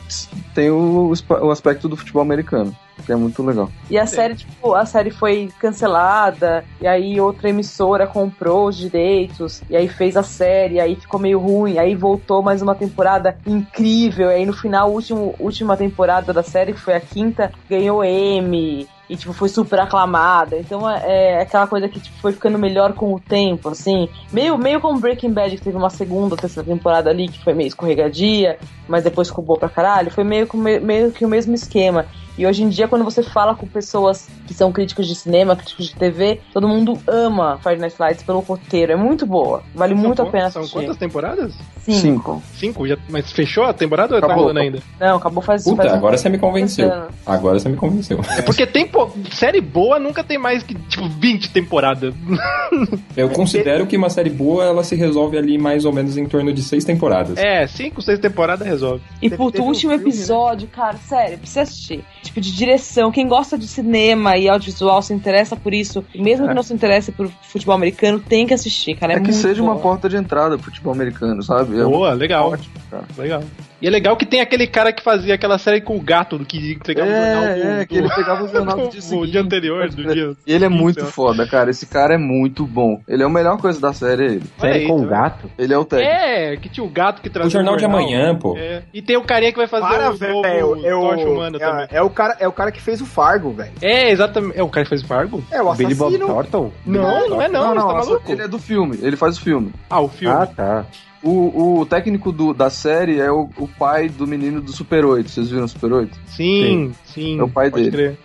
[0.54, 1.12] tem o,
[1.42, 3.72] o aspecto do futebol americano, que é muito legal.
[3.90, 9.64] E a série, tipo, a série foi cancelada, e aí outra emissora comprou os direitos,
[9.68, 14.30] e aí fez a série, aí ficou meio ruim, aí voltou mais uma temporada incrível,
[14.30, 18.88] e aí no final, a última temporada da série, que foi a quinta, ganhou Emmy.
[19.10, 20.58] E, tipo, foi super aclamada.
[20.58, 24.10] Então, é, é aquela coisa que, tipo, foi ficando melhor com o tempo, assim.
[24.32, 27.68] Meio, meio como Breaking Bad, que teve uma segunda, terceira temporada ali, que foi meio
[27.68, 30.12] escorregadia, mas depois ficou pra caralho.
[30.12, 30.48] Foi meio,
[30.82, 32.06] meio que o mesmo esquema.
[32.38, 35.88] E hoje em dia, quando você fala com pessoas que são críticos de cinema, críticos
[35.88, 38.92] de TV, todo mundo ama Friday Night Lights pelo roteiro.
[38.92, 39.64] É muito boa.
[39.74, 40.80] Vale muito a São pena quantas- São assistir.
[40.80, 41.54] quantas temporadas?
[41.80, 42.44] Cinco.
[42.54, 42.88] Cinco?
[42.88, 44.44] Já, mas fechou a temporada ou tá Acabou.
[44.44, 44.80] rolando ainda?
[45.00, 46.92] Não, acabou faz Puta, faz um- agora você me convenceu.
[47.26, 48.20] Agora você me convenceu.
[48.38, 52.14] É porque tem pô, série boa nunca tem mais que tipo 20 temporadas.
[53.18, 56.54] Eu considero que uma série boa, ela se resolve ali mais ou menos em torno
[56.54, 57.38] de seis temporadas.
[57.38, 59.02] É, cinco, seis temporadas resolve.
[59.22, 60.10] E puto, o um último filme, né?
[60.10, 62.04] episódio, cara, sério, precisa assistir.
[62.28, 63.12] Tipo, de direção.
[63.12, 67.12] Quem gosta de cinema e audiovisual se interessa por isso, mesmo que não se interesse
[67.12, 69.14] por futebol americano, tem que assistir, cara.
[69.14, 69.82] É, É, que seja uma bom.
[69.82, 71.80] porta de entrada pro futebol americano, sabe?
[71.80, 72.52] É Boa, legal.
[72.52, 73.04] ótimo, cara.
[73.18, 73.44] Legal.
[73.82, 76.74] E é legal que tem aquele cara que fazia aquela série com o gato, que
[76.74, 79.32] entregava o jornal do, É, é, que ele pegava o jornal do dia seguinte.
[79.32, 80.34] dia anterior, do dia.
[80.48, 81.06] E ele é muito lá.
[81.08, 81.70] foda, cara.
[81.70, 83.00] Esse cara é muito bom.
[83.08, 84.44] Ele é a melhor coisa da série, é ele.
[84.60, 85.10] Série aí, com tá um vendo?
[85.10, 85.52] gato?
[85.60, 86.12] Ele é o técnico.
[86.12, 88.56] É, que tinha o gato que trazia O Jornal de Amanhã, pô.
[88.58, 88.82] É.
[88.94, 90.34] E tem o carinha que vai fazer Para, o velho.
[90.34, 93.72] novo É, o- é, é o cara, é o cara que fez o Fargo, velho.
[93.82, 94.58] É, exatamente.
[94.58, 95.44] É o cara que fez Fargo?
[95.52, 96.28] É o Billy Bob assassino.
[96.34, 96.72] Thornton?
[96.86, 98.32] Não, não é não, não, você tá maluco?
[98.32, 98.98] ele é do filme.
[99.02, 99.72] Ele faz o filme.
[99.90, 100.36] Ah, o filme.
[100.36, 100.86] Ah, tá.
[101.24, 105.30] O, o técnico do- da série é o, o pai do menino do Super 8.
[105.30, 106.18] Vocês viram o Super 8?
[106.28, 107.40] sim, sim.
[107.40, 107.96] É o pai pode dele.
[108.16, 108.18] crer.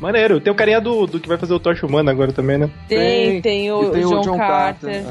[0.00, 0.40] Maneiro.
[0.40, 2.70] Tem o carinha do, do que vai fazer o Tocha Humana agora também, né?
[2.88, 4.90] Tem, tem o, E tem o John, Carter.
[4.90, 5.02] É,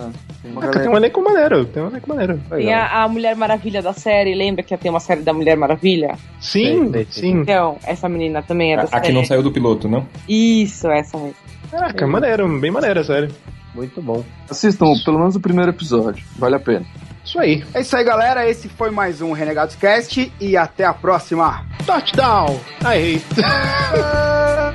[0.41, 1.66] tem uma Ah, tem um elenco maneiro.
[1.66, 2.40] Tem um elenco maneiro.
[2.49, 6.18] Tem a, a Mulher Maravilha da série, lembra que tem uma série da Mulher Maravilha?
[6.41, 7.41] Sim, sei, sim.
[7.41, 9.02] Então, essa menina também é da A, a série.
[9.03, 10.07] que não saiu do piloto, não?
[10.28, 11.36] Isso, essa mesmo.
[11.70, 12.60] Caraca, maneiro.
[12.60, 13.30] Bem maneiro, sério.
[13.76, 14.24] Muito bom.
[14.49, 16.26] Assistam pelo menos o primeiro episódio.
[16.36, 16.86] Vale a pena.
[17.30, 17.64] Isso aí.
[17.76, 18.50] É isso aí, galera.
[18.50, 21.64] Esse foi mais um Renegados Cast e até a próxima.
[21.86, 22.60] Touchdown!
[22.84, 23.24] Hate.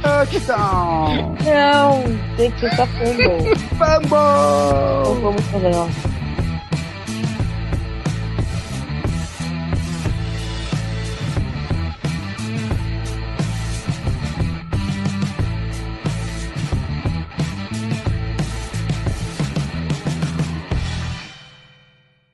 [0.01, 1.35] Touchdown!
[1.45, 2.05] Não,
[2.37, 3.57] tem que estar fumble.
[3.71, 4.07] Fumble!
[5.01, 6.14] Então vamos fazer, ó.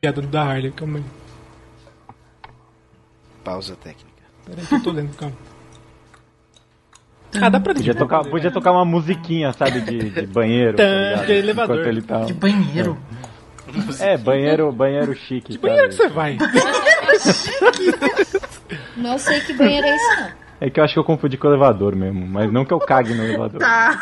[0.01, 1.05] Piada da Harley, calma aí.
[3.45, 4.23] Pausa técnica.
[4.47, 5.37] Peraí que eu tô lendo, calma.
[7.39, 10.79] Ah, dá pra Podia tocar, podia tocar uma musiquinha, sabe, de, de banheiro.
[10.79, 11.77] tá de elevador.
[11.77, 12.21] Enquanto ele tá...
[12.25, 12.99] De banheiro.
[14.01, 15.53] É, banheiro, banheiro chique.
[15.53, 16.39] Que banheiro que você vai?
[18.97, 20.31] Não sei que banheiro é esse, não.
[20.63, 22.79] É que eu acho que eu confundi com o elevador mesmo, mas não que eu
[22.79, 23.61] cague no elevador.
[23.61, 24.01] Tá.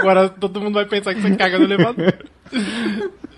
[0.00, 2.14] Agora todo mundo vai pensar que você caga no elevador.